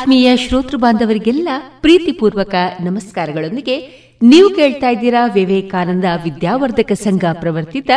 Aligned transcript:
ಆತ್ಮೀಯ 0.00 0.36
ಶ್ರೋತೃ 0.36 0.76
ಬಾಂಧವರಿಗೆಲ್ಲ 0.76 1.48
ಪ್ರೀತಿಪೂರ್ವಕ 1.80 2.54
ನಮಸ್ಕಾರಗಳೊಂದಿಗೆ 2.80 3.76
ನೀವು 4.22 4.50
ಕೇಳ್ತಾ 4.50 4.88
ಇದ್ದೀರಾ 4.88 5.26
ವಿವೇಕಾನಂದ 5.26 6.04
ವಿದ್ಯಾವರ್ಧಕ 6.24 6.92
ಸಂಘ 6.92 7.24
ಪ್ರವರ್ತಿತ 7.32 7.90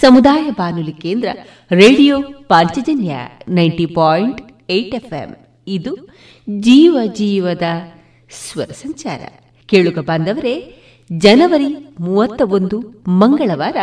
ಸಮುದಾಯ 0.00 0.50
ಬಾನುಲಿ 0.50 0.92
ಕೇಂದ್ರ 0.92 1.28
radio 1.72 2.18
Panchajanya 2.48 3.16
ninety 3.48 3.86
point 3.86 4.70
eight 4.70 4.94
FM. 4.94 5.36
ಇದು 5.66 5.96
ಜೀವ 6.60 6.98
ಜೀವದ 7.12 7.62
ಸ್ವರ 8.48 8.64
ಸಂಚಾರ. 8.64 9.20
ಕೇಳುಗ 9.66 9.98
ಬಾಂಧವರೇ, 9.98 10.74
ಜನವರಿ 11.12 11.94
ಮೂವತ್ತ 12.00 12.42
ಒಂದು 12.42 12.80
ಮಂಗಳವಾರ 13.08 13.76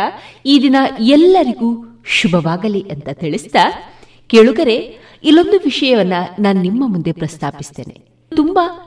ಈ 0.46 0.58
ದಿನ 0.62 0.76
ಎಲ್ಲರಿಗೂ 1.00 2.00
ಶುಭವಾಗಲಿ 2.06 2.80
ಅಂತ 2.80 3.08
ತಿಳಿಸ್ತಾ 3.12 3.92
ಕೇಳುಗರೆ 4.26 5.07
ಇಲ್ಲೊಂದು 5.24 5.60
ವಿಷಯವನ್ನ 5.64 6.12
ನಾನು 6.38 6.62
ನಿಮ್ಮ 6.62 6.84
ಮುಂದೆ 6.86 7.12
ಪ್ರಸ್ತಾಪಿಸ್ತೇನೆ. 7.12 8.08
ತುಂಬಾ 8.36 8.84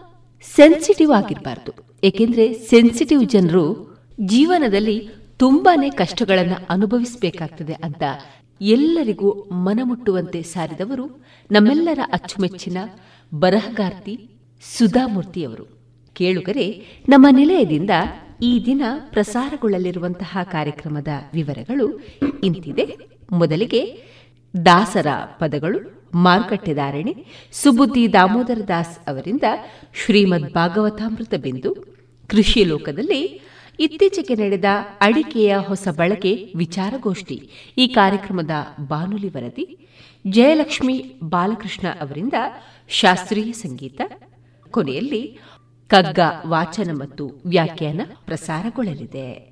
ಸೆನ್ಸಿಟಿವ್ 0.55 1.11
ಆಗಿರಬಾರ್ದು. 1.11 1.71
ಏಕೆಂದ್ರೆ 2.03 2.53
ಸೆನ್ಸಿಟಿವ್ 2.53 3.25
ಜನರು 3.25 3.97
ಜೀವನದಲ್ಲಿ 4.21 5.09
ತುಂಬಾನೇ 5.37 5.89
ಕಷ್ಟಗಳನ್ನು 5.89 6.67
ಅನುಭವಿಸಬೇಕಾಗ್ತದೆ 6.69 7.73
ಅಂತ 7.73 8.03
ಎಲ್ಲರಿಗೂ 8.61 9.31
ಮನಮುಟ್ಟುವಂತೆ 9.51 10.41
ಸಾರಿದವರು 10.41 11.25
ನಮ್ಮೆಲ್ಲರ 11.51 11.99
ಅಚ್ಚುಮೆಚ್ಚಿನ 12.13 12.77
ಬರಹಗಾರ್ತಿ 13.33 14.29
ಸುಧಾಮೂರ್ತಿಯವರು. 14.77 15.79
ಕೇಳುಗರೆ, 16.13 16.85
ನಮ್ಮ 17.09 17.27
ನಿಲಯದಿಂದ 17.31 17.89
ಈ 18.43 18.65
ದಿನ 18.65 18.81
ಪ್ರಸಾರಗೊಳ್ಳಲಿರುವಂತಹ 19.09 20.37
ಕಾರ್ಯಕ್ರಮದ 20.43 21.07
ವಿವರಗಳು 21.33 21.99
ಇಂತಿದೆ. 22.43 22.97
ಮೊದಲಿಗೆ 23.31 24.03
ದಾಸರ 24.65 25.07
ಪದಗಳು. 25.39 26.00
ಮಾರುಕಟ್ಟೆದಾರಣೆ 26.13 27.25
ಸುಬುದ್ದಿ 27.51 28.13
ದಾಮೋದರ 28.13 28.61
ದಾಸ್ 28.67 28.99
ಅವರಿಂದ 29.09 29.43
ಶ್ರೀಮದ್ 30.05 30.53
ಭಾಗವತಾಮೃತ 30.53 31.33
ಬಿಂದು, 31.37 31.75
ಕೃಷಿ 32.27 32.63
ಲೋಕದಲ್ಲಿ 32.63 33.41
ಇತ್ತೀಚೆಗೆ 33.79 34.35
ನಡೆದ 34.35 34.65
ಅಡಿಕೆಯ 35.01 35.57
ಹೊಸ 35.57 35.87
ಬಳಕೆ 35.91 36.53
ವಿಚಾರಗೋಷ್ಠಿ 36.55 37.49
ಈ 37.77 37.87
ಕಾರ್ಯಕ್ರಮದ 37.87 38.51
ಬಾನುಲಿ 38.87 39.29
ವರದಿ, 39.29 39.89
ಜಯಲಕ್ಷ್ಮಿ 40.27 41.15
ಬಾಲಕೃಷ್ಣ 41.23 41.87
ಅವರಿಂದ 42.01 42.33
ಶಾಸ್ತ್ರೀಯ 42.89 43.51
ಸಂಗೀತ, 43.51 44.01
ಕೊನೆಯಲ್ಲಿ 44.71 45.39
ಕಗ್ಗ 45.87 46.19
ವಾಚನ 46.47 46.91
ಮತ್ತು 46.93 47.41
ವ್ಯಾಖ್ಯಾನ 47.45 48.01
ಪ್ರಸಾರಗೊಳ್ಳಲಿದೆ. 48.25 49.51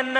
ಜನ 0.00 0.18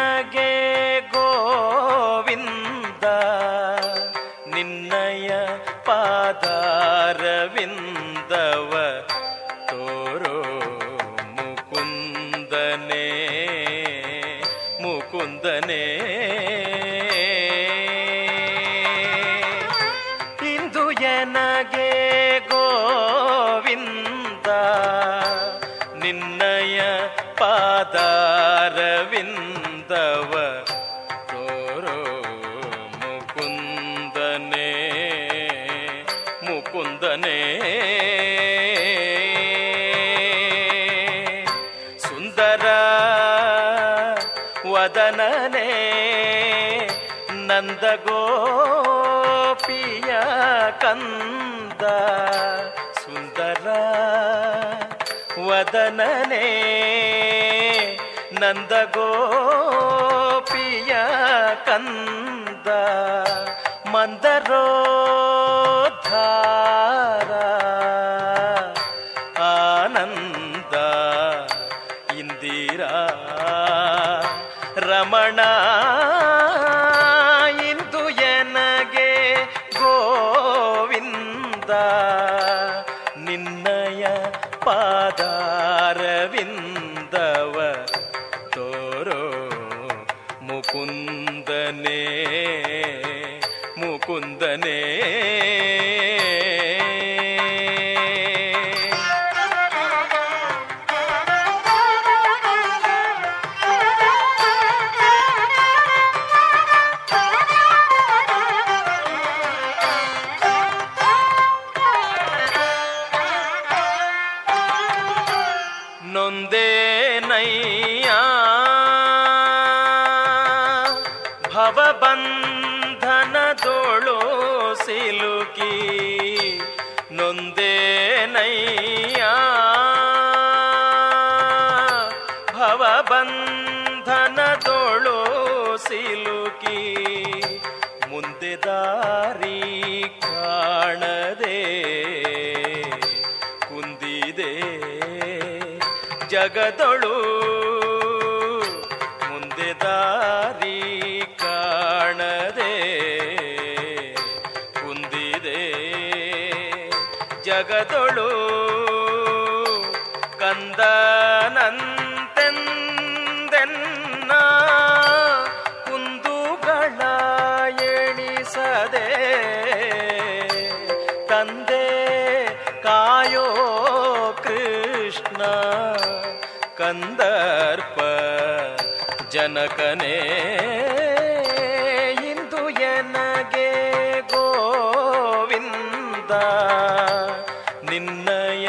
ನಿನ್ನಯ 187.90 188.68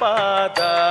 ಪಾದಾರವಿಂದವ 0.00 0.81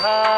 他。 0.00 0.37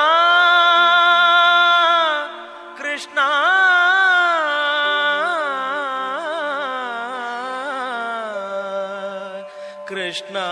कृष्णा 10.11 10.47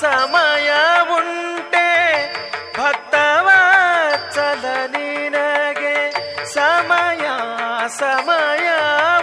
ಸಮಯ 0.00 0.70
ಉಂಟೆ. 1.10 1.94
ಭಕ್ತವತ್ಸಲ 2.78 4.64
ನಿನಗೆ. 4.86 6.10
ಸಮಯ 6.52 7.26
ಸಮಯ 7.98 8.68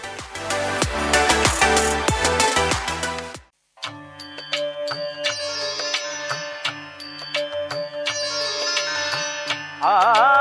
ದಾಸನ 9.83 10.40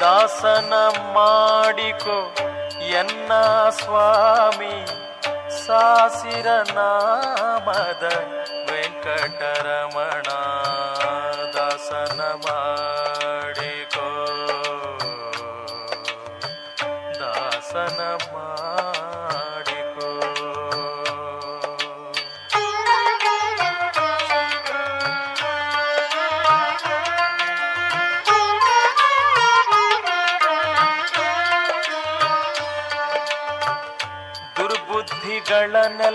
ದಾಸನ 0.00 0.74
ಮಾಡಿಕೊ 1.14 2.18
ಎನ್ನ 2.92 3.32
ಸ್ವಾಮಿ 3.80 4.76
ಸಾಸಿರ 5.58 6.48
ನಾಮದ 6.76 8.04
ವೆಂಕಟರಮಣ 8.68 10.28
ದಾಸನ 11.56 12.20
ಮಾಡಿಕೋ 12.38 12.99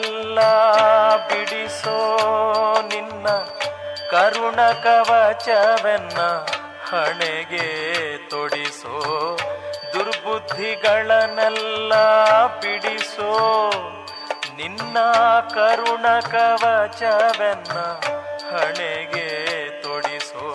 ದುರ್ಬುದ್ಧಿಗಳನ್ನೆಲ್ಲ 0.05 0.39
ಬಿಡಿಸೋ 1.29 1.95
ನಿನ್ನ 2.89 3.27
ಕರುಣ 4.11 4.59
ಕವಚವೆನ್ನ 4.83 6.19
ಹಣೆಗೆ 6.89 7.65
ತೊಡಿಸೋ 8.29 8.95
ದುರ್ಬುದ್ಧಿಗಳನ್ನೆಲ್ಲ 9.93 11.93
ಬಿಡಿಸೋ 12.61 13.31
ನಿನ್ನ 14.57 14.97
ಕರುಣ 15.53 16.05
ಕವಚವೆನ್ನ 16.31 17.77
ಹಣೆಗೆ 18.51 19.29
ತೊಡಿಸೋ 19.83 20.45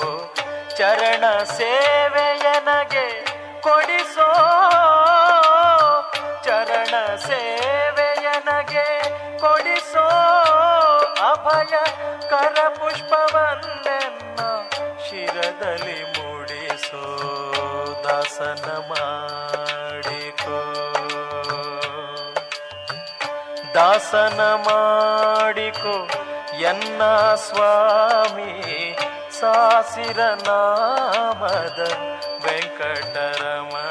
ಚರಣ 0.76 1.24
ಸೇವೆಯನಗೆ 1.56 3.06
ಕೊಡಿಸೋ 3.60 4.28
ಚರಣ 6.44 6.94
ಸೇವೆಯನಗೆ 7.20 7.60
ಕೊಡಿಸೋ 9.70 10.06
ಅಭಯ 11.30 11.74
ಕರ 12.28 12.68
ಪುಷ್ಪವನ್ನೆನ್ನ 12.68 14.40
ಶಿರದಲ್ಲಿ 14.98 15.98
ಮೂಡಿಸೋ 16.04 17.02
ದಾಸನ 18.04 18.70
ಮಾಡಿಕೋ. 18.88 20.61
ದಾಸನ 23.74 24.40
ಮಾಡಿಕೋ 24.40 25.96
ಎನ್ನ 26.61 27.02
ಸ್ವಾಮಿ 27.35 28.52
ಸಾಸಿರ 29.40 30.20
ನಾಮದ 30.46 31.80
ವೆಂಕಟರಮಣ 32.44 33.89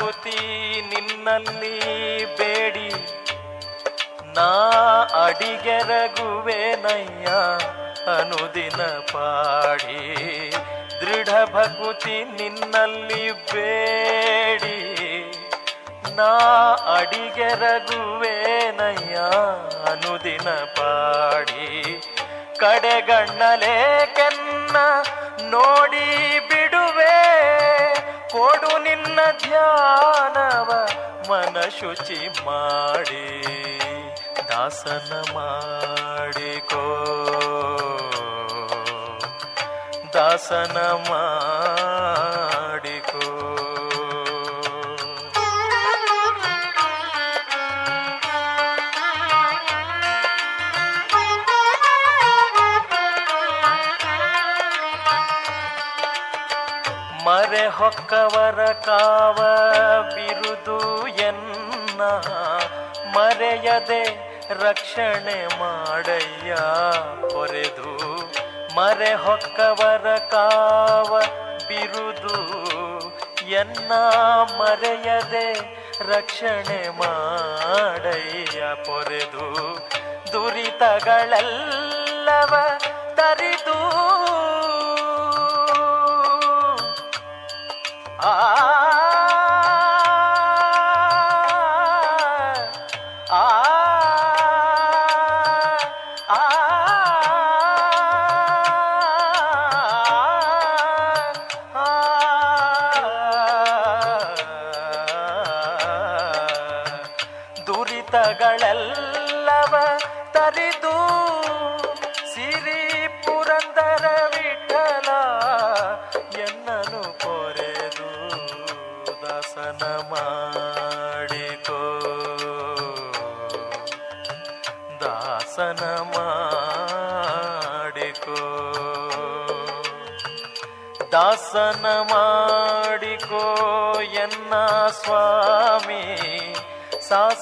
ಭಕುತಿ 0.00 0.38
ನಿನ್ನಲ್ಲಿ 0.94 2.36
ಬೇಡಿ. 2.36 2.88
ನಾ 4.34 4.48
ಅಡಿಗೆರಗುವೆನಯ್ಯ 5.26 7.28
ಅನುದಿನ 8.12 8.82
ಪಾಡಿ. 8.82 10.00
ದೃಢ 11.00 11.28
ಭಕ್ತಿ 11.52 12.24
ನಿನ್ನಲ್ಲಿ 12.24 13.32
ಬೇಡಿ. 13.32 14.78
ನಾ 16.16 16.30
ಅಡಿಗೆರಗುವೆನಯ್ಯ 16.98 19.16
ಅನುದಿನ 19.90 20.50
ಪಾಡಿ. 20.50 22.00
ಕಡೆಗಣ್ಣಲೆ 22.58 23.76
ಕೆನ್ನ 24.16 24.76
ನೋಡಿ 25.50 26.38
ಬಿಡುವೆ 26.48 26.79
ಕೊಡು 28.32 28.78
ನಿನ್ನ 28.78 29.20
ಧ್ಯಾನವ 29.42 30.70
ಮನ 31.30 31.60
ಶುಚಿ 31.68 32.28
ಮಾಡಿ 32.44 33.26
ದಾಸನ 34.48 35.12
ಮಾಡಿಕೋ. 35.34 36.84
ದಾಸನ 40.12 40.78
ಮಾಡಿಕೋ 40.78 42.49
ಹೊಕ್ಕವರ 57.92 58.60
ಕಾವ 58.86 59.38
ಬಿರುದು 60.10 60.76
ಎನ್ನ 61.26 62.00
ಮರೆಯದೆ 63.14 64.02
ರಕ್ಷಣೆ 64.60 65.36
ಮಾಡಯ್ಯ 65.60 66.50
ಹೊರೆದು 67.32 67.92
ಮರೆ 68.76 69.12
ಹೊಕ್ಕವರ 69.24 70.06
ಕಾವ 70.32 71.12
ಬಿರುದು 71.68 72.36
ಎನ್ನ 73.60 73.92
ಮರೆಯದೆ 74.58 75.46
ರಕ್ಷಣೆ 76.10 76.80
ಮಾಡಯ್ಯ 77.00 78.60
ಪೊರೆದು 78.86 79.48
ದುರಿತಗಳೆಲ್ಲವ 80.32 81.32
ತರಿದು 83.14 83.69
ಆ 88.24 88.89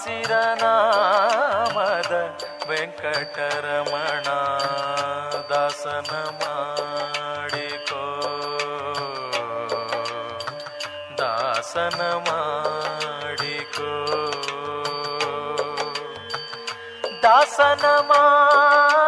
ಸಾಸಿರ 0.09 0.35
ನಾಮದ 0.61 2.13
ವೆಂಕಟರಮಣ 2.69 4.27
ದಾಸನ 5.51 6.13
ಮಾಡಿಕೋ 6.41 8.05
ದಾಸನ 11.19 12.01
ಮಾಡಿಕೋ 12.29 13.93
ದಾಸನ 17.25 17.85
ಮಾಡಿಕೋ 18.11 19.08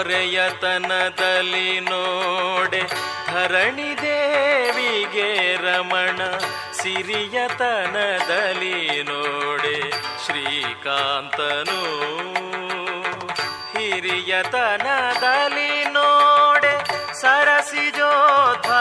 ದೊರೆಯತನದಲ್ಲಿ 0.00 1.80
ನೋಡೆ 1.80 2.82
ಧರಣಿ 3.32 4.02
ದೇವಿಗೆ 4.02 5.56
ರಮಣ 5.56 6.20
ಸಿರಿಯತನದಲ್ಲಿ 6.72 9.02
ನೋಡೆ 9.02 9.90
ಶ್ರೀಕಾಂತನು. 10.26 11.80
ಹಿರಿಯತನದಲ್ಲಿ 13.72 15.84
ನೋಡೆ 15.84 16.74
ಸರಸಿಜೋದ್ಭವನಯ್ಯ 17.20 18.79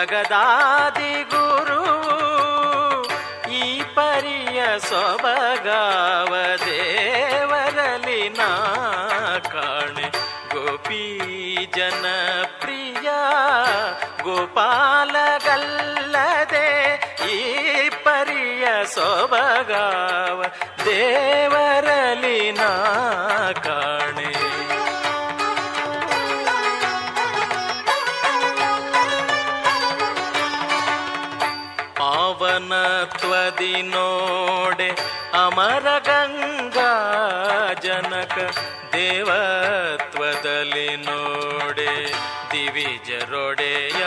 ಜಗದಾದಿ 0.00 1.14
ಗುರು, 1.22 1.82
ಈ 3.52 3.82
ಪರಿಯ 3.94 4.62
ಸೊಬಗಾವ 4.78 6.32
ದೇವರಲಿ 6.66 8.28
ನಾ 8.28 8.52
ಕಾಣೆ. 9.52 10.08
ಗೋಪಿ 10.54 11.04
ಜನ 11.76 12.04
ಪ್ರಿಯ 12.60 13.08
ಗೋಪಾಲಗಲ್ಲದೆ 14.22 15.00
ಈ 17.30 17.38
ಪರಿಯ 17.88 18.66
ಸೊಬಗಾವ 18.84 20.44
ದೇವರಲಿ 20.84 22.52
ನಾ 22.52 22.72
ಕಾಣೆ. 23.52 24.39
ಪಾವನತ್ವದಿ 33.60 33.80
ನೋಡೆ 33.92 34.86
ಅಮರ 35.36 35.86
ಗಂಗಾ 36.06 36.90
ಜನಕ 37.82 38.36
ದೇವತ್ವದಲ್ಲಿ 38.94 40.88
ನೋಡೆ 41.04 41.92
ದಿವಿಜರೊಡೆಯ 42.52 44.02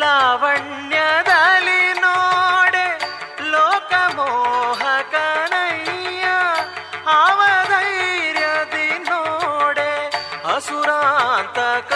ಲಾವಣ್ಯದಲ್ಲಿ 0.00 1.82
ನೋಡೆ 2.02 2.86
ಲೋಕಮೋಹಕನಯ್ಯ 3.54 3.86
ಅವಧೈರ್ಯದಿ 7.16 8.88
ನೋಡೆ 9.08 9.90
ಅಸುರಾಂತಕ 10.54 11.92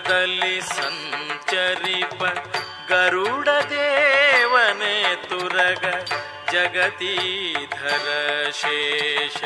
ಗಗನದಲ್ಲಿ 0.00 0.56
ಸಂಚರಿಪ 0.70 2.20
ಗರುಡ 2.90 3.48
ದೇವನೇ 3.70 4.92
ತುರಗ 5.24 5.84
ಜಗತೀಧರ 6.52 8.06
ಶೇಷ 8.60 9.40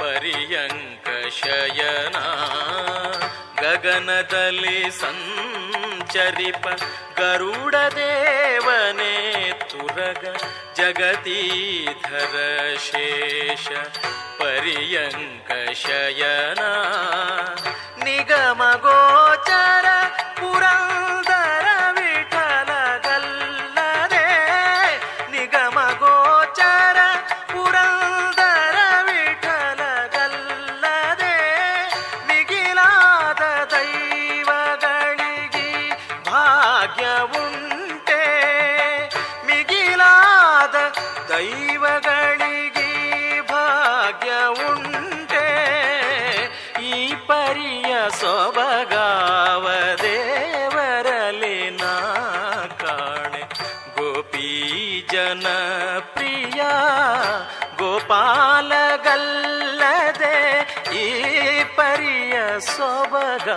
ಪರ್ಯಂಕ 0.00 1.08
ಶಯನ 1.38 2.16
ಗಗನದಲ್ಲಿ 3.62 4.78
ಸಂಚರಿಪ 5.00 6.64
ಗರುಡ 7.20 7.74
ದೇವನೇ 7.96 9.14
ತುರಗ 9.72 10.24
ಜಗತೀಧರ 10.80 12.36
ಶೇಷ 12.88 13.68
ಪರ್ಯಂಕ 14.40 15.50
ಶಯನ 15.84 16.62
ನಿಗಮ 18.04 18.62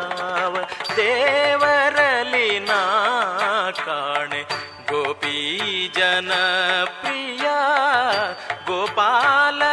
ಸೊಬಗಾವ 0.03 0.55
ದೇವರಲಿ 0.97 2.59
ನಾ 2.59 2.79
ಕಾಣೆ. 3.85 4.41
ಗೋಪಿ 4.89 5.37
ಜನ 5.95 6.31
ಪ್ರಿಯ 7.01 7.45
ಗೋಪಾಲಗಲ್ಲದೆ 8.67 9.72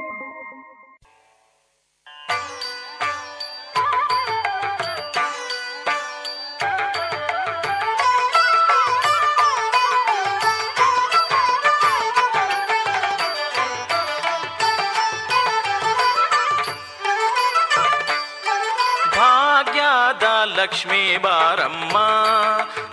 ಯಾರಮ್ಮ 21.51 21.97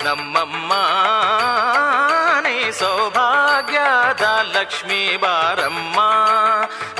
ನಮ್ಮಮ್ಮನೇ 0.05 2.73
ಸೌಭಾಗ್ಯದ 2.73 4.27
ಲಕ್ಷ್ಮೀ 4.53 5.17
ಬಾರಮ್ಮ. 5.17 6.01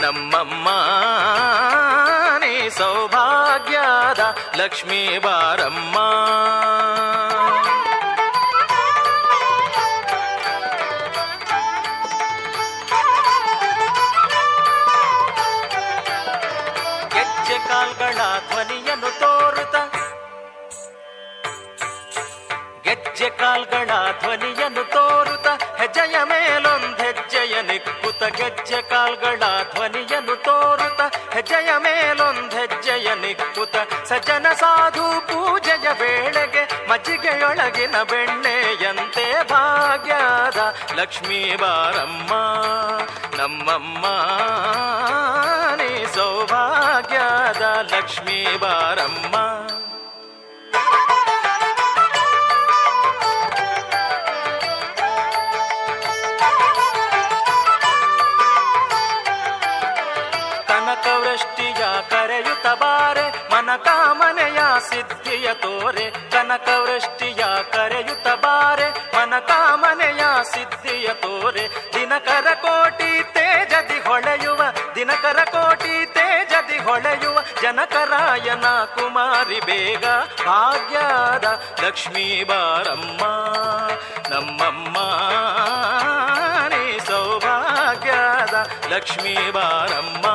ನಮ್ಮಮ್ಮನೇ 0.01 2.71
ಸೌಭಾಗ್ಯದ 2.71 4.37
ಲಕ್ಷ್ಮೀ 4.57 5.19
ಬಾರಮ್ಮ. 5.19 5.97
ಧ್ವನಿಯನ್ನು 24.29 24.85
ತೋರುತ 24.85 25.47
ಹೆಜ್ಜೆಯ 25.81 26.17
ಮೇಲೊಂದು 26.25 27.03
ಹೆಜ್ಜೆಯ 27.03 27.63
ನಿಕ್ಕುತ 27.63 28.23
ಗೆಜ್ಜೆ 28.23 28.83
ಕಾಲ್ಗಳ 28.83 29.43
ಧ್ವನಿಯನ್ನು 29.75 30.37
ತೋರುತ್ತ 30.37 31.01
ಹೆಜ್ಜೆಯ 31.35 31.71
ಮೇಲೊಂದು 31.79 32.57
ಹೆಜ್ಜೆಯ 32.57 33.15
ನಿಕ್ಕುತ 33.15 33.77
ಸಜ್ಜನ 34.05 34.47
ಸಾಧು 34.53 35.07
ಪೂಜೆಯ 35.21 35.89
ವೇಳೆಗೆ 36.01 36.63
ಮಜ್ಜಿಗೆಯೊಳಗಿನ 36.91 37.97
ಬೆಣ್ಣೆಯಂತೆ 38.03 39.27
ಭಾಗ್ಯದ 39.43 40.61
ಲಕ್ಷ್ಮೀ 40.99 41.57
ಬಾರಮ್ಮ, 41.57 42.33
ನಮ್ಮಮ್ಮ, 43.37 44.07
ನೀ 45.77 46.05
ಸೌಭಾಗ್ಯದ 46.15 47.63
ಲಕ್ಷ್ಮೀ 47.95 48.57
ಬಾರಮ್ಮ. 48.57 49.37
ತೋರೆ, 65.63 66.07
ಕನಕವೃಷ್ಟಿಯ 66.31 67.43
ಕರೆಯುತ್ತ 67.73 68.29
ಬಾರೆ 68.45 68.89
ಮನ 69.15 69.35
ಕಾಮನೆಯ 69.49 70.23
ಸಿದ್ಧಿಯ 70.53 71.09
ತೋರೆ. 71.15 71.65
ದಿನಕರ 71.95 72.49
ಕೋಟಿ 72.63 73.11
ತೇಜದಿ 73.35 73.99
ಹೊಳೆಯುವ, 74.07 74.61
ದಿನಕರ 74.95 75.41
ಕೋಟಿ 75.45 75.95
ತೇಜದಿ 76.15 76.79
ಹೊಳೆಯುವ 76.79 77.39
ಜನಕರಾಯನ 77.63 78.67
ಕುಮಾರಿ 78.95 79.61
ಬೇಗ. 79.61 80.05
ಭಾಗ್ಯದ 80.47 81.47
ಲಕ್ಷ್ಮೀ 81.85 82.29
ಬಾರಮ್ಮ, 82.45 83.23
ನಮ್ಮಮ್ಮ 84.31 84.97
ಸೌಭಾಗ್ಯದ 87.09 88.57
ಲಕ್ಷ್ಮೀ 88.93 89.35
ಬಾರಮ್ಮ. 89.51 90.27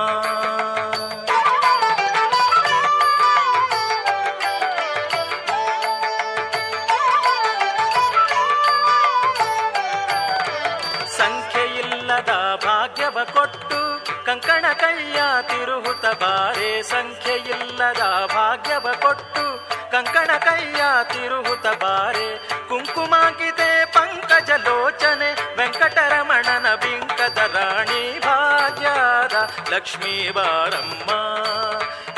ತಿರುಹುತ 15.50 16.06
ಬಾರೆ 16.06 16.72
ಸಂಖ್ಯೆಯಿಲ್ಲದ 16.84 18.04
ಭಾಗ್ಯವ 18.36 18.88
ಕೊಟ್ಟು 19.02 19.46
ಕಂಕಣ 19.92 20.32
ಕೈಯ 20.38 20.82
ತಿರುಹುತ 21.04 21.66
ಬಾರೆ 21.84 22.28
ಕುಂಕುಮಾಗಿದೆ 22.68 23.86
ಪಂಕಜ 23.86 24.50
ಲೋಚನೆ 24.66 25.30
ವೆಂಕಟರಮಣನ 25.58 26.68
ಬಿಂಕದ 26.76 27.38
ರಾಣಿ 27.56 28.20
ಭಾಗ್ಯದ 28.20 29.36
ಲಕ್ಷ್ಮೀ 29.74 30.16
ಬಾರಮ್ಮ, 30.30 31.10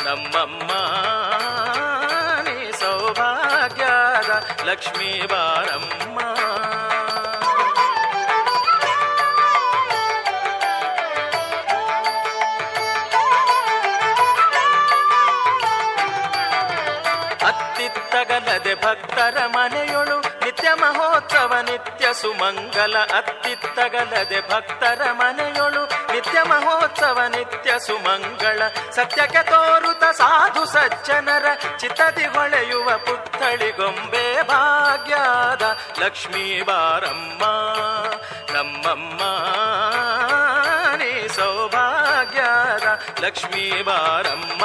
ನಮ್ಮಮ್ಮ, 0.06 0.72
ನೀ 2.48 2.72
ಸೌಭಾಗ್ಯದ 2.72 4.32
ಲಕ್ಷ್ಮೀ 4.66 5.12
ಬಾರಮ್ಮ. 5.28 6.20
ಭಕ್ತರ 18.96 19.38
ಮನೆಯೊಳು 19.46 20.18
ನಿತ್ಯ 20.44 20.70
ಮಹೋತ್ಸವ, 20.74 21.54
ನಿತ್ಯ 21.68 22.06
ಸುಮಂಗಲ 22.14 22.96
ಅತ್ತಿತ್ತಗಲದೆ 23.18 24.40
ಭಕ್ತರ 24.50 25.02
ಮನೆಯೊಳು 25.12 25.82
ನಿತ್ಯ 26.14 26.38
ಮಹೋತ್ಸವ, 26.44 27.20
ನಿತ್ಯ 27.36 27.72
ಸುಮಂಗಳ 27.88 28.62
ಸತ್ಯಕ್ಕೆ 28.92 29.44
ತೋರುತ 29.52 30.04
ಸಾಧು 30.18 30.64
ಸಜ್ಜನರ 30.66 31.46
ಚಿತ್ತದಿ 31.78 32.26
ಹೊಳೆಯುವ 32.26 32.90
ಪುತ್ಥಳಿ 32.98 33.72
ಗೊಂಬೆ 33.72 34.26
ಭಾಗ್ಯದ 34.44 35.66
ಲಕ್ಷ್ಮೀ 36.04 36.46
ಬಾರಮ್ಮ 36.62 37.44
ನಮ್ಮಮ್ಮ 38.54 39.22
ನೀ 41.02 41.12
ಸೌಭಾಗ್ಯದ 41.28 42.88
ಲಕ್ಷ್ಮೀ 43.24 43.66
ಬಾರಮ್ಮ. 43.84 44.64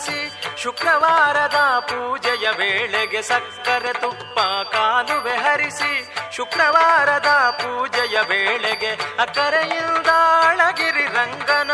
ಹರಿಸಿ 0.00 0.20
ಶುಕ್ರವಾರದ 0.62 1.58
ಪೂಜೆಯ 1.80 2.46
ವೇಳೆಗೆ 2.58 3.20
ಸಕ್ಕರೆ 3.22 3.92
ತುಪ್ಪ 3.92 4.38
ಕಾಲುವೆ 4.72 5.34
ಹರಿಸಿ 5.36 5.92
ಶುಕ್ರವಾರದ 6.36 7.30
ಪೂಜೆಯ 7.50 8.16
ವೇಳೆಗೆ 8.28 8.92
ಅಕರೆಯಿಂದ 9.20 10.10
ಅಳಗಿರಿ 10.48 11.06
ರಂಗನ. 11.16 11.72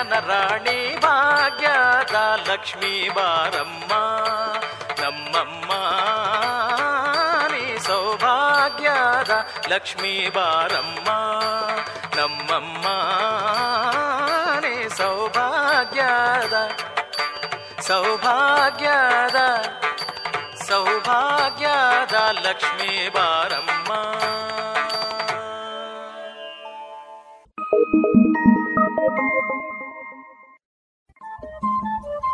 ವಿಠಲನ 0.00 0.18
ರಾಣಿ 0.28 0.80
ಭಾಗ್ಯದ 1.04 2.16
ಲಕ್ಷ್ಮೀ 2.48 2.92
ಬಾರಮ್ಮ, 3.16 3.92
ನಮ್ಮಮ್ಮ, 5.00 5.70
ನೀ 7.52 7.64
ಸೌಭಾಗ್ಯದ 7.88 9.32
ಲಕ್ಷ್ಮೀ 9.72 10.14
ಬಾರಮ್ಮ, 10.36 11.08
ನಮ್ಮಮ್ಮ, 12.16 12.86
ನೀ 14.64 14.74
ಸೌಭಾಗ್ಯದ 15.00 16.56
ಸೌಭಾಗ್ಯದ 17.88 19.38
ಸೌಭಾಗ್ಯದ 20.68 22.16
ಲಕ್ಷ್ಮೀ 22.46 22.94
ಬಾರಮ್ಮ. 23.18 23.90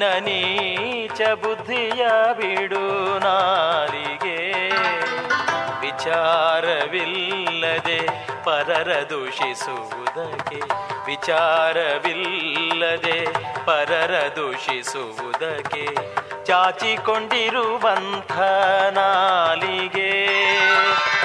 ನಿನ್ನ 0.00 0.18
ನೀಚ 0.18 1.20
ಬುದ್ಧಿಯ 1.20 2.06
ಬಿಡು 2.32 3.18
ನಾಲಿಗೆ. 3.18 4.72
ವಿಚಾರವಿಲ್ಲದೆ 5.80 8.08
ಪರರ 8.44 9.02
ದೂಷಿಸುವುದಕ್ಕೆ. 9.10 10.62
ವಿಚಾರವಿಲ್ಲದೆ 11.06 13.26
ಪರರ 13.66 14.28
ದೂಷಿಸುವುದಕ್ಕೆ. 14.36 15.88
ಚಾಚಿಕೊಂಡಿರುವಂಥ 16.44 18.32
ನಾಲಿಗೆ. 18.90 20.28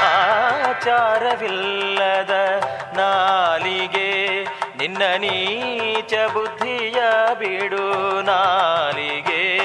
ಆಚಾರವಿಲ್ಲದ 0.02 2.64
ನಾಲಿಗೆ. 2.98 4.46
ನಿನ್ನ 4.86 5.04
ನೀಚ 5.18 6.14
ಬುದ್ಧಿಯ 6.34 7.02
ಬಿಡು 7.40 8.22
ನಾಲಿಗೆ. 8.22 9.60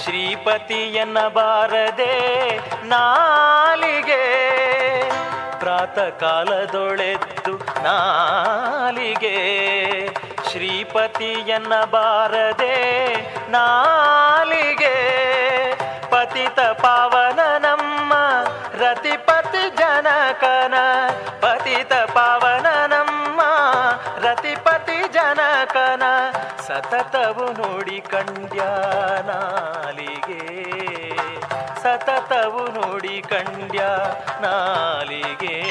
ಶ್ರೀಪತಿಯನ್ನ 0.04 1.28
ಬಾರದೆ 1.28 2.58
ನಾಲಿಗೆ. 2.88 4.26
ಪ್ರಾತಕಾಲದೊಳೆದ್ದು 5.60 7.58
ನಾಲಿಗೆ, 7.84 9.38
ಶ್ರೀಪತಿಯನ್ನ 10.52 11.74
ಬಾರದೆ 11.86 12.76
ನಾಲಿಗೆ. 13.52 14.96
ಪತಿತ 16.10 16.60
ಪಾವನ 16.60 17.40
ನಮ್ಮ 17.58 18.14
ರತಿಪತಿ 18.80 19.70
ಜನಕನ 19.78 20.74
ಸತತವು 26.76 27.54
ನೋಡಿ 27.54 28.02
ಕಂಡ್ಯ 28.02 28.60
ನಾಲಿಗೆ. 29.28 30.40
ಸತತವು 31.82 32.68
ನೋಡಿ 32.68 33.24
ಕಂಡ್ಯ 33.30 33.80
ನಾಲಿಗೆ. 34.42 35.62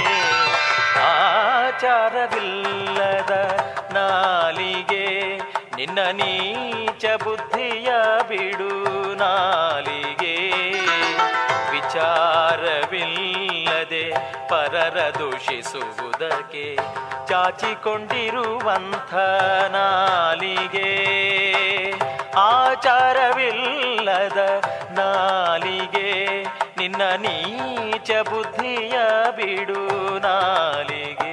ಆಚಾರವಿಲ್ಲದ 1.00 2.10
ನಾಲಿಗೆ. 3.92 5.38
ನಿನ್ನ 5.76 5.98
ನೀಚ 5.98 7.04
ಬುದ್ಧಿಯ 7.24 7.88
ಬಿಡು 8.28 9.14
ನಾಲಿಗೆ. 9.14 10.63
ಪರರ 14.48 15.12
ದೂಷಿಸುವುದಕ್ಕೆ 15.18 16.78
ಚಾಚಿಕೊಂಡಿರುವಂಥ 17.26 19.14
ನಾಲಿಗೆ. 19.72 21.14
ಆಚಾರವಿಲ್ಲದ 22.36 24.64
ನಾಲಿಗೆ 24.90 26.44
ನಿನ್ನ 26.78 26.96
ನೀಚ 26.96 28.10
ಬುದ್ಧಿಯ 28.10 28.92
ಬಿಡು 29.36 30.18
ನಾಲಿಗೆ. 30.18 31.23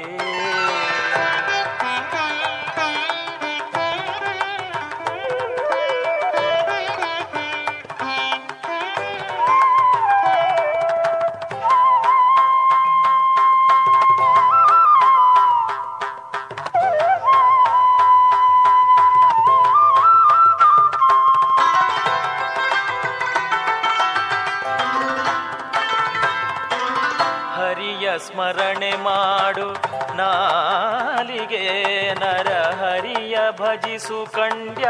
ಮಾಡು. 29.51 29.75
ನಾಲಿಗೆ 30.15 32.13
ನರ 32.13 32.53
ಹರಿಯ 32.53 33.37
ಭಜಿಸು 33.51 34.31
ಕಂಡ್ಯ. 34.31 34.89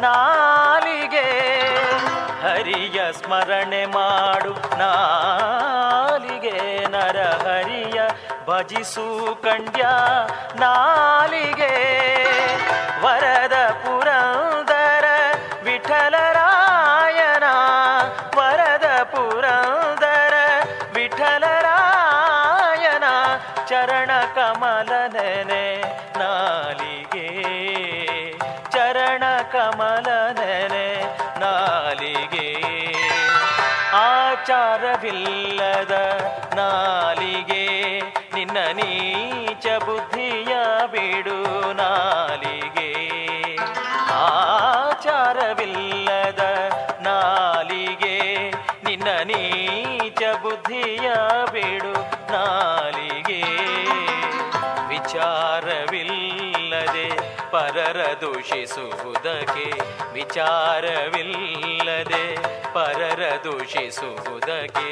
ನಾಲಿಗೆ 0.00 1.58
ಹರಿಯ 2.42 3.12
ಸ್ಮರಣೆ 3.12 3.86
ಮಾಡು. 3.86 4.78
ನಾಲಿಗೆ 4.78 6.86
ನರ 6.86 7.20
ಹರಿಯ 7.20 8.02
ಭಜಿಸು 8.48 9.42
ಕಂಡ್ಯ. 9.42 9.86
ನಾಲಿಗೆ 10.60 11.74
ವರದ 13.02 13.70
ಪುರಂದರ 13.70 14.65
ಆಚಾರವಿಲ್ಲದ 34.76 35.94
ನಾಲಿಗೆ 36.56 37.64
ನಿನ್ನ 38.34 38.56
ನೀಚ 38.72 39.66
ಬುದ್ಧಿಯ 39.84 40.52
ಬಿಡು 40.92 41.38
ನಾಲಿಗೆ. 41.72 42.90
ದೂಷಿಸುವುದಕ್ಕೆ 58.46 59.64
ವಿಚಾರವಿಲ್ಲದೆ 60.12 62.24
ಪರರ 62.74 63.22
ದೂಷಿಸುವುದಕ್ಕೆ 63.44 64.90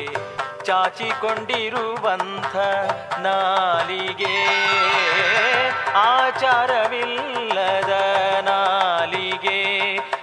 ಚಾಚಿಕೊಂಡಿರುವಂಥ 0.64 2.56
ನಾಲಿಗೆ 3.18 4.34
ಆಚಾರವಿಲ್ಲದ 5.94 7.92
ನಾಲಿಗೆ 8.40 9.60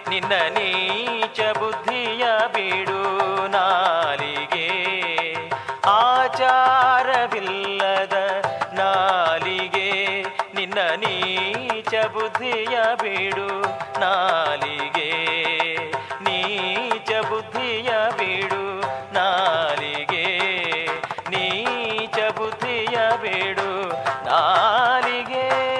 ನಿನ್ನ 0.09 0.33
ನೀಚ 0.57 1.39
ಬುದ್ಧಿಯ 1.57 2.25
ಬಿಡು. 2.47 3.30
ಬಿಡು 12.95 13.61
ನಾಲಿಗೆ. 13.99 15.11
ನೀಚ 16.21 17.11
ಬುದ್ಧಿಯ 17.29 17.89
ಬಿಡು 18.17 18.81
ನಾಲಿಗೆ. 19.13 20.25
ನೀಚ 21.29 22.15
ಬುದ್ಧಿಯ 22.37 22.97
ಬಿಡು 23.21 23.89
ನಾಲಿಗೆ. 24.25 25.71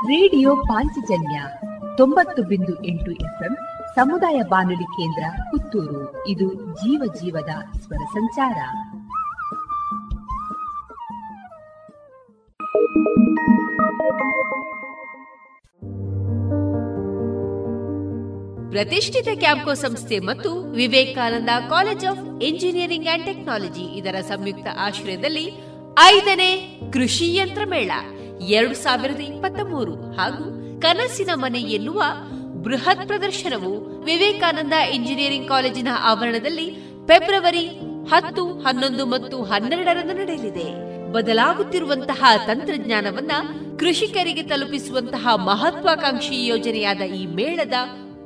ರೇಡಿಯೋ 0.00 0.56
ಪಾಂಚಜನ್ಯ 0.56 1.42
ತೊಂಬತ್ತು 1.96 2.42
ಬಿಂದು 2.42 2.84
ಎಂಟು 2.84 3.10
ಎಫ್ಎಂ 3.10 3.56
ಸಮುದಾಯ 3.94 4.42
ಬಾನುಲಿ 4.48 4.84
ಕೇಂದ್ರ 4.84 5.24
ಪುತ್ತೂರು. 5.50 6.26
ಇದು 6.26 6.54
ಜೀವ 6.54 7.12
ಜೀವದ 7.20 7.78
ಸ್ವರ 7.78 7.98
ಸಂಚಾರ. 8.12 8.58
ಪ್ರತಿಷ್ಠಿತ 18.70 19.28
ಕ್ಯಾಂಪೋ 19.38 19.74
ಸಂಸ್ಥೆ 19.74 20.18
ಮತ್ತು 20.18 20.62
Vivekananda 20.62 21.48
college 21.70 22.06
of 22.06 22.42
engineering 22.42 23.08
and 23.08 23.24
technology 23.24 23.82
ಇದರ 23.82 24.20
ಸಂಯುಕ್ತ 24.20 24.66
ಆಶ್ರಯದಲ್ಲಿ 24.80 25.44
ಐದನೇ 26.06 26.80
ಕೃಷಿ 26.92 27.36
ಯಂತ್ರ 27.36 27.62
ಮೇಳ. 27.70 27.90
ಎರಡು 28.40 28.74
ಸಾವಿರದ 28.74 29.20
ಇಪ್ಪತ್ತ 29.20 29.60
ಮೂರು 29.70 29.94
ಹಾಗೂ 29.94 30.44
ಕನಸಿನ 30.80 31.30
ಮನೆ 31.34 31.60
ಎನ್ನುವ 31.60 32.02
ಬೃಹತ್ 32.62 33.06
ಪ್ರದರ್ಶನವು 33.06 34.02
ವಿವೇಕಾನಂದ 34.04 34.72
ಇಂಜಿನಿಯರಿಂಗ್ 34.72 35.48
ಕಾಲೇಜಿನ 35.48 35.88
ಆವರಣದಲ್ಲಿ 36.00 36.70
ಫೆಬ್ರವರಿ 37.06 37.66
ಹತ್ತು, 38.08 38.46
ಹನ್ನೊಂದು 38.46 39.06
ಮತ್ತು 39.06 39.42
ಹನ್ನೆರಡರಂದು 39.42 40.12
ನಡೆಯಲಿದೆ. 40.12 40.90
ಬದಲಾಗುತ್ತಿರುವಂತಹ 41.12 42.24
ತಂತ್ರಜ್ಞಾನವನ್ನ 42.46 43.32
ಕೃಷಿಕರಿಗೆ 43.78 44.42
ತಲುಪಿಸುವಂತಹ 44.42 45.28
ಮಹತ್ವಾಕಾಂಕ್ಷಿ 45.34 46.46
ಯೋಜನೆಯಾದ 46.46 46.98
ಈ 46.98 47.26
ಮೇಳದ 47.26 47.72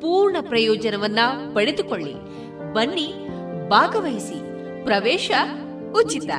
ಪೂರ್ಣ 0.00 0.36
ಪ್ರಯೋಜನವನ್ನ 0.40 1.18
ಪಡೆದುಕೊಳ್ಳಿ. 1.54 2.14
ಬನ್ನಿ 2.74 3.14
ಭಾಗವಹಿಸಿ. 3.68 4.38
ಪ್ರವೇಶ 4.84 5.30
ಉಚಿತ. 5.96 6.30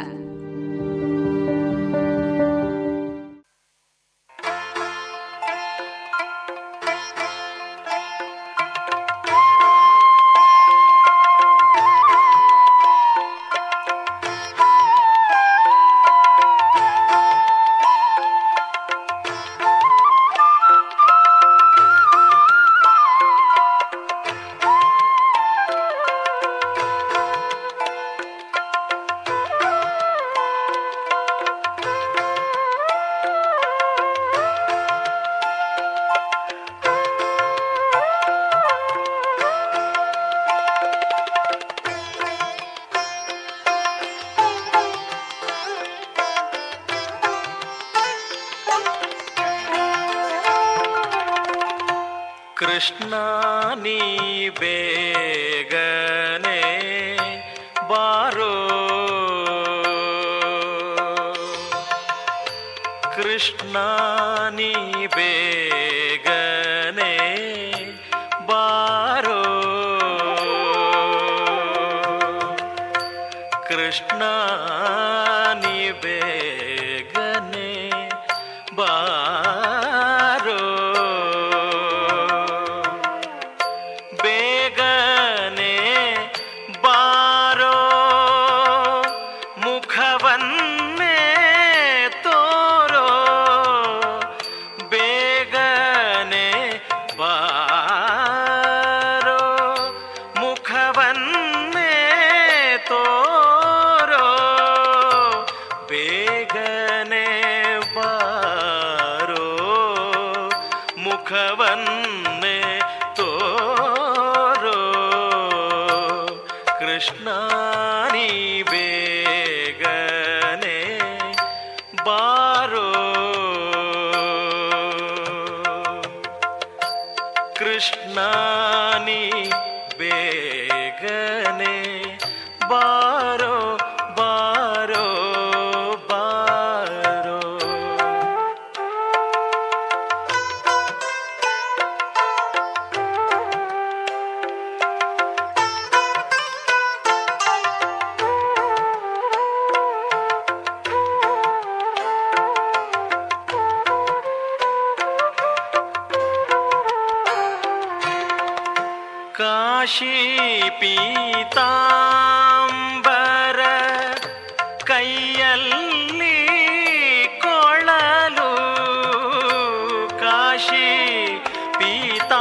काशी 170.55 171.39
पीता 171.77 172.34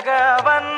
பகவன் 0.00 0.77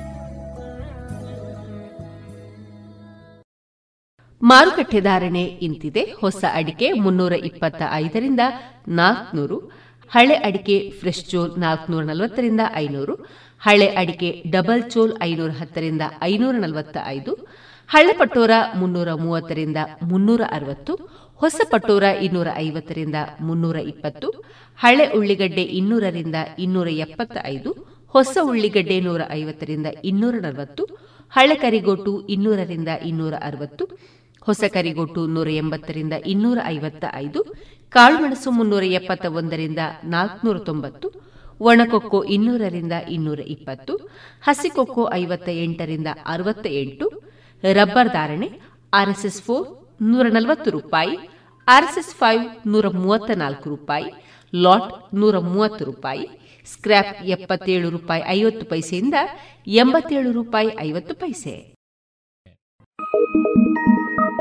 ಮಾರುಕಟ್ಟೆ 4.51 4.99
ಧಾರಣೆ 5.07 5.43
ಇಂತಿದೆ. 5.65 6.03
ಹೊಸ 6.21 6.41
ಅಡಿಕೆ 6.59 6.87
ಮುನ್ನೂರ 7.03 7.33
ಇಪ್ಪತ್ತ 7.49 7.81
ಐದರಿಂದ 8.03 8.43
ನಾಲ್ಕನೂರು, 8.99 9.57
ಹಳೆ 10.11 10.35
ಅಡಿಕೆ 10.47 10.77
ಫ್ರೆಶ್ 10.99 11.23
ಚೋಲ್ 11.31 11.51
ನಾಲ್ಕನೂರ 11.63 12.03
ನಲವತ್ತರಿಂದ 12.03 12.61
ಐನೂರು, 12.83 13.15
ಹಳೆ 13.61 13.87
ಅಡಿಕೆ 14.01 14.29
ಡಬಲ್ 14.55 14.83
ಚೋಲ್ 14.93 15.13
ಐನೂರ 15.27 15.51
ಹತ್ತರಿಂದ 15.59 16.03
ಐನೂರ 16.29 16.55
ನಲವತ್ತ 16.55 16.97
ಐದು 17.07 17.33
ಹಳೆ 17.89 18.13
ಪಟೋರ 18.13 18.53
ಮುನ್ನೂರ 18.73 19.09
ಮೂವತ್ತರಿಂದ 19.21 19.79
ಮುನ್ನೂರ 20.03 20.41
ಅರವತ್ತು 20.51 20.93
ಹೊಸ 21.41 21.61
ಪಟೋರ 21.71 22.05
ಇನ್ನೂರ 22.21 22.49
ಐವತ್ತರಿಂದ 22.57 23.17
ಮುನ್ನೂರ 23.39 23.77
ಇಪ್ಪತ್ತು 23.91 24.27
ಹಳೆ 24.79 25.05
ಉಳ್ಳಿಗಡ್ಡೆ 25.17 25.63
ಇನ್ನೂರರಿಂದ 25.79 26.37
ಇನ್ನೂರ 26.59 26.89
ಎಪ್ಪತ್ತ 27.05 27.37
ಐದು 27.45 27.71
ಹೊಸ 28.13 28.37
ಉಳ್ಳಿಗಡ್ಡೆ 28.43 28.97
ನೂರ 28.99 29.21
ಐವತ್ತರಿಂದ 29.31 29.87
ಇನ್ನೂರ 30.03 30.35
ನಲವತ್ತು 30.41 30.83
ಹಳೆ 31.33 31.55
ಕರಿಗೋಟು 31.55 32.13
ಇನ್ನೂರರಿಂದ 32.27 32.93
ಇನ್ನೂರ 33.09 33.35
ಅರವತ್ತು 33.41 33.83
ಹೊಸ 34.47 34.63
ಕರಿಗೊಟ್ಟು 34.75 35.21
ನೂರ 35.27 35.49
ಎಂಬತ್ತರಿಂದ 35.61 36.13
ಇನ್ನೂರ 36.25 36.59
ಐವತ್ತ 36.65 37.05
ಐದು 37.15 37.41
ಕಾಳುಮೆಣಸು 37.93 38.51
ಮುನ್ನೂರ 38.51 38.83
ಎಪ್ಪತ್ತ 38.83 39.25
ಒಂದರಿಂದ 39.39 39.81
ನಾಲ್ಕುನೂರ 40.03 40.57
ತೊಂಬತ್ತು, 40.57 41.07
ಒಣಕೊಕ್ಕೋ 41.59 42.19
ಇನ್ನೂರರಿಂದ 42.35 42.95
ಇನ್ನೂರ 43.09 43.39
ಇಪ್ಪತ್ತು, 43.39 43.93
ಹಸಿಕೊಕ್ಕೋ 44.43 45.03
ಐವತ್ತ 45.13 45.49
ಎಂಟರಿಂದ 45.65 46.07
ಅರವತ್ತ 46.25 46.67
ಎಂಟು 46.83 47.07
ರಬ್ಬರ್ 47.63 48.09
ಧಾರಣೆ 48.09 48.47
ಆರ್ಎಸ್ಎಸ್ 48.93 49.41
ಫೋರ್ 49.41 49.67
ನೂರ 50.01 50.25
ನಲವತ್ತು 50.31 50.69
ರೂಪಾಯಿ, 50.71 51.15
ಆರ್ಎಸ್ಎಸ್ 51.67 52.13
ಫೈವ್ 52.15 52.45
ನೂರ 52.67 52.87
ಮೂವತ್ತ 52.87 53.31
ನಾಲ್ಕು 53.31 53.69
ರೂಪಾಯಿ, 53.69 54.09
ಲಾಟ್ 54.53 55.15
ನೂರ 55.15 55.37
ಮೂವತ್ತು 55.39 55.85
ರೂಪಾಯಿ, 55.85 56.25
ಸ್ಕ್ರ್ಯಾಪ್ 56.73 57.13
ಎಪ್ಪತ್ತೇಳು 57.25 57.89
ರೂಪಾಯಿ 57.89 58.23
ಐವತ್ತು 58.27 58.65
ಪೈಸೆಯಿಂದ 58.65 59.13
ಎಂಬತ್ತೇಳು 59.67 60.31
ರೂಪಾಯಿ 60.31 60.71
ಐವತ್ತು 60.79 61.15
ಪೈಸೆ. 61.15 61.55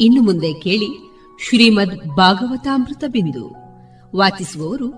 ಇನ್ನು 0.00 0.22
ಮುಂದೆ 0.22 0.52
ಕೇಳಿ 0.52 0.88
ಶ್ರೀಮದ್ 1.48 2.16
ಭಾಗವತಾಮೃತ 2.16 3.04
ಬಿಂದು. 3.06 3.54
ವಾಚಿಸುವವರು 4.16 4.90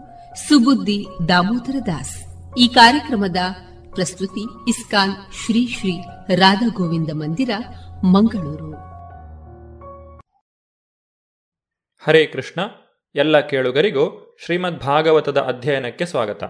ಸುಬುದ್ದಿ 0.49 1.07
ದಾಮೋದರ 1.28 1.76
ದಾಸ್. 1.86 2.24
ಈ 2.59 2.68
ಕಾರ್ಯಕ್ರಮದ 2.68 3.36
ಪ್ರಸ್ತುತಿ 3.94 4.70
ಇಸ್ಕಾನ್ 4.70 5.12
ಶ್ರೀ 5.12 5.66
ಶ್ರೀ 5.66 6.01
ರಾಧಾ 6.34 6.68
ಗೋವಿಂದ 6.68 7.11
ಮಂದಿರ, 7.12 7.51
ಮಂಗಳೂರು. 8.05 8.72
ಹರೇ 12.05 12.26
ಕೃಷ್ಣ, 12.26 12.61
ಎಲ್ಲ 13.14 13.40
ಕೇಳುಗರಿಗೂ 13.40 14.36
ಶ್ರೀಮದ್ 14.44 14.80
ಭಾಗವತದ 14.80 15.38
ಅಧ್ಯಯನಕ್ಕೆ 15.38 16.07
ಸ್ವಾಗತ. 16.07 16.44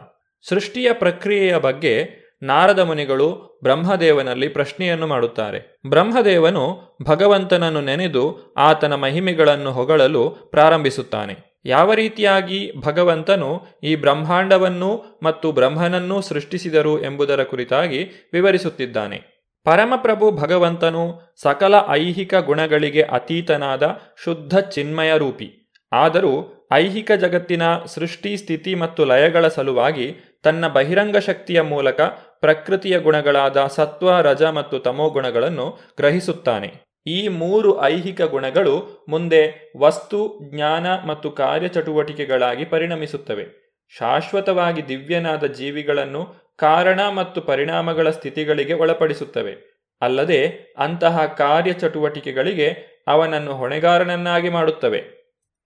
ಸೃಷ್ಟಿಯ 0.49 0.93
ಪ್ರಕ್ರಿಯೆಯ 0.93 1.59
ಬಗ್ಗೆ 1.59 2.28
ನಾರದ 2.43 2.79
ಮುನಿಗಳು 2.79 3.59
ಬ್ರಹ್ಮದೇವನಲ್ಲಿ 3.63 4.49
ಪ್ರಶ್ನೆಯನ್ನು 4.49 5.07
ಮಾಡುತ್ತಾರೆ. 5.07 5.81
ಬ್ರಹ್ಮದೇವನು 5.89 6.81
ಭಗವಂತನನ್ನು 7.03 7.81
ನೆನೆದು 7.81 8.55
ಆತನ 8.55 8.95
ಮಹಿಮೆಗಳನ್ನು 8.95 9.73
ಹೊಗಳಲು 9.73 10.31
ಪ್ರಾರಂಭಿಸುತ್ತಾನೆ. 10.31 11.61
ಯಾವ 11.65 11.95
ರೀತಿಯಾಗಿ 11.95 12.73
ಭಗವಂತನು 12.81 13.63
ಈ 13.83 13.97
ಬ್ರಹ್ಮಾಂಡವನ್ನು 13.97 15.21
ಮತ್ತು 15.23 15.53
ಬ್ರಹ್ಮನನ್ನೂ 15.53 16.21
ಸೃಷ್ಟಿಸಿದರು 16.21 17.03
ಎಂಬುದರ 17.03 17.43
ಕುರಿತಾಗಿ 17.43 18.31
ವಿವರಿಸುತ್ತಿದ್ದಾನೆ. 18.33 19.39
ಪರಮಪ್ರಭು 19.65 20.31
ಭಗವಂತನು 20.31 21.35
ಸಕಲ 21.43 21.75
ಐಹಿಕ 21.89 22.35
ಗುಣಗಳಿಗೆ 22.35 23.03
ಅತೀತನಾದ 23.03 23.97
ಶುದ್ಧ 24.25 24.59
ಚಿನ್ಮಯ 24.59 25.19
ರೂಪಿ. 25.19 25.73
ಆದರೂ 25.93 26.58
ಐಹಿಕ 26.73 27.13
ಜಗತ್ತಿನ 27.13 27.63
ಸೃಷ್ಟಿ, 27.87 28.37
ಸ್ಥಿತಿ 28.37 28.75
ಮತ್ತು 28.75 29.05
ಲಯಗಳ 29.05 29.49
ಸಲುವಾಗಿ 29.49 30.17
ತನ್ನ 30.43 30.69
ಬಹಿರಂಗ 30.69 31.17
ಶಕ್ತಿಯ 31.17 31.61
ಮೂಲಕ 31.61 32.01
ಪ್ರಕೃತಿಯ 32.41 32.99
ಗುಣಗಳಾದ 32.99 33.67
ಸತ್ವ, 33.67 34.21
ರಜ 34.21 34.43
ಮತ್ತು 34.43 34.79
ತಮೋ 34.79 35.11
ಗುಣಗಳನ್ನು 35.11 35.79
ಗ್ರಹಿಸುತ್ತಾನೆ. 35.97 36.75
ಈ 37.07 37.29
ಮೂರು 37.29 37.83
ಐಹಿಕ 37.83 38.23
ಗುಣಗಳು 38.23 39.07
ಮುಂದೆ 39.09 39.73
ವಸ್ತು, 39.77 40.39
ಜ್ಞಾನ 40.43 40.87
ಮತ್ತು 41.07 41.31
ಕಾರ್ಯಚಟುವಟಿಕೆಗಳಾಗಿ 41.31 42.65
ಪರಿಣಮಿಸುತ್ತವೆ. 42.65 43.69
ಶಾಶ್ವತವಾಗಿ 43.99 44.89
ದಿವ್ಯನಾದ 44.89 45.45
ಜೀವಿಗಳನ್ನು 45.45 46.55
ಕಾರಣ 46.59 47.01
ಮತ್ತು 47.09 47.41
ಪರಿಣಾಮಗಳ 47.41 48.11
ಸ್ಥಿತಿಗಳಿಗೆ 48.11 48.73
ಒಳಪಡಿಸುತ್ತವೆ. 48.73 49.79
ಅಲ್ಲದೆ 50.03 50.75
ಅಂತಹ 50.79 51.25
ಕಾರ್ಯಚಟುವಟಿಕೆಗಳಿಗೆ 51.25 52.99
ಅವನನ್ನು 53.09 53.55
ಹೊಣೆಗಾರನನ್ನಾಗಿ 53.55 54.49
ಮಾಡುತ್ತವೆ. 54.49 55.18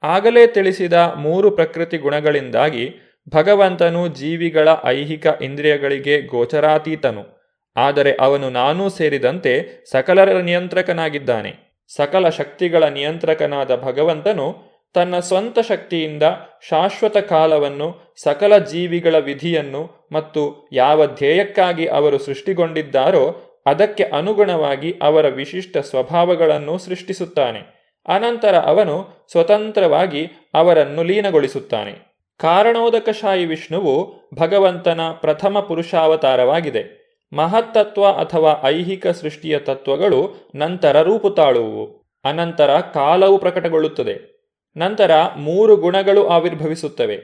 ಆಗಲೇ 0.02 0.46
ತಿಳಿಸಿದ 0.46 0.92
ಮೂರು 0.92 1.50
ಪ್ರಕೃತಿ 1.50 1.98
ಗುಣಗಳಿಂದಾಗಿ 1.98 2.94
ಭಗವಂತನು 3.28 4.08
ಜೀವಿಗಳ 4.08 4.68
ಐಹಿಕ 4.84 5.26
ಇಂದ್ರಿಯಗಳಿಗೆ 5.42 6.20
ಗೋಚರಾತೀತನು. 6.22 7.42
ಆದರೆ 7.76 8.16
ಅವನು 8.20 8.50
ನಾನೂ 8.50 8.88
ಸೇರಿದಂತೆ 8.88 9.84
ಸಕಲರ 9.90 10.40
ನಿಯಂತ್ರಕನಾಗಿದ್ದಾನೆ. 10.40 11.72
ಸಕಲ 11.96 12.28
ಶಕ್ತಿಗಳ 12.28 12.84
ನಿಯಂತ್ರಕನಾದ 12.84 13.76
ಭಗವಂತನು 13.76 14.72
ತನ್ನ 14.94 15.18
ಸ್ವಂತ 15.18 15.58
ಶಕ್ತಿಯಿಂದ 15.58 16.22
ಶಾಶ್ವತ 16.68 17.16
ಕಾಲವನ್ನು, 17.16 18.14
ಸಕಲ 18.22 18.58
ಜೀವಿಗಳ 18.58 19.18
ವಿಧಿಯನ್ನು 19.18 20.08
ಮತ್ತು 20.12 20.68
ಯಾವ 20.72 21.06
ಧ್ಯೇಯಕ್ಕಾಗಿ 21.06 21.86
ಅವರು 21.86 22.18
ಸೃಷ್ಟಿಗೊಂಡಿದ್ದಾರೋ 22.18 23.36
ಅದಕ್ಕೆ 23.66 24.04
ಅನುಗುಣವಾಗಿ 24.04 24.98
ಅವರ 25.02 25.28
ವಿಶಿಷ್ಟ 25.28 25.78
ಸ್ವಭಾವಗಳನ್ನು 25.78 26.78
ಸೃಷ್ಟಿಸುತ್ತಾನೆ. 26.78 27.81
ಅನಂತರ 28.08 28.58
ಅವನು 28.58 29.26
ಸ್ವತಂತ್ರವಾಗಿ 29.30 30.26
ಅವರನ್ನು 30.54 31.02
ಲೀನಗೊಳಿಸುತ್ತಾನೆ. 31.02 32.12
ಕಾರಣೋದಕಶಾಹಿ 32.40 33.44
ವಿಷ್ಣುವು 33.44 34.14
ಭಗವಂತನ 34.34 35.00
ಪ್ರಥಮ 35.20 35.60
ಪುರುಷಾವತಾರವಾಗಿದೆ. 35.60 37.02
ಮಹತ್ತತ್ವ 37.32 38.06
ಅಥವಾ 38.06 38.68
ಐಹಿಕ 38.68 39.06
ಸೃಷ್ಟಿಯ 39.06 39.58
ತತ್ವಗಳು 39.58 40.50
ನಂತರ 40.54 41.02
ರೂಪುತಾಳುವು. 41.02 42.02
ಅನಂತರ 42.24 42.80
ಕಾಲವು 42.80 43.38
ಪ್ರಕಟಗೊಳ್ಳುತ್ತದೆ. 43.38 44.32
ನಂತರ 44.76 45.10
ಮೂರು 45.36 45.76
ಗುಣಗಳು 45.76 46.28
ಆವಿರ್ಭವಿಸುತ್ತವೆ. 46.28 47.16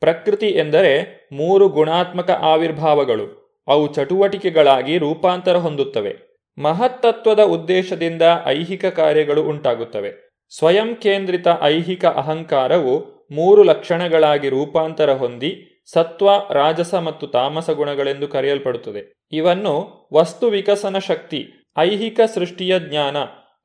ಪ್ರಕೃತಿ 0.00 0.46
ಎಂದರೆ 0.46 1.28
ಮೂರು 1.32 1.68
ಗುಣಾತ್ಮಕ 1.68 2.30
ಆವಿರ್ಭಾವಗಳು. 2.30 3.42
ಅವು 3.68 3.94
ಚಟುವಟಿಕೆಗಳಾಗಿ 3.94 4.98
ರೂಪಾಂತರ 4.98 5.56
ಹೊಂದುತ್ತವೆ. 5.56 6.16
ಮಹತ್ತತ್ವದ 6.58 7.40
ಉದ್ದೇಶದಿಂದ 7.40 8.22
ಐಹಿಕ 8.46 8.84
ಕಾರ್ಯಗಳು 8.84 9.42
ಉಂಟಾಗುತ್ತವೆ. 9.42 10.21
ಸ್ವಯಂ 10.58 10.96
ಕೇಂದ್ರಿತ 10.96 11.46
ಐಹಿಕ 11.62 12.04
ಅಹಂಕಾರವು 12.04 13.24
ಮೂರು 13.30 13.62
ಲಕ್ಷಣಗಳಾಗಿ 13.62 14.48
ರೂಪಾಂತರ 14.48 15.12
ಹೊಂದಿ 15.12 15.82
ಸತ್ವ, 15.92 16.30
ರಾಜಸ 16.50 16.94
ಮತ್ತು 16.94 17.26
ತಾಮಸ 17.26 17.70
ಗುಣಗಳೆಂದು 17.70 18.28
ಕರೆಯಲ್ಪಡುತ್ತದೆ. 18.28 19.12
ಇವನ್ನು 19.32 20.08
ವಸ್ತು 20.12 20.48
ವಿಕಸನ 20.48 20.98
ಶಕ್ತಿ, 20.98 21.48
ಐಹಿಕ 21.78 22.20
ಸೃಷ್ಟಿಯ 22.34 22.78
ಜ್ಞಾನ, 22.78 23.16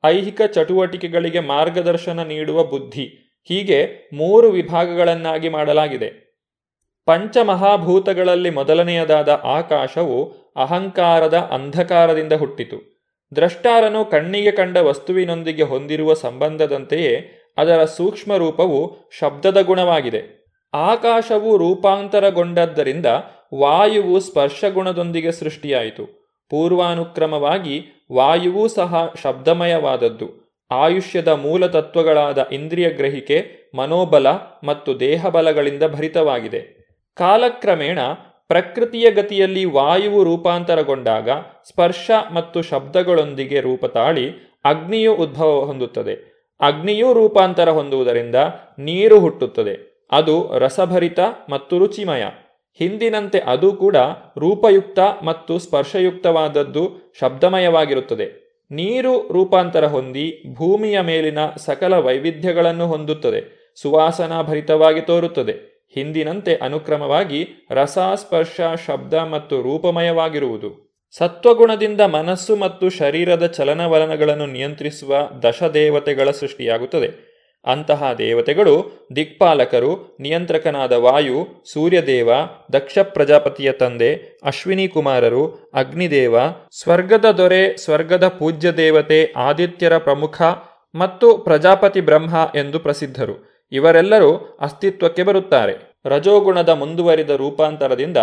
ಐಹಿಕ 0.04 0.42
ಚಟುವಟಿಕೆಗಳಿಗೆ 0.42 1.40
ಮಾರ್ಗದರ್ಶನ 1.40 2.22
ನೀಡುವ 2.22 2.64
ಬುದ್ಧಿ 2.64 3.34
ಹೀಗೆ 3.44 4.10
ಮೂರು 4.14 4.50
ವಿಭಾಗಗಳನ್ನಾಗಿ 4.50 5.48
ಮಾಡಲಾಗಿದೆ. 5.48 6.28
ಪಂಚಮಹಾಭೂತಗಳಲ್ಲಿ 7.06 8.50
ಮೊದಲನೆಯದಾದ 8.50 9.28
ಆಕಾಶವು 9.44 10.18
ಅಹಂಕಾರದ 10.56 11.34
ಅಂಧಕಾರದಿಂದ 11.34 12.32
ಹುಟ್ಟಿತು. 12.32 12.97
ದ್ರಷ್ಟಾರನು 13.36 14.04
ಕಣ್ಣಿಗೆ 14.04 14.50
ಕಂಡ 14.50 14.76
ವಸ್ತುವಿನೊಂದಿಗೆ 14.76 15.62
ಹೊಂದಿರುವ 15.62 16.14
ಸಂಬಂಧದಂತೆಯೇ 16.14 17.34
ಅದರ 17.56 17.84
ಸೂಕ್ಷ್ಮ 17.84 18.36
ರೂಪವು 18.36 19.10
ಶಬ್ದದ 19.18 19.60
ಗುಣವಾಗಿದೆ. 19.60 20.38
ಆಕಾಶವು 20.74 21.56
ರೂಪಾಂತರಗೊಂಡದ್ದರಿಂದ 21.56 23.06
ವಾಯುವು 23.54 24.20
ಸ್ಪರ್ಶಗುಣದೊಂದಿಗೆ 24.20 25.32
ಸೃಷ್ಟಿಯಾಯಿತು. 25.32 26.04
ಪೂರ್ವಾನುಕ್ರಮವಾಗಿ 26.50 28.06
ವಾಯುವೂ 28.12 28.68
ಸಹ 28.68 29.14
ಶಬ್ದಮಯವಾದದ್ದು. 29.22 30.48
ಆಯುಷ್ಯದ 30.70 31.28
ಮೂಲ 31.28 31.66
ತತ್ವಗಳಾದ 31.66 32.48
ಇಂದ್ರಿಯ 32.52 32.90
ಗ್ರಹಿಕೆ 32.90 33.50
ಮನೋಬಲ 33.76 34.26
ಮತ್ತು 34.64 35.00
ದೇಹಬಲಗಳಿಂದ 35.00 35.82
ಭರಿತವಾಗಿದೆ. 35.82 36.78
ಕಾಲಕ್ರಮೇಣ 37.14 37.98
ಪ್ರಕೃತಿಯ 38.48 39.10
ಗತಿಯಲ್ಲಿ 39.10 39.64
ವಾಯುವು 39.64 40.24
ರೂಪಾಂತರಗೊಂಡಾಗ 40.24 41.30
ಸ್ಪರ್ಶ 41.68 42.10
ಮತ್ತು 42.32 42.62
ಶಬ್ದಗಳೊಂದಿಗೆ 42.62 43.60
ರೂಪ 43.60 43.86
ತಾಳಿ 43.86 44.30
ಅಗ್ನಿಯು 44.64 45.14
ಉದ್ಭವ 45.14 45.60
ಹೊಂದುತ್ತದೆ. 45.64 46.38
ಅಗ್ನಿಯೂ 46.60 47.12
ರೂಪಾಂತರ 47.12 47.68
ಹೊಂದುವುದರಿಂದ 47.68 48.34
ನೀರು 48.78 49.20
ಹುಟ್ಟುತ್ತದೆ. 49.20 50.06
ಅದು 50.12 50.50
ರಸಭರಿತ 50.58 51.18
ಮತ್ತು 51.50 51.78
ರುಚಿಮಯ. 51.78 52.24
ಹಿಂದಿನಂತೆ 52.78 53.38
ಅದು 53.38 53.72
ಕೂಡ 53.72 53.96
ರೂಪಯುಕ್ತ 54.38 54.98
ಮತ್ತು 54.98 55.58
ಸ್ಪರ್ಶಯುಕ್ತವಾದದ್ದು 55.58 57.14
ಶಬ್ದಮಯವಾಗಿರುತ್ತದೆ. 57.20 58.48
ನೀರು 58.70 59.32
ರೂಪಾಂತರ 59.32 59.86
ಹೊಂದಿ 59.86 60.54
ಭೂಮಿಯ 60.54 61.00
ಮೇಲಿನ 61.00 61.38
ಸಕಲ 61.56 61.94
ವೈವಿಧ್ಯಗಳನ್ನು 61.94 62.86
ಹೊಂದುತ್ತದೆ. 62.86 63.72
ಸುವಾಸನಾಭರಿತವಾಗಿ 63.82 65.00
ತೋರುತ್ತದೆ. 65.00 65.77
ಹಿಂದಿನಂತೆ 65.94 66.54
ಅನುಕ್ರಮವಾಗಿ 66.54 67.48
ರಸ 67.70 67.98
ಸ್ಪರ್ಶ 68.14 68.60
ಶಬ್ದ 68.86 69.14
ಮತ್ತು 69.14 69.62
ರೂಪಮಯವಾಗಿರುವುದು. 69.62 70.88
ಸತ್ವಗುಣದಿಂದ 71.18 72.00
ಮನಸ್ಸು 72.00 72.56
ಮತ್ತು 72.56 72.88
ಶರೀರದ 72.90 73.46
ಚಲನವಲನಗಳನ್ನು 73.46 74.46
ನಿಯಂತ್ರಿಸುವ 74.46 75.16
ದಶದೇವತೆಗಳ 75.42 76.30
ಸೃಷ್ಟಿಯಾಗುತ್ತದೆ. 76.30 77.28
ಅಂತಹ 77.66 78.12
ದೇವತೆಗಳು 78.18 78.90
ದಿಕ್ಪಾಲಕರು, 79.16 80.16
ನಿಯಂತ್ರಕನಾದ 80.20 80.92
ವಾಯು, 80.92 81.46
ಸೂರ್ಯದೇವ, 81.72 82.30
ದಕ್ಷ 82.72 82.98
ಪ್ರಜಾಪತಿಯ 82.98 83.72
ತಂದೆ, 83.72 84.38
ಅಶ್ವಿನಿ 84.44 84.88
ಕುಮಾರರು, 84.88 85.70
ಅಗ್ನಿದೇವ, 85.74 86.36
ಸ್ವರ್ಗದ 86.72 87.30
ದೊರೆ, 87.30 87.76
ಸ್ವರ್ಗದ 87.76 88.28
ಪೂಜ್ಯ 88.28 88.72
ದೇವತೆ, 88.72 89.32
ಆದಿತ್ಯರ 89.36 89.98
ಪ್ರಮುಖ 89.98 90.42
ಮತ್ತು 90.94 91.38
ಪ್ರಜಾಪತಿ 91.38 92.00
ಬ್ರಹ್ಮ 92.00 92.34
ಎಂದು 92.54 92.78
ಪ್ರಸಿದ್ಧರು. 92.78 93.57
ಇವರೆಲ್ಲರೂ 93.72 94.58
ಅಸ್ತಿತ್ವಕ್ಕೆ 94.60 95.22
ಬರುತ್ತಾರೆ. 95.22 95.74
ರಜೋಗುಣದ 96.06 96.68
ಮುಂದುವರಿದ 96.68 97.30
ರೂಪಾಂತರದಿಂದ 97.30 98.16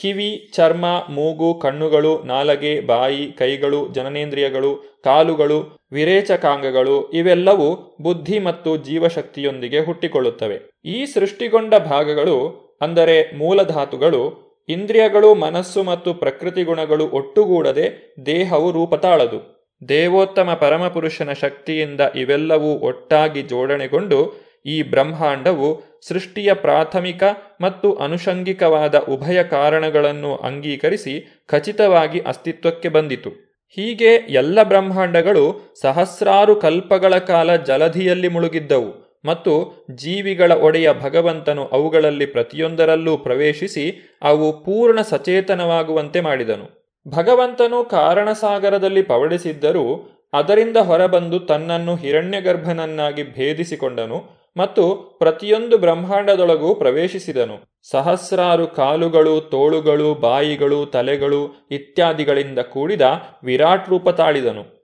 ಕಿವಿ, 0.00 0.50
ಚರ್ಮ, 0.54 0.84
ಮೂಗು, 1.08 1.54
ಕಣ್ಣುಗಳು, 1.54 2.22
ನಾಲಗೆ, 2.22 2.80
ಬಾಯಿ, 2.80 3.32
ಕೈಗಳು, 3.32 3.88
ಜನನೇಂದ್ರಿಯಗಳು, 3.88 5.02
ಕಾಲುಗಳು, 5.04 5.58
ವಿರೇಚಕಾಂಗಗಳು 5.92 7.10
ಇವೆಲ್ಲವೂ 7.10 7.96
ಬುದ್ಧಿ 8.00 8.38
ಮತ್ತು 8.38 8.76
ಜೀವಶಕ್ತಿಯೊಂದಿಗೆ 8.76 9.80
ಹುಟ್ಟಿಕೊಳ್ಳುತ್ತವೆ. 9.80 10.56
ಈ 10.84 11.06
ಸೃಷ್ಟಿಗೊಂಡ 11.06 11.74
ಭಾಗಗಳು 11.74 12.36
ಅಂದರೆ 12.80 13.38
ಮೂಲಧಾತುಗಳು, 13.38 14.22
ಇಂದ್ರಿಯಗಳು, 14.68 15.34
ಮನಸ್ಸು 15.34 15.82
ಮತ್ತು 15.82 16.14
ಪ್ರಕೃತಿ 16.14 16.62
ಗುಣಗಳು 16.62 17.06
ಒಟ್ಟುಗೂಡದೆ 17.08 18.16
ದೇಹವು 18.26 18.70
ರೂಪ 18.70 18.94
ತಾಳದು 18.94 19.62
ದೇವೋತ್ತಮ 19.88 20.54
ಪರಮಪುರುಷನ 20.60 21.32
ಶಕ್ತಿಯಿಂದ 21.32 22.00
ಇವೆಲ್ಲವೂ 22.16 22.78
ಒಟ್ಟಾಗಿ 22.78 23.42
ಜೋಡಣೆಗೊಂಡು 23.42 24.51
ಈ 24.66 24.82
ಬ್ರಹ್ಮಾಂಡವು 24.82 25.82
ಸೃಷ್ಟಿಯ 26.08 26.54
ಪ್ರಾಥಮಿಕ 26.54 27.22
ಮತ್ತು 27.60 27.92
ಅನುಷಂಗಿಕವಾದ 27.94 28.94
ಉಭಯ 28.94 29.42
ಕಾರಣಗಳನ್ನು 29.42 30.36
ಅಂಗೀಕರಿಸಿ 30.36 31.44
ಖಚಿತವಾಗಿ 31.46 32.20
ಅಸ್ತಿತ್ವಕ್ಕೆ 32.20 32.88
ಬಂದಿತು. 32.88 33.30
ಹೀಗೆ 33.76 34.14
ಎಲ್ಲ 34.14 34.62
ಬ್ರಹ್ಮಾಂಡಗಳು 34.62 35.74
ಸಹಸ್ರಾರು 35.80 36.56
ಕಲ್ಪಗಳ 36.56 37.18
ಕಾಲ 37.18 37.56
ಜಲಧಿಯಲ್ಲಿ 37.56 38.28
ಮುಳುಗಿದ್ದವು 38.28 39.18
ಮತ್ತು 39.24 39.86
ಜೀವಿಗಳ 39.94 40.52
ಒಡೆಯ 40.52 40.92
ಭಗವಂತನು 40.92 41.64
ಅವುಗಳಲ್ಲಿ 41.66 42.26
ಪ್ರತಿಯೊಂದರಲ್ಲೂ 42.26 43.16
ಪ್ರವೇಶಿಸಿ 43.16 44.18
ಅವು 44.22 44.64
ಪೂರ್ಣ 44.64 45.00
ಸಚೇತನವಾಗುವಂತೆ 45.00 46.20
ಮಾಡಿದನು. 46.20 46.82
ಭಗವಂತನು 47.08 47.84
ಕಾರಣಸಾಗರದಲ್ಲಿ 47.84 49.02
ಪವಡಿಸಿದ್ದರೂ 49.02 50.08
ಅದರಿಂದ 50.32 50.76
ಹೊರಬಂದು 50.76 51.40
ತನ್ನನ್ನು 51.40 51.96
ಹಿರಣ್ಯಗರ್ಭನನ್ನಾಗಿ 51.96 53.22
ಭೇದಿಸಿಕೊಂಡನು 53.32 54.41
ಮತ್ತು 54.56 55.16
ಪ್ರತಿಯೊಂದು 55.18 55.78
ಬ್ರಹ್ಮಾಂಡದೊಳಗೂ 55.78 56.74
ಪ್ರವೇಶಿಸಿದನು. 56.74 57.82
ಸಹಸ್ರಾರು 57.90 58.66
ಕಾಲುಗಳು, 58.66 59.40
ತೋಳುಗಳು, 59.40 60.14
ಬಾಯಿಗಳು, 60.14 60.86
ತಲೆಗಳು 60.86 61.68
ಇತ್ಯಾದಿಗಳಿಂದ 61.70 62.58
ಕೂಡಿದ 62.58 63.02
ವಿರಾಟ್ 63.44 63.88
ರೂಪ 63.88 64.08
ತಾಳಿದನು. 64.08 64.82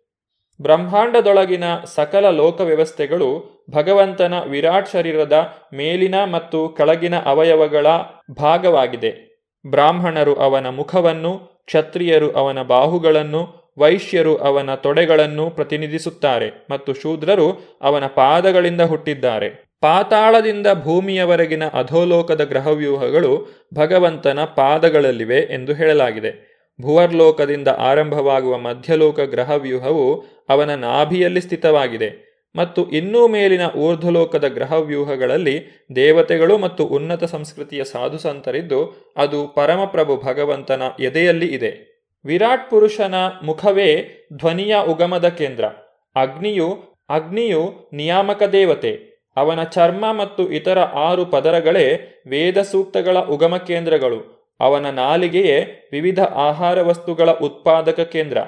ಬ್ರಹ್ಮಾಂಡದೊಳಗಿನ 0.62 1.64
ಸಕಲ 1.84 2.30
ಲೋಕ 2.30 2.60
ವ್ಯವಸ್ಥೆಗಳು 2.60 3.58
ಭಗವಂತನ 3.70 4.34
ವಿರಾಟ್ 4.42 4.88
ಶರೀರದ 4.88 5.56
ಮೇಲಿನ 5.74 6.14
ಮತ್ತು 6.24 6.68
ಕೆಳಗಿನ 6.68 7.14
ಅವಯವಗಳ 7.20 7.86
ಭಾಗವಾಗಿದೆ. 8.30 9.28
ಬ್ರಾಹ್ಮಣರು 9.66 10.34
ಅವನ 10.34 10.66
ಮುಖವನ್ನು, 10.68 11.38
ಕ್ಷತ್ರಿಯರು 11.66 12.32
ಅವನ 12.32 12.62
ಬಾಹುಗಳನ್ನು 12.62 13.57
ವೈಶ್ಯರು 13.79 14.37
ಅವನ 14.37 14.74
ತೊಡೆಗಳನ್ನು 14.74 15.51
ಪ್ರತಿನಿಧಿಸುತ್ತಾರೆ 15.51 16.51
ಮತ್ತು 16.70 16.93
ಶೂದ್ರರು 16.95 17.79
ಅವನ 17.83 18.07
ಪಾದಗಳಿಂದ 18.07 18.81
ಹುಟ್ಟಿದ್ದಾರೆ. 18.81 19.49
ಪಾತಾಳದಿಂದ 19.81 20.66
ಭೂಮಿಯವರೆಗಿನ 20.85 21.64
ಅಧೋಲೋಕದ 21.72 22.45
ಗ್ರಹವ್ಯೂಹಗಳು 22.45 23.33
ಭಗವಂತನ 23.74 24.39
ಪಾದಗಳಲ್ಲಿವೆ 24.57 25.41
ಎಂದು 25.55 25.74
ಹೇಳಲಾಗಿದೆ. 25.74 26.33
ಭುವರ್ಲೋಕದಿಂದ 26.83 27.68
ಆರಂಭವಾಗುವ 27.68 28.59
ಮಧ್ಯಲೋಕ 28.59 29.20
ಗ್ರಹವ್ಯೂಹವು 29.20 30.07
ಅವನ 30.49 30.74
ನಾಭಿಯಲ್ಲಿ 30.74 31.41
ಸ್ಥಿತವಾಗಿದೆ 31.41 32.09
ಮತ್ತು 32.55 32.91
ಇನ್ನೂ 32.91 33.29
ಮೇಲಿನ 33.29 33.64
ಊರ್ಧ್ವಲೋಕದ 33.76 34.47
ಗ್ರಹವ್ಯೂಹಗಳಲ್ಲಿ 34.49 35.57
ದೇವತೆಗಳು 35.97 36.59
ಮತ್ತು 36.59 36.85
ಉನ್ನತ 36.87 37.24
ಸಂಸ್ಕೃತಿಯ 37.24 37.85
ಸಾಧುಸಂತರಿದ್ದು 37.85 38.81
ಅದು 39.16 39.41
ಪರಮಪ್ರಭು 39.49 40.16
ಭಗವಂತನ 40.16 40.83
ಎದೆಯಲ್ಲಿ 41.01 41.47
ಇದೆ. 41.47 41.97
ವಿರಾಟ್ 42.29 42.70
ಪುರುಷನ 42.70 43.14
ಮುಖವೇ 43.43 44.09
ಧ್ವನಿಯ 44.37 44.76
ಉಗಮದ 44.89 45.29
ಕೇಂದ್ರ. 45.29 45.64
ಅಗ್ನಿಯು 46.16 46.83
ಅಗ್ನಿಯು 47.09 47.91
ನಿಯಾಮಕ 47.93 48.43
ದೇವತೆ. 48.43 49.24
ಅವನ 49.37 49.62
ಚರ್ಮ 49.62 50.12
ಮತ್ತು 50.12 50.51
ಇತರ 50.51 50.79
ಆರು 50.79 51.24
ಪದರಗಳೇ 51.24 52.22
ವೇದ 52.26 52.62
ಸೂಕ್ತಗಳ 52.62 53.18
ಉಗಮ 53.18 53.57
ಕೇಂದ್ರಗಳು. 53.57 54.49
ಅವನ 54.61 54.91
ನಾಲಿಗೆಯೇ 54.91 55.89
ವಿವಿಧ 55.93 56.20
ಆಹಾರ 56.20 56.83
ವಸ್ತುಗಳ 56.83 57.31
ಉತ್ಪಾದಕ 57.31 58.01
ಕೇಂದ್ರ. 58.01 58.39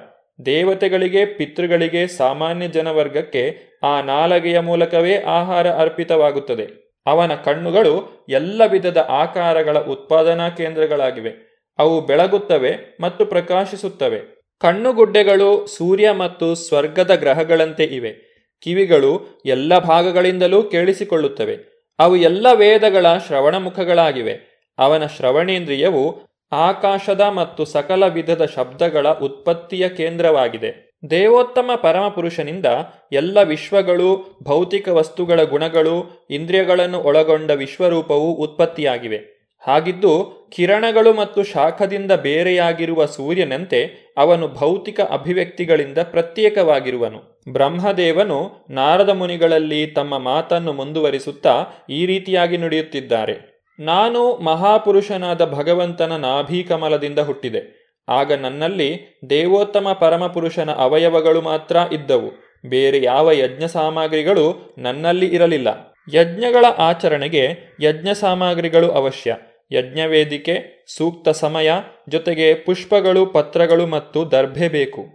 ದೇವತೆಗಳಿಗೆ, 0.47 1.25
ಪಿತೃಗಳಿಗೆ, 1.25 2.07
ಸಾಮಾನ್ಯ 2.07 2.69
ಜನವರ್ಗಕ್ಕೆ 2.69 3.59
ಆ 3.83 4.01
ನಾಲಗೆಯ 4.01 4.61
ಮೂಲಕವೇ 4.61 5.23
ಆಹಾರ 5.23 5.71
ಅರ್ಪಿತವಾಗುತ್ತದೆ. 5.71 6.97
ಅವನ 7.07 7.35
ಕಣ್ಣುಗಳು 7.35 8.27
ಎಲ್ಲ 8.29 8.63
ವಿಧದ 8.67 9.07
ಆಕಾರಗಳ 9.09 9.79
ಉತ್ಪಾದನಾ 9.79 10.49
ಕೇಂದ್ರಗಳಾಗಿವೆ. 10.49 11.50
ಅವು 11.81 12.01
ಬೆಳಗುತ್ತವೆ 12.01 12.97
ಮತ್ತು 13.01 13.27
ಪ್ರಕಾಶಿಸುತ್ತವೆ. 13.27 14.21
ಕಣ್ಣುಗುಡ್ಡೆಗಳು 14.61 15.67
ಸೂರ್ಯ 15.67 16.11
ಮತ್ತು 16.11 16.55
ಸ್ವರ್ಗದ 16.55 17.15
ಗ್ರಹಗಳಂತೆ 17.15 17.85
ಇವೆ. 17.85 18.31
ಕಿವಿಗಳು 18.63 19.43
ಎಲ್ಲ 19.47 19.79
ಭಾಗಗಳಿಂದಲೂ 19.79 20.63
ಕೇಳಿಸಿಕೊಳ್ಳುತ್ತವೆ. 20.63 21.59
ಅವು 21.99 22.17
ಎಲ್ಲ 22.17 22.47
ವೇದಗಳ 22.55 23.07
ಶ್ರವಣ 23.27 23.57
ಮುಖಗಳಾಗಿವೆ 23.57 24.35
ಅವನ 24.79 25.07
ಶ್ರವಣೇಂದ್ರಿಯವು 25.07 26.31
ಆಕಾಶದ 26.53 27.21
ಮತ್ತು 27.21 27.65
ಸಕಲ 27.65 28.07
ವಿಧದ 28.07 28.45
ಶಬ್ದಗಳ 28.45 29.09
ಉತ್ಪತ್ತಿಯ 29.09 29.89
ಕೇಂದ್ರವಾಗಿದೆ. 29.89 30.91
ದೇವೋತ್ತಮ 31.11 31.71
ಪರಮಪುರುಷನಿಂದ 31.83 32.67
ಎಲ್ಲ 33.13 33.43
ವಿಶ್ವಗಳು, 33.43 34.39
ಭೌತಿಕ 34.43 34.89
ವಸ್ತುಗಳ 34.89 35.43
ಗುಣಗಳು, 35.43 36.27
ಇಂದ್ರಿಯಗಳನ್ನು 36.31 36.99
ಒಳಗೊಂಡ 36.99 37.51
ವಿಶ್ವರೂಪವು 37.51 38.35
ಉತ್ಪತ್ತಿಯಾಗಿವೆ. 38.35 39.40
ಹಾಗಿದ್ದು 39.61 40.41
ಕಿರಣಗಳು 40.53 41.13
ಮತ್ತು 41.13 41.43
ಶಾಖದಿಂದ 41.43 42.13
ಬೇರೆಯಾಗಿರುವ 42.13 43.07
ಸೂರ್ಯನಂತೆ 43.07 44.15
ಅವನು 44.19 44.49
ಭೌತಿಕ 44.49 45.01
ಅಭಿವ್ಯಕ್ತಿಗಳಿಂದ 45.01 45.99
ಪ್ರತ್ಯೇಕವಾಗಿರುವನು. 46.03 47.43
ಬ್ರಹ್ಮದೇವನು 47.53 48.67
ನಾರದ 48.71 49.09
ಮುನಿಗಳಲ್ಲಿ 49.09 49.87
ತಮ್ಮ 49.87 50.19
ಮಾತನ್ನು 50.19 50.73
ಮುಂದುವರಿಸುತ್ತಾ 50.73 51.65
ಈ 51.91 52.07
ರೀತಿಯಾಗಿ 52.07 52.57
ನುಡಿಯುತ್ತಿದ್ದಾರೆ. 52.57 53.65
ನಾನು 53.79 54.37
ಮಹಾಪುರುಷನಾದ 54.37 55.45
ಭಗವಂತನ 55.45 56.17
ನಾಭೀಕಮಲದಿಂದ 56.17 57.19
ಹುಟ್ಟಿದೆ. 57.19 57.81
ಆಗ 58.09 58.33
ನನ್ನಲ್ಲಿ 58.33 59.21
ದೇವೋತ್ತಮ 59.31 59.97
ಪರಮಪುರುಷನ 60.01 60.71
ಅವಯವಗಳು 60.71 61.41
ಮಾತ್ರ 61.41 61.77
ಇದ್ದವು. 61.93 62.31
ಬೇರೆ 62.69 63.03
ಯಾವ 63.03 63.33
ಯಜ್ಞ 63.33 63.67
ಸಾಮಗ್ರಿಗಳು 63.67 64.75
ನನ್ನಲ್ಲಿ 64.79 65.27
ಇರಲಿಲ್ಲ. 65.27 65.97
ಯಜ್ಞಗಳ 66.15 66.65
ಆಚರಣೆಗೆ 66.79 67.75
ಯಜ್ಞ 67.81 68.09
ಸಾಮಗ್ರಿಗಳು 68.21 68.91
ಅವಶ್ಯ. 68.91 69.37
ಯಜ್ಞವೇದಿಕೆ, 69.73 70.85
ಸೂಕ್ತ 70.97 71.29
ಸಮಯ, 71.29 71.71
ಜೊತೆಗೆ 72.09 72.55
ಪುಷ್ಪಗಳು, 72.55 73.27
ಪತ್ರಗಳು 73.27 73.87
ಮತ್ತು 73.87 74.31
ದರ್ಭೆ 74.31 74.69
ಬೇಕು. 74.69 75.07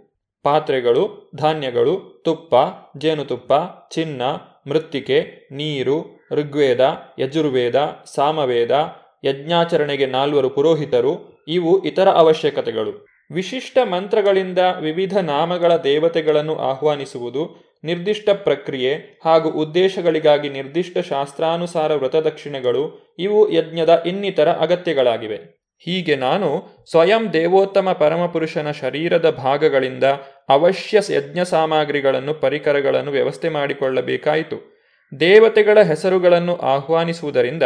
ಪಾತ್ರೆಗಳು, 0.42 1.30
ಧಾನ್ಯಗಳು, 1.36 2.22
ತುಪ್ಪ, 2.24 2.54
ಜೇನುತುಪ್ಪ, 2.98 3.52
ಚಿನ್ನ, 3.94 4.22
ಮೃತ್ತಿಕೆ, 4.66 5.48
ನೀರು, 5.52 6.26
ಋಗ್ವೇದ, 6.32 6.96
ಯಜುರ್ವೇದ, 7.18 7.96
ಸಾಮವೇದ, 8.14 8.96
ಯಜ್ಞಾಚರಣೆಗೆ 9.24 10.06
ನಾಲ್ವರು 10.06 10.50
ಪುರೋಹಿತರು, 10.50 11.44
ಇವು 11.48 11.84
ಇತರ 11.84 12.08
ಅವಶ್ಯಕತೆಗಳು. 12.08 13.06
ವಿಶಿಷ್ಟ 13.30 13.78
ಮಂತ್ರಗಳಿಂದ 13.84 14.58
ವಿವಿಧ 14.80 15.18
ನಾಮಗಳ 15.18 15.76
ದೇವತೆಗಳನ್ನು 15.76 16.56
ಆಹ್ವಾನಿಸುವುದು 16.58 17.65
ನಿರ್ದಿಷ್ಟ 17.84 18.30
ಪ್ರಕ್ರಿಯೆ 18.30 19.20
ಹಾಗೂ 19.24 19.50
ಉದ್ದೇಶಗಳಿಗಾಗಿ 19.50 20.48
ನಿರ್ದಿಷ್ಟ 20.48 20.98
ಶಾಸ್ತ್ರಾನುಸಾರ 20.98 21.94
ವ್ರತದಕ್ಷಿಣೆಗಳು, 21.94 23.14
ಇವು 23.18 23.52
ಯಜ್ಞದ 23.52 24.02
ಇನ್ನಿತರ 24.06 24.48
ಅಗತ್ಯಗಳಾಗಿವೆ. 24.48 25.56
ಹೀಗೆ 25.78 26.16
ನಾನು 26.16 26.64
ಸ್ವಯಂ 26.90 27.32
ದೇವೋತ್ತಮ 27.32 27.92
ಪರಮಪುರುಷನ 27.92 28.70
ಶರೀರದ 28.70 29.30
ಭಾಗಗಳಿಂದ 29.30 30.04
ಅವಶ್ಯ 30.48 30.98
ಯಜ್ಞ 31.10 31.38
ಸಾಮಗ್ರಿಗಳನ್ನು, 31.44 32.34
ಪರಿಕರಗಳನ್ನು 32.34 33.10
ವ್ಯವಸ್ಥೆ 33.10 33.48
ಮಾಡಿಕೊಳ್ಳಬೇಕಾಯಿತು. 33.48 34.76
ದೇವತೆಗಳ 35.20 35.82
ಹೆಸರುಗಳನ್ನು 35.82 36.56
ಆಹ್ವಾನಿಸುವುದರಿಂದ 36.56 37.62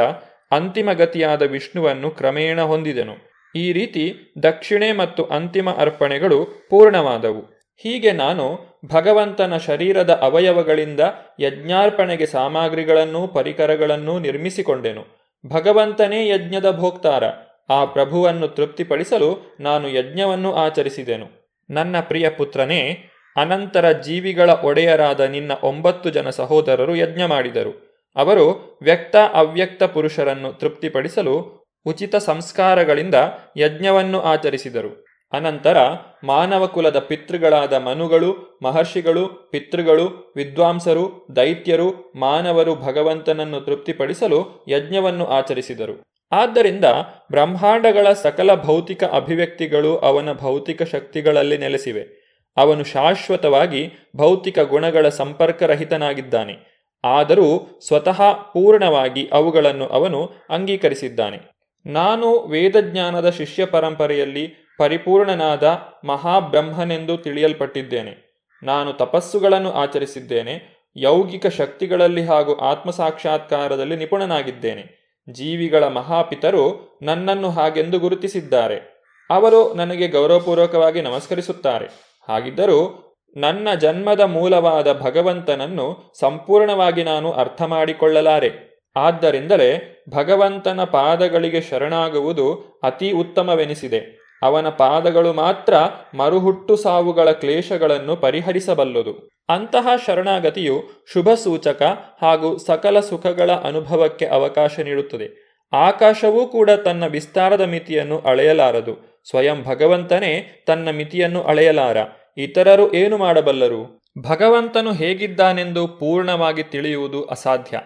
ಅಂತಿಮ 0.51 0.93
ಗತಿಯಾದ 0.93 1.43
ವಿಷ್ಣುವನ್ನು 1.43 2.11
ಕ್ರಮೇಣ 2.11 2.63
ಹೊಂದಿದೆನು. 2.63 3.31
ಈ 3.55 3.73
ರೀತಿ 3.73 4.33
ದಕ್ಷಿಣೆ 4.43 4.93
ಮತ್ತು 4.93 5.25
ಅಂತಿಮ 5.25 5.71
ಅರ್ಪಣೆಗಳು 5.71 6.67
ಪೂರ್ಣವಾದವು. 6.71 7.60
ಹೀಗೆ 7.83 8.13
ನಾನು 8.13 8.59
ಭಗವಂತನ 8.87 9.57
ಶರೀರದ 9.57 10.19
ಅವಯವಗಳಿಂದ 10.23 11.01
ಯಜ್ಞಾರ್ಪಣೆಗೆ 11.41 12.27
ಸಾಮಗ್ರಿಗಳನ್ನೂ 12.27 13.27
ಪರಿಕರಗಳನ್ನೂ 13.27 14.19
ನಿರ್ಮಿಸಿಕೊಂಡೆನು. 14.19 15.05
ಭಗವಂತನೇ 15.47 16.29
ಯಜ್ಞದ 16.29 16.77
ಭೋಕ್ತಾರ. 16.77 17.25
ಆ 17.71 17.85
ಪ್ರಭುವನ್ನು 17.85 18.49
ತೃಪ್ತಿಪಡಿಸಲು 18.49 19.57
ನಾನು 19.61 19.89
ಯಜ್ಞವನ್ನು 19.89 20.55
ಆಚರಿಸಿದೆನು. 20.55 21.27
ನನ್ನ 21.71 22.01
ಪ್ರಿಯ 22.01 22.31
ಪುತ್ರನೇ, 22.31 22.99
ಅನಂತರ 23.37 23.91
ಜೀವಿಗಳ 23.91 24.51
ಒಡೆಯರಾದ 24.51 25.21
ನಿನ್ನ 25.21 25.53
ಒಂಬತ್ತು 25.63 26.11
ಜನ 26.11 26.31
ಸಹೋದರರು 26.31 26.97
ಯಜ್ಞ 26.97 27.23
ಮಾಡಿದರು. 27.25 28.05
ಅವರು 28.17 28.79
ವ್ಯಕ್ತ 28.83 29.17
ಅವ್ಯಕ್ತ 29.33 29.83
ಪುರುಷರನ್ನು 29.83 30.53
ತೃಪ್ತಿಪಡಿಸಲು 30.53 31.65
ಉಚಿತ 31.87 32.17
ಸಂಸ್ಕಾರಗಳಿಂದ 32.17 33.15
ಯಜ್ಞವನ್ನು 33.57 34.21
ಆಚರಿಸಿದರು. 34.21 35.10
ಅನಂತರ 35.33 35.77
ಮಾನವ 36.25 36.67
ಕುಲದ 36.67 36.99
ಪಿತೃಗಳಾದ 36.99 37.73
ಮನುಗಳು, 37.73 38.59
ಮಹರ್ಷಿಗಳು, 38.63 39.29
ಪಿತೃಗಳು, 39.29 40.33
ವಿದ್ವಾಂಸರು, 40.37 41.27
ದೈತ್ಯರು, 41.37 42.13
ಮಾನವರು 42.17 42.75
ಭಗವಂತನನ್ನು 42.75 43.61
ತೃಪ್ತಿಪಡಿಸಲು 43.61 44.65
ಯಜ್ಞವನ್ನು 44.69 45.27
ಆಚರಿಸಿದರು. 45.27 46.03
ಆದ್ದರಿಂದ 46.33 46.85
ಬ್ರಹ್ಮಾಂಡಗಳ 47.31 48.13
ಸಕಲ 48.13 48.55
ಭೌತಿಕ 48.55 49.05
ಅಭಿವ್ಯಕ್ತಿಗಳು 49.05 49.99
ಅವನ 49.99 50.33
ಭೌತಿಕ 50.33 50.83
ಶಕ್ತಿಗಳಲ್ಲಿ 50.83 51.59
ನೆಲೆಸಿವೆ. 51.59 52.21
ಅವನು 52.57 52.85
ಶಾಶ್ವತವಾಗಿ 52.85 53.93
ಭೌತಿಕ 54.17 54.59
ಗುಣಗಳ 54.59 55.09
ಸಂಪರ್ಕರಹಿತನಾಗಿದ್ದಾನೆ. 55.09 56.87
ಆದರೂ 57.05 57.81
ಸ್ವತಃ 57.87 58.33
ಪೂರ್ಣವಾಗಿ 58.33 59.29
ಅವುಗಳನ್ನು 59.33 59.87
ಅವನು 59.87 60.31
ಅಂಗೀಕರಿಸಿದ್ದಾನೆ. 60.51 61.61
ನಾನು 61.87 62.39
ವೇದಜ್ಞಾನದ 62.39 63.31
ಶಿಷ್ಯ 63.31 63.67
ಪರಂಪರೆಯಲ್ಲಿ 63.67 64.60
ಪರಿಪೂರ್ಣನಾದ 64.81 65.79
ಮಹಾಬ್ರಹ್ಮನೆಂದು 66.05 67.17
ತಿಳಿಯಲ್ಪಟ್ಟಿದ್ದೇನೆ. 67.17 68.31
ನಾನು 68.63 68.93
ತಪಸ್ಸುಗಳನ್ನು 68.93 69.73
ಆಚರಿಸಿದ್ದೇನೆ, 69.73 70.85
ಯೌಗಿಕ 70.97 71.47
ಶಕ್ತಿಗಳಲ್ಲಿ 71.47 72.25
ಹಾಗೂ 72.25 72.55
ಆತ್ಮಸಾಕ್ಷಾತ್ಕಾರದಲ್ಲಿ 72.55 73.97
ನಿಪುಣನಾಗಿದ್ದೇನೆ. 73.97 75.01
ಜೀವಿಗಳ 75.33 75.87
ಮಹಾಪಿತರು 75.87 76.99
ನನ್ನನ್ನು 77.03 77.51
ಹಾಗೆಂದು 77.51 77.99
ಗುರುತಿಸಿದ್ದಾರೆ. 77.99 79.05
ಅವರು 79.31 79.75
ನನಗೆ 79.75 80.09
ಗೌರವಪೂರ್ವಕವಾಗಿ 80.09 81.01
ನಮಸ್ಕರಿಸುತ್ತಾರೆ. 81.01 81.87
ಹಾಗಿದ್ದರೂ 82.29 83.07
ನನ್ನ 83.37 83.69
ಜನ್ಮದ 83.81 84.21
ಮೂಲವಾದ 84.21 85.01
ಭಗವಂತನನ್ನು 85.01 86.13
ಸಂಪೂರ್ಣವಾಗಿ 86.21 87.05
ನಾನು 87.05 87.33
ಅರ್ಥ 87.33 87.63
ಮಾಡಿಕೊಳ್ಳಲಾರೆ 87.63 88.81
ಆದ್ದರಿಂದಲೇ 88.97 90.05
ಭಗವಂತನ 90.11 90.85
ಪಾದಗಳಿಗೆ 90.85 91.61
ಶರಣಾಗುವುದು 91.61 92.81
ಅತಿ 92.83 93.11
ಉತ್ತಮವೆನಿಸಿದೆ. 93.11 94.20
ಅವನ 94.43 94.69
ಪಾದಗಳು 94.69 95.33
ಮಾತ್ರ 95.33 95.75
ಮರುಹುಟ್ಟು 96.15 96.77
ಸಾವುಗಳ 96.77 97.31
ಕ್ಲೇಶಗಳನ್ನು 97.31 98.17
ಪರಿಹರಿಸಬಲ್ಲದು. 98.17 99.31
ಅಂತಹ 99.49 99.89
ಶರಣಾಗತಿಯು 100.07 100.83
ಶುಭ 101.13 101.29
ಸೂಚಕ 101.35 101.83
ಹಾಗೂ 102.23 102.59
ಸಕಲ 102.59 103.01
ಸುಖಗಳ 103.01 103.53
ಅನುಭವಕ್ಕೆ 103.53 104.27
ಅವಕಾಶ 104.27 104.81
ನೀಡುತ್ತದೆ. 104.81 105.51
ಆಕಾಶವೂ 105.73 106.47
ಕೂಡ 106.47 106.71
ತನ್ನ 106.71 107.07
ವಿಸ್ತಾರದ 107.07 107.61
ಮಿತಿಯನ್ನು 107.61 108.19
ಅಳೆಯಲಾರದು. 108.19 109.23
ಸ್ವಯಂ 109.31 109.63
ಭಗವಂತನೇ 109.63 110.65
ತನ್ನ 110.67 110.89
ಮಿತಿಯನ್ನು 110.91 111.43
ಅಳೆಯಲಾರ. 111.43 111.97
ಇತರರು 112.37 112.93
ಏನು 112.93 113.19
ಮಾಡಬಲ್ಲರು? 113.19 114.01
ಭಗವಂತನು 114.29 114.93
ಹೇಗಿದ್ದಾನೆಂದು 114.93 115.89
ಪೂರ್ಣವಾಗಿ 115.89 116.63
ತಿಳಿಯುವುದು 116.63 117.25
ಅಸಾಧ್ಯ. 117.25 117.81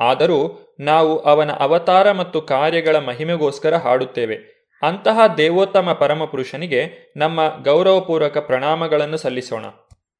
ಆದರೂ 0.00 0.74
ನಾವು 0.80 1.18
ಅವನ 1.18 1.52
ಅವತಾರ 1.52 2.12
ಮತ್ತು 2.12 2.40
ಕಾರ್ಯಗಳ 2.40 2.96
ಮಹಿಮೆಗೋಸ್ಕರ 2.96 3.74
ಹಾಡುತ್ತೇವೆ. 3.74 4.53
ಅಂತಹ 4.82 5.34
ದೇವೋತ್ತಮ 5.36 5.92
ಪರಮಪುರುಷನಿಗೆ 5.92 7.12
ನಮ್ಮ 7.16 7.62
ಗೌರವಪೂರ್ವಕ 7.62 8.38
ಪ್ರಣಾಮಗಳನ್ನು 8.38 9.16
ಸಲ್ಲಿಸೋಣ. 9.16 9.64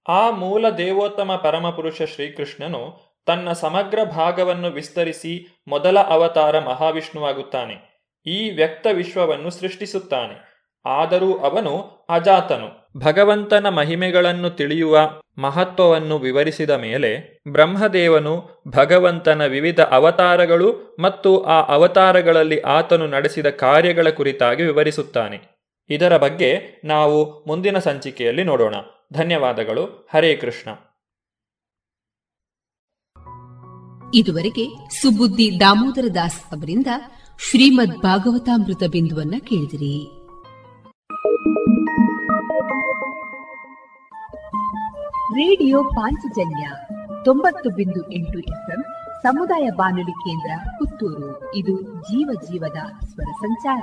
ಆ 0.08 0.30
ಮೂಲ 0.30 0.68
ದೇವೋತ್ತಮ 0.68 1.40
ಪರಮಪುರುಷ 1.42 2.02
ಶ್ರೀಕೃಷ್ಣನು 2.02 3.14
ತನ್ನ 3.26 3.52
ಸಮಗ್ರ 3.52 4.04
ಭಾಗವನ್ನು 4.04 4.70
ವಿಸ್ತರಿಸಿ 4.70 5.62
ಮೊದಲ 5.68 6.00
ಅವತಾರ 6.00 6.58
ಮಹಾವಿಷ್ಣುವಾಗುತ್ತಾನೆ. 6.58 7.94
ಈ 8.26 8.50
ವ್ಯಕ್ತ 8.50 8.86
ವಿಶ್ವವನ್ನು 8.92 9.50
ಸೃಷ್ಟಿಸುತ್ತಾನೆ. 9.50 10.53
ಆದರೂ 10.86 11.34
ಅವನು 11.34 12.06
ಅಜಾತನು. 12.08 12.84
ಭಗವಂತನ 12.98 13.68
ಮಹಿಮೆಗಳನ್ನು 13.68 14.50
ತಿಳಿಯುವ 14.50 14.98
ಮಹತ್ವವನ್ನು 15.38 16.18
ವಿವರಿಸಿದ 16.18 16.70
ಮೇಲೆ 16.70 17.42
ಬ್ರಹ್ಮದೇವನು 17.48 18.62
ಭಗವಂತನ 18.68 19.46
ವಿವಿಧ 19.46 19.80
ಅವತಾರಗಳು 19.80 20.96
ಮತ್ತು 21.00 21.42
ಆ 21.42 21.74
ಅವತಾರಗಳಲ್ಲಿ 21.74 22.60
ಆತನು 22.60 23.06
ನಡೆಸಿದ 23.06 23.46
ಕಾರ್ಯಗಳ 23.46 24.08
ಕುರಿತಾಗಿ 24.08 24.62
ವಿವರಿಸುತ್ತಾನೆ. 24.62 25.40
ಇದರ 25.90 26.16
ಬಗ್ಗೆ 26.16 26.80
ನಾವು 26.84 27.44
ಮುಂದಿನ 27.48 27.78
ಸಂಚಿಕೆಯಲ್ಲಿ 27.78 28.44
ನೋಡೋಣ. 28.44 28.74
ಧನ್ಯವಾದಗಳು. 29.12 30.08
ಹರೇ 30.14 30.36
ಕೃಷ್ಣ. 30.36 30.70
ಇದುವರೆಗೆ 34.14 34.94
ಸುಬುದ್ದಿ 35.02 35.60
ದಾಮೋದರ 35.60 36.04
ದಾಸ್ 36.14 36.44
ಅವರಿಂದ 36.44 36.86
ಶ್ರೀಮದ್ 37.50 37.98
ಭಾಗವತಾಮೃತ 37.98 38.82
ಬಿಂದುವನ್ನ 38.90 39.34
ಕೇಳಿದಿರಿ. 39.38 40.23
ರೇಡಿಯೋ 45.32 45.84
ಪಾಂಚಜನ್ಯ 45.84 46.70
ತೊಂಬತ್ತು 47.24 47.70
ಬಿಂದು 47.70 48.12
ಎಂಟು 48.12 48.38
ಎಫ್ಎಂ 48.38 48.84
ಸಮುದಾಯ 49.22 49.68
ಬಾನುಲಿ 49.76 50.12
ಕೇಂದ್ರ 50.12 50.70
ಪುತ್ತೂರು. 50.78 51.54
ಇದು 51.54 51.82
ಜೀವ 51.82 52.30
ಜೀವದ 52.42 53.06
ಸ್ವರ 53.06 53.32
ಸಂಚಾರ. 53.32 53.82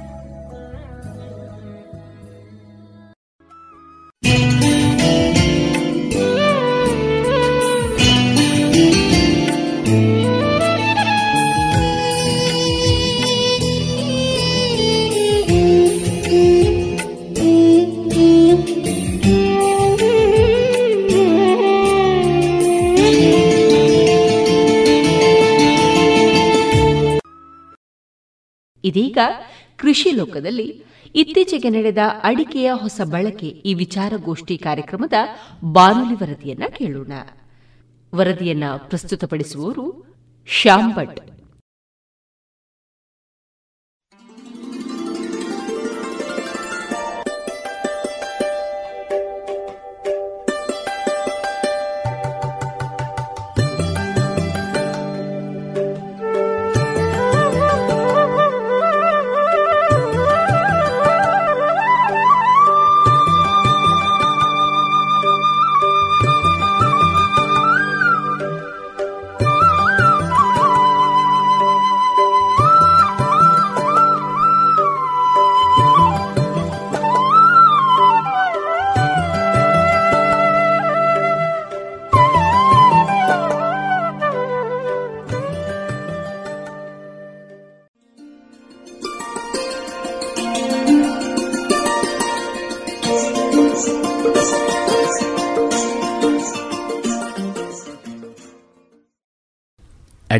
ಇದೀಗ 28.83 29.17
ಕೃಷಿ 29.77 30.11
ಲೋಕದಲ್ಲಿ 30.11 30.83
ಇತ್ತೀಚೆಗೆ 31.15 31.69
ನಡೆದ 31.69 31.97
ಅಡಿಕೆಯ 32.23 32.71
ಹೊಸ 32.73 33.01
ಬಳಕೆ 33.03 33.45
ಈ 33.45 33.73
ವಿಚಾರಗೋಷ್ಠಿ 33.73 34.57
ಕಾರ್ಯಕ್ರಮದ 34.57 35.13
ಬಾನುಲಿ 35.63 36.15
ವರದಿಯನ್ನ 36.15 36.63
ಕೇಳೋಣ. 36.71 37.11
ವರದಿಯನ್ನ 38.15 38.63
ಪ್ರಸ್ತುತಪಡಿಸುವವರು 38.77 40.15
ಶ್ಯಾಮ್ 40.47 40.93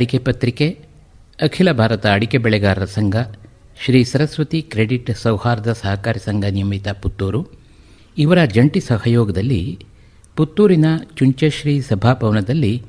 ಅಡಿಕೆ 0.02 0.18
ಪತ್ರಿಕೆ, 0.18 0.68
ಅಖಿಲ 1.42 1.72
ಭಾರತ 1.72 2.06
ಅಡಿಕೆ 2.06 2.38
ಬೆಳೆಗಾರರ 2.38 2.86
ಸಂಘ, 2.86 3.16
ಶ್ರೀ 3.86 4.04
ಸರಸ್ವತಿ 4.04 4.62
ಕ್ರೆಡಿಟ್ 4.62 5.18
ಸೌಹಾರ್ದ 5.18 5.74
ಸಹಕಾರಿ 5.74 6.20
ಸಂಘ 6.20 6.46
ನಿಯಮಿತ 6.46 6.90
ಪುತ್ತೂರು. 6.90 7.42
ಇವರ 8.18 8.46
ಜಂಟಿ 8.46 8.80
ಸಹಯೋಗದಲ್ಲಿ 8.80 9.80
ಪುತ್ತೂರಿನ 10.36 10.86
ಚುಂಚಶ್ರೀ 11.18 11.82
ಸಭಾಭವನದಲ್ಲಿ 11.82 12.82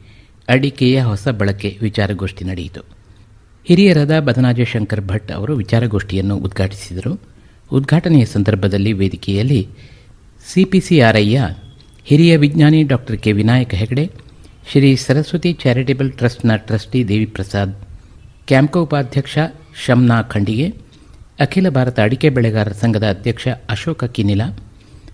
ಅಡಿಕೆಯ 0.49 1.03
ಹೊಸ 1.03 1.29
ಬಳಕೆ 1.29 1.79
ವಿಚಾರಗೋಷ್ಠಿ 1.83 2.45
ನಡೆಯಿತು. 2.45 2.85
ಹಿರಿಯರಾದ 3.65 4.21
ಬದನಾಜ 4.21 4.61
ಶಂಕರ್ 4.61 5.05
ಭಟ್ 5.07 5.33
ಅವರು 5.33 5.57
ವಿಚಾರಗೋಷ್ಠಿಯನ್ನು 5.57 6.37
ಉದ್ಘಾಟಿಸಿದರು. 6.37 7.21
ಉದ್ಘಾಟನೆಯ 7.73 8.25
ಸಂದರ್ಭದಲ್ಲಿ 8.25 8.93
ವೇದಿಕೆಯಲ್ಲಿ 8.93 9.69
ಸಿಪಿಸಿಆರ್ಐಯ 10.53 11.41
ಹಿರಿಯ 12.05 12.37
ವಿಜ್ಞಾನಿ 12.37 12.83
doctor 12.83 13.19
K 13.19 13.33
Vinayaka 13.33 13.75
Hegde 13.75 14.11
Shri 14.71 14.97
Saraswati 14.97 15.51
charitable 15.53 16.13
ಟ್ರಸ್ಟ್ನ 16.13 16.57
ಟ್ರಸ್ಟಿ 16.57 17.09
ದೇವಿ 17.09 17.27
ಪ್ರಸಾದ್ 17.27 17.73
ಕ್ಯಾಂಪ್ಕೋ 18.47 18.83
ಉಪಾಧ್ಯಕ್ಷ 18.83 19.39
ಶಮ್ನಾ 19.85 20.23
ಖಂಡಿಗೆ, 20.23 20.67
ಅಖಿಲ 21.41 21.69
ಭಾರತ 21.69 21.99
ಅಡಿಕೆ 22.01 22.29
ಬೆಳೆಗಾರರ 22.29 22.73
ಸಂಘದ 22.73 23.07
ಅಧ್ಯಕ್ಷ 23.11 23.49
ಅಶೋಕ 23.71 24.05
ಕಿನಿಲ, 24.05 24.43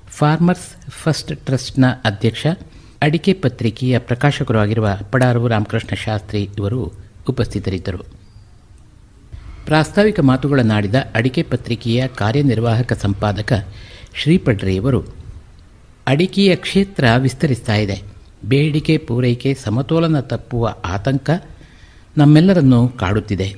ಫಾರ್ಮರ್ಸ್ 0.08 0.68
ಫಸ್ಟ್ 1.02 1.32
ಟ್ರಸ್ಟ್ನ 1.46 1.84
ಅಧ್ಯಕ್ಷ, 2.04 2.46
ಅಡಿಕೆ 3.02 3.32
ಪತ್ರಿಕೆಯ 3.32 3.98
ಪ್ರಕಾಶಕರು 3.98 4.58
ಆಗಿರುವ 4.58 4.88
ಪಡಾರು 5.12 5.48
ರಾಮಕೃಷ್ಣ 5.48 5.96
ಶಾಸ್ತ್ರಿ 6.04 6.42
ಇವರು 6.58 6.80
ಉಪಸ್ಥಿತರಿದ್ದರು. 7.28 8.00
ಪ್ರಾಸ್ತಾವಿಕ 9.66 10.20
ಮಾತುಗಳನ್ನಾಡಿದ 10.20 10.94
ಅಡಿಕೆ 11.14 11.42
ಪತ್ರಿಕೆಯ 11.42 12.08
ಕಾರ್ಯನಿರ್ವಾಹಕ 12.08 12.92
ಸಂಪಾದಕ 12.92 13.52
ಶ್ರೀಪಡ್ರೆಯವರು, 14.14 15.02
ಅಡಿಕೆಯ 16.06 16.52
ಕ್ಷೇತ್ರ 16.56 17.04
ವಿಸ್ತರಿಸ್ತಾ 17.18 17.74
ಇದೆ. 17.74 18.17
ಬೇಡಿಕೆ 18.44 18.98
ಪೂರೈಕೆ 18.98 19.54
ಸಮತೋಲನ 19.54 20.20
ತಪ್ಪುವ 20.20 20.74
ಆತಂಕ 20.84 21.30
ನಮ್ಮೆಲ್ಲರನ್ನು 22.16 22.88
ಕಾಡುತ್ತಿದೆ. 22.88 23.54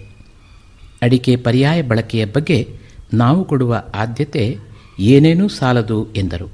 ಅಡಿಕೆ 1.03 1.37
ಪರ್ಯಾಯ 1.37 1.83
ಬಳಕೆಯ 1.83 2.25
ಬಗ್ಗೆ 2.25 2.79
ನಾವು 3.15 3.45
ಕೊಡುವ 3.45 3.83
ಆದ್ಯತೆ 3.95 4.57
ಏನೇನೂ 4.99 5.49
ಸಾಲದು 5.49 6.13
ಎಂದರು. 6.13 6.49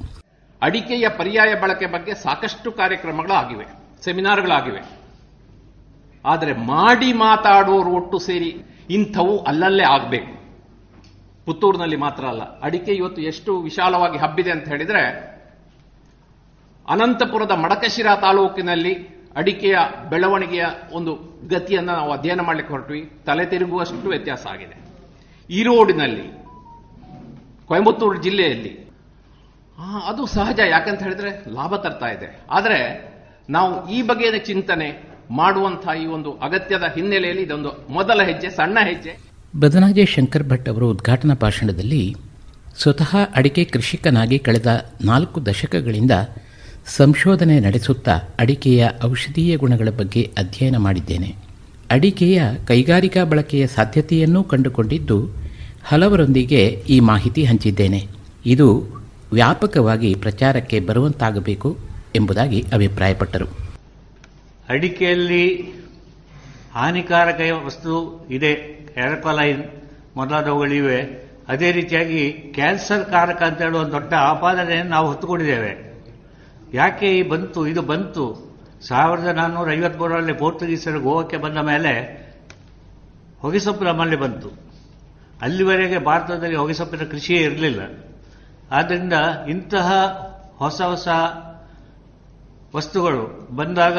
ಅಡಿಕೆಯ 0.62 1.09
ಪರ್ಯಾಯ 1.09 1.55
ಬಳಕೆ 1.55 1.86
ಬಗ್ಗೆ 1.86 2.15
ಸಾಕಷ್ಟು 2.15 2.73
ಕಾರ್ಯಕ್ರಮಗಳು 2.73 3.32
ಆಗಿವೆ 3.32 3.65
ಸೆಮಿನಾರ್ಗಳಾಗಿವೆ. 4.05 4.82
ಆದರೆ 6.24 6.53
ಮಾಡಿ 6.53 7.12
ಮಾತಾಡೋರು 7.12 7.90
ಒಟ್ಟು 7.90 8.19
ಸೇರಿ 8.19 8.62
ಇಂಥವು 8.90 9.39
ಅಲ್ಲಲ್ಲೇ 9.39 9.85
ಆಗಬೇಕು. 9.85 10.36
ಪುತ್ತೂರಿನಲ್ಲಿ 11.44 11.97
ಮಾತ್ರ 11.97 12.24
ಅಲ್ಲ, 12.24 12.43
ಅಡಿಕೆ 12.61 12.93
ಇವತ್ತು 12.93 13.23
ಎಷ್ಟು 13.23 13.61
ವಿಶಾಲವಾಗಿ 13.62 14.19
ಹಬ್ಬಿದೆ 14.19 14.51
ಅಂತ 14.51 14.69
ಹೇಳಿದ್ರೆ 14.69 15.36
ಅನಂತಪುರದ 16.89 17.51
ಮಡಕಶಿರಾ 17.65 18.15
ತಾಲೂಕಿನಲ್ಲಿ 18.17 18.95
ಅಡಿಕೆಯ 19.37 19.77
ಬೆಳವಣಿಗೆಯ 20.11 20.67
ಒಂದು 20.93 21.13
ಗತಿಯನ್ನು 21.49 21.93
ನಾವು 21.93 22.13
ಅಧ್ಯಯನ 22.13 22.41
ಮಾಡಲಿಕ್ಕೆ 22.41 22.73
ಹೊರಟ್ವಿ. 22.75 23.01
ತಲೆ 23.27 23.45
ತಿರುಗುವಷ್ಟು 23.47 24.09
ವ್ಯತ್ಯಾಸ 24.09 24.47
ಆಗಿದೆ. 24.53 24.77
ಈರೋಡಿನಲ್ಲಿ 25.51 26.27
ಕೊಯಂಬತ್ತೂರು 27.69 28.23
ಜಿಲ್ಲೆಯಲ್ಲಿ 28.23 28.73
ಅದು 30.07 30.23
ಸಹಜ. 30.27 30.59
ಯಾಕಂತ 30.71 31.03
ಹೇಳಿದ್ರೆ 31.03 31.31
ಲಾಭ 31.55 31.77
ತರ್ತಾ 31.77 32.09
ಇದೆ. 32.09 32.29
ಆದರೆ 32.51 32.79
ನಾವು 33.51 33.73
ಈ 33.91 33.99
ಬಗೆಯ 34.03 34.39
ಚಿಂತನೆ 34.39 34.89
ಮಾಡುವಂತಹ 35.31 35.95
ಈ 36.03 36.07
ಒಂದು 36.07 36.31
ಅಗತ್ಯದ 36.47 36.87
ಹಿನ್ನೆಲೆಯಲ್ಲಿ 36.95 37.43
ಇದೊಂದು 37.43 37.71
ಮೊದಲ 37.91 38.23
ಹೆಜ್ಜೆ, 38.23 38.49
ಸಣ್ಣ 38.51 38.79
ಹೆಜ್ಜೆ. 38.89 39.13
ಬದನಾಜೆ 39.61 40.05
ಶಂಕರ್ 40.05 40.49
ಭಟ್ 40.49 40.69
ಅವರು 40.69 40.87
ಉದ್ಘಾಟನಾ 40.91 41.35
ಭಾಷಣದಲ್ಲಿ 41.43 42.03
ಸ್ವತಃ 42.83 43.13
ಅಡಿಕೆ 43.37 43.65
ಕೃಷಿಕನಾಗಿ 43.65 44.39
ಕಳೆದ 44.39 44.71
ನಾಲ್ಕು 45.05 45.47
ದಶಕಗಳಿಂದ 45.47 46.15
ಸಂಶೋಧನೆ 46.87 47.61
ನಡೆಸುತ್ತಾ 47.61 48.17
ಅಡಿಕೆಯ 48.39 48.89
ಔಷಧೀಯ 49.05 49.57
ಗುಣಗಳ 49.57 49.89
ಬಗ್ಗೆ 49.97 50.33
ಅಧ್ಯಯನ 50.39 50.77
ಮಾಡಿದ್ದೇನೆ. 50.77 51.35
ಅಡಿಕೆಯ 51.91 52.43
ಕೈಗಾರಿಕಾ 52.67 53.25
ಬಳಕೆಯ 53.25 53.67
ಸಾಧ್ಯತೆಯನ್ನೂ 53.67 54.45
ಕಂಡುಕೊಂಡಿದ್ದು, 54.45 55.31
ಹಲವರೊಂದಿಗೆ 55.85 56.85
ಈ 56.89 57.01
ಮಾಹಿತಿ 57.01 57.45
ಹಂಚಿದ್ದೇನೆ. 57.45 58.07
ಇದು 58.47 58.87
ವ್ಯಾಪಕವಾಗಿ 59.33 60.15
ಪ್ರಚಾರಕ್ಕೆ 60.15 60.81
ಬರುವಂತಾಗಬೇಕು 60.81 61.79
ಎಂಬುದಾಗಿ 62.15 62.65
ಅಭಿಪ್ರಾಯಪಟ್ಟರು. 62.73 63.47
ಅಡಿಕೆಯಲ್ಲಿ 64.69 65.73
ಹಾನಿಕಾರಕ 66.75 67.41
ವಸ್ತು 67.67 68.27
ಇದೆ 68.31 68.53
ಎರಕೊಲೈನ್ 68.97 69.65
ಮೊದಲಾದವುಗಳಿವೆ. 70.17 71.29
ಅದೇ 71.49 71.73
ರೀತಿಯಾಗಿ 71.73 72.31
ಕ್ಯಾನ್ಸರ್ 72.31 73.05
ಕಾರಕ 73.05 73.43
ಅಂತ 73.43 73.63
ಹೇಳುವ 73.63 73.83
ದೊಡ್ಡ 73.83 74.15
ಆಪಾದನೆಯನ್ನು 74.15 74.91
ನಾವು 74.91 75.07
ಹೊತ್ತುಕೊಂಡಿದ್ದೇವೆ. 75.07 75.86
ಯಾಕೆ 76.75 77.19
ಈ 77.19 77.23
ಬಂತು, 77.23 77.67
ಇದು 77.67 77.83
ಬಂತು? 77.83 78.57
ಸಾವಿರದ 78.89 79.27
ನಾನ್ನೂರ 79.27 79.73
ಐವತ್ಮೂರರಲ್ಲಿ 79.73 80.33
ಪೋರ್ಚುಗೀಸರು 80.33 81.01
ಗೋವಾಕ್ಕೆ 81.01 81.37
ಬಂದ 81.37 81.59
ಮೇಲೆ 81.59 82.27
ಹೊಗೆಸೊಪ್ಪು 83.41 83.85
ನಮ್ಮಲ್ಲಿ 83.85 84.17
ಬಂತು. 84.17 84.51
ಅಲ್ಲಿವರೆಗೆ 85.43 85.99
ಭಾರತದಲ್ಲಿ 85.99 86.57
ಹೊಗೆಸೊಪ್ಪಿನ 86.57 87.01
ಕೃಷಿಯೇ 87.01 87.41
ಇರಲಿಲ್ಲ. 87.41 87.81
ಆದ್ದರಿಂದ 88.71 89.13
ಇಂತಹ 89.49 89.93
ಹೊಸ 90.57 90.83
ಹೊಸ 90.83 91.09
ವಸ್ತುಗಳು 92.77 93.49
ಬಂದಾಗ 93.57 93.99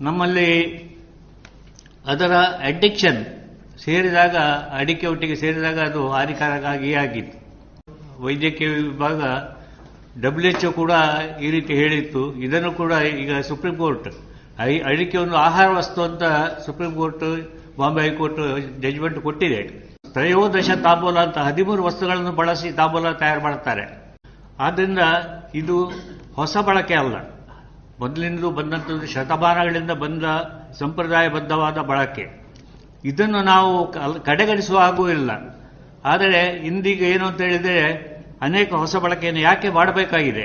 ನಮ್ಮಲ್ಲಿ 0.00 0.84
ಅದರ 2.06 2.32
ಅಡಿಕ್ಷನ್ 2.60 3.26
ಸೇರಿದಾಗ, 3.78 4.36
ಅಡಿಕೆ 4.70 5.06
ಒಟ್ಟಿಗೆ 5.06 5.34
ಸೇರಿದಾಗ 5.34 5.78
ಅದು 5.78 6.10
ಹಾನಿಕಾರಕ 6.10 6.64
ಆಗಿತ್ತು. 7.00 7.44
ವೈದ್ಯಕೀಯ 8.22 8.68
ವಿಭಾಗ 8.68 9.22
ಡಬ್ಲ್ಯೂ 10.20 10.72
ಕೂಡ 10.72 10.92
ಈ 11.42 11.50
ರೀತಿ 11.50 11.74
ಹೇಳಿತ್ತು. 11.74 12.34
ಇದನ್ನು 12.34 12.72
ಕೂಡ 12.72 12.92
ಈಗ 12.92 13.40
ಸುಪ್ರೀಂ 13.40 13.76
ಕೋರ್ಟ್ 13.76 14.08
ಐ- 14.60 14.80
ಅಡಿಕೆ 14.80 15.18
ಒಂದು 15.18 15.36
ಆಹಾರ 15.36 15.68
ವಸ್ತು 15.68 16.02
ಅಂತ 16.02 16.22
supreme 16.66 16.94
court 16.94 17.54
Bombay 17.78 18.02
high court 18.02 18.68
judgement 18.80 19.18
ಕೊಟ್ಟಿದೆ. 19.18 19.62
ತ್ರಯೋದಶ 20.12 20.70
ತಾಂಬೂಲ 20.70 21.18
ಅಂತ 21.18 21.38
ಹದಿಮೂರು 21.38 21.84
ವಸ್ತುಗಳನ್ನು 21.84 22.32
ಬಳಸಿ 22.32 22.72
ತಾಂಬೂಲ 22.72 23.12
ತಯಾರು 23.12 23.42
ಮಾಡುತ್ತಾರೆ. 23.42 24.16
ಆದ್ದರಿಂದ 24.58 24.98
ಇದು 25.54 25.92
ಹೊಸ 26.34 26.56
ಬಳಕೆ 26.56 26.94
ಅಲ್ಲ. 26.94 27.14
ಮೊದಲಿಂದಲೂ 28.00 28.50
ಬಂದಂಥದ್ದು 28.50 29.06
ಶತಮಾನಗಳಿಂದ 29.06 29.90
ಬಂದ 29.90 30.24
ಸಂಪ್ರದಾಯಬದ್ಧವಾದ 30.78 31.78
ಬಳಕೆ. 31.78 32.44
ಇದನ್ನು 33.04 33.42
ನಾವು 33.42 33.94
ಕಡೆಗಣಿಸುವ 34.22 34.78
ಹಾಗೂ 34.78 35.10
ಇಲ್ಲ. 35.10 35.30
ಆದರೆ 36.04 36.66
ಇಂದೀಗ 36.66 37.02
ಏನು 37.02 37.26
ಅಂತ 37.26 37.40
ಹೇಳಿದರೆ 37.40 38.13
ಅನೇಕ 38.46 38.70
ಹೊಸ 38.82 38.96
ಬಳಕೆಯನ್ನು 39.04 39.42
ಯಾಕೆ 39.48 39.68
ಮಾಡಬೇಕಾಗಿದೆ? 39.78 40.44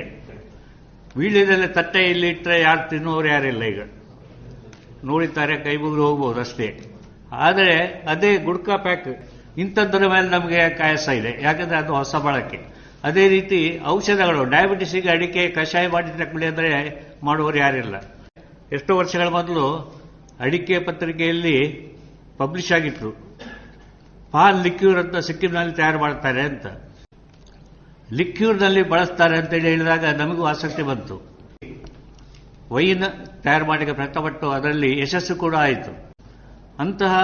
ವೀಳ್ಯದಲ್ಲಿ 1.18 1.68
ತಟ್ಟೆ 1.76 2.02
ಇಲ್ಲಿ 2.12 2.28
ಇಟ್ಟರೆ 2.34 2.56
ಯಾರು 2.60 2.82
ತಿನ್ನುವವರು 2.90 3.28
ಯಾರಿಲ್ಲ 3.34 3.62
ಈಗ. 3.72 3.80
ನೋಡಿದ್ದಾರೆ, 5.10 5.54
ಕೈ 5.64 5.74
ಮುಗಿದು 5.82 6.02
ಹೋಗ್ಬೋದು 6.06 6.40
ಅಷ್ಟೇ. 6.44 6.68
ಆದರೆ 7.46 7.76
ಅದೇ 8.12 8.30
ಗುಡ್ಕಾ 8.46 8.76
ಪ್ಯಾಕ್ 8.86 9.08
ಇಂಥದ್ದರ 9.62 10.04
ಮೇಲೆ 10.14 10.28
ನಮಗೆ 10.34 10.60
ಕಾಯಸ 10.80 11.06
ಇದೆ. 11.20 11.32
ಯಾಕಂದ್ರೆ 11.46 11.76
ಅದು 11.82 11.92
ಹೊಸ 12.00 12.14
ಬಳಕೆ. 12.26 12.58
ಅದೇ 13.08 13.24
ರೀತಿ 13.34 13.60
ಔಷಧಗಳು 13.94 14.40
ಡಯಾಬಿಟಿಸಿಗೆ 14.54 15.08
ಅಡಿಕೆ, 15.14 15.42
ಕಷಾಯ 15.58 15.86
ಮಾಡಿ 15.94 16.10
ತಗೊಳ್ಳಿ 16.20 16.46
ಅಂದರೆ 16.52 16.70
ಮಾಡುವವರು 17.28 17.58
ಯಾರಿಲ್ಲ 17.64 17.96
ಎಷ್ಟೋ 18.76 18.92
ವರ್ಷಗಳ 19.00 19.28
ಮೊದಲು 19.38 19.64
ಅಡಿಕೆ 20.46 20.76
ಪತ್ರಿಕೆಯಲ್ಲಿ 20.88 21.56
ಪಬ್ಲಿಷ್ 22.40 22.70
ಆಗಿತ್ತು 22.76 23.08
ಪಾಲ್ 24.34 24.60
ಲಿಕ್ಯೂರ್ 24.66 24.98
ಅಂತ 25.02 25.16
ಸಿಕ್ಕಿಂನಲ್ಲಿ 25.28 25.74
ತಯಾರು 25.78 25.98
ಮಾಡ್ತಾರೆ 26.04 26.42
ಅಂತ. 26.50 26.66
ಲಿಕ್ಯೂರ್ನಲ್ಲಿ 28.12 28.82
ಬಳಸ್ತಾರೆ 28.82 29.38
ಅಂತೇಳಿ 29.38 29.68
ಹೇಳಿದಾಗ 29.68 30.04
ನಮಗೂ 30.04 30.44
ಆಸಕ್ತಿ 30.44 30.82
ಬಂತು. 30.82 31.16
ವೈನ್ 32.70 33.04
ತಯಾರು 33.42 33.66
ಮಾಡಲಿಕ್ಕೆ 33.66 33.94
ಪ್ರಯತ್ನಪಟ್ಟು 33.94 34.50
ಅದರಲ್ಲಿ 34.50 35.00
ಯಶಸ್ಸು 35.00 35.34
ಕೂಡ 35.36 35.54
ಆಯಿತು. 35.54 35.92
ಅಂತಹ 36.78 37.14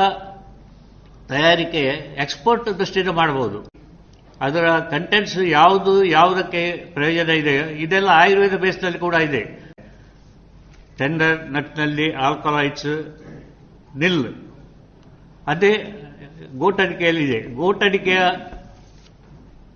ತಯಾರಿಕೆ 1.28 1.82
ಎಕ್ಸ್ಪೋರ್ಟ್ 2.24 2.78
ದೃಷ್ಟಿಯಿಂದ 2.78 3.12
ಮಾಡಬಹುದು. 3.12 3.58
ಅದರ 4.40 4.78
ಕಂಟೆಂಟ್ಸ್ 4.78 5.38
ಯಾವುದು, 5.38 6.04
ಯಾವುದಕ್ಕೆ 6.04 6.62
ಪ್ರಯೋಜನ 6.94 7.30
ಇದೆ, 7.30 7.82
ಇದೆಲ್ಲ 7.82 8.08
ಆಯುರ್ವೇದ 8.12 8.56
ಬೇಸ್ನಲ್ಲಿ 8.56 8.98
ಕೂಡ 8.98 9.14
ಇದೆ. 9.14 9.42
ಟೆಂಡರ್ 10.98 11.50
ನಟ್ನಲ್ಲಿ 11.50 12.12
ಆಲ್ಕೊಲೈಟ್ಸ್ 12.14 12.92
ನಿಲ್. 13.96 14.26
ಅದೇ 15.46 15.72
ಗೋಟಡಿಕೆಯಲ್ಲಿದೆ 16.58 17.40
ಗೋಟಡಿಕೆಯ 17.54 18.20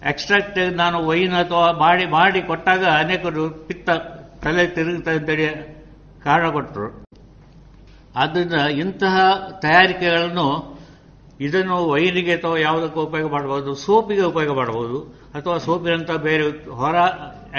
ಎಕ್ಸ್ಟ್ರಾಕ್ಟ್ 0.08 0.58
ನಾನು 0.72 1.06
ವೈನ್ 1.06 1.34
ಅಥವಾ 1.34 1.72
ಮಾಡಿ 1.72 2.06
ಮಾಡಿ 2.06 2.40
ಕೊಟ್ಟಾಗ 2.42 2.84
ಅನೇಕರು 2.84 3.44
ಪಿತ್ತ 3.68 3.90
ತಲೆ 4.44 4.66
ತಿರುಗುತ್ತಾ 4.66 5.10
ಅಂತೇಳಿ 5.10 5.46
ಕಾರಣ 6.24 6.50
ಕೊಟ್ಟರು. 6.50 6.86
ಆದ್ದರಿಂದ 8.16 8.52
ಇಂತಹ 8.52 9.16
ತಯಾರಿಕೆಗಳನ್ನು 9.62 10.46
ಇದನ್ನು 11.40 11.76
ವೈನಿಗೆ 11.88 12.32
ಅಥವಾ 12.34 12.58
ಯಾವುದಕ್ಕೂ 12.58 13.00
ಉಪಯೋಗ 13.00 13.28
ಮಾಡಬಹುದು, 13.32 13.74
ಸೋಪಿಗೆ 13.74 14.22
ಉಪಯೋಗ 14.22 14.52
ಮಾಡಬಹುದು, 14.56 14.98
ಅಥವಾ 15.34 15.58
ಸೋಪಿನಂತಹ 15.58 16.16
ಬೇರೆ 16.16 16.44
ಹೊರ 16.80 16.96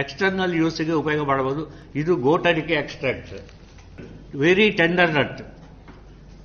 ಎಕ್ಸ್ಟರ್ನಲ್ 0.02 0.56
ಯೂಸಿಗೆ 0.56 0.92
ಉಪಯೋಗ 0.92 1.24
ಮಾಡಬಹುದು. 1.28 1.64
ಇದು 1.96 2.16
ಗೋಟಡಿಕೆ 2.16 2.74
ಎಕ್ಸ್ಟ್ರಾಕ್ಟ್ 2.74 3.34
ವೆರಿ 4.36 4.70
ಟೆಂಡರ್ 4.72 5.12
ನಟ್ 5.12 5.42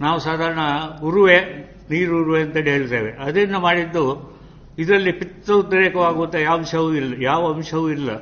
ನಾವು 0.01 0.19
ಸಾಧಾರಣ 0.19 0.63
ಉರುವೆ 1.03 1.37
ನೀರು 1.91 2.23
ಉರುವೆ 2.23 2.41
ಅಂತೇಳಿ 2.43 2.71
ಹೇಳ್ತೇವೆ 2.71 3.11
ಅದರಿಂದ 3.25 3.57
ಮಾಡಿದ್ದು 3.57 4.05
ಇದರಲ್ಲಿ 4.79 5.13
ಪಿತ್ತ 5.13 5.51
ಉದ್ರೇಕವಾಗುವಂಥ 5.51 6.35
ಯಾವ 6.35 6.59
ಅಂಶವೂ 6.59 6.93
ಇಲ್ಲ, 6.93 7.23
ಯಾವ 7.23 7.53
ಅಂಶವೂ 7.53 7.91
ಇಲ್ಲ. 7.91 8.13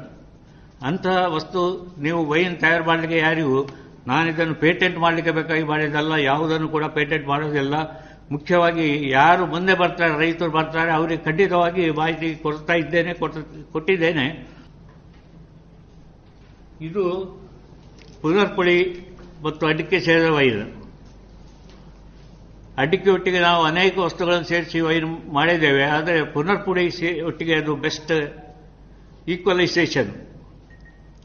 ಅಂತಹ 0.83 1.25
ವಸ್ತು 1.29 1.95
ನೀವು 1.99 2.27
ವೈನ್ 2.27 2.61
ತಯಾರು 2.61 2.85
ಮಾಡಲಿಕ್ಕೆ 2.85 3.19
ಯಾರಿಗೂ 3.19 3.67
ನಾನು 4.07 4.31
ಇದನ್ನು 4.31 4.55
ಪೇಟೆಂಟ್ 4.55 4.99
ಮಾಡಲಿಕ್ಕೆ 4.99 5.33
ಬೇಕಾಗಿ 5.33 5.63
ಮಾಡಿದ್ದಲ್ಲ, 5.63 6.13
ಯಾವುದನ್ನು 6.13 6.69
ಕೂಡ 6.69 6.85
ಪೇಟೆಂಟ್ 6.85 7.29
ಮಾಡೋದಿಲ್ಲ. 7.29 7.75
ಮುಖ್ಯವಾಗಿ 8.31 9.11
ಯಾರು 9.11 9.47
ಮುಂದೆ 9.47 9.75
ಬರ್ತಾರೆ, 9.75 10.19
ರೈತರು 10.19 10.51
ಬರ್ತಾರೆ, 10.51 10.93
ಅವರಿಗೆ 10.93 11.25
ಖಂಡಿತವಾಗಿ 11.25 11.91
ಮಾಹಿತಿ 11.91 12.37
ಕೊಡ್ತಾ 12.43 12.73
ಇದ್ದೇನೆ, 12.73 13.15
ಕೊಟ್ಟ- 13.15 13.73
ಕೊಟ್ಟಿದ್ದೇನೆ. 13.73 14.49
ಇದು 16.81 17.35
ಪುನರ್ಪುಳಿ 18.23 19.09
ಮತ್ತು 19.43 19.67
ಅಡಿಕೆ 19.67 20.01
ಸೇರಿದ 20.01 20.27
ವೈನ್. 20.27 20.84
ಅಡಿಕೆ 22.83 23.09
ಒಟ್ಟಿಗೆ 23.11 23.41
ನಾವು 23.49 23.63
ಅನೇಕ 23.71 23.95
ವಸ್ತುಗಳನ್ನು 24.05 24.47
ಸೇರಿಸಿ 24.53 24.79
ವೈನ್ 24.87 25.09
ಮಾಡಿದ್ದೇವೆ, 25.37 25.85
ಆದರೆ 25.97 26.17
ಪುನರ್ಪುಡಿ 26.35 26.85
ಒಟ್ಟಿಗೆ 27.29 27.55
ಅದು 27.63 27.73
ಬೆಸ್ಟ್ 27.85 28.15
ಈಕ್ವಲೈಸೇಷನ್ 29.35 30.11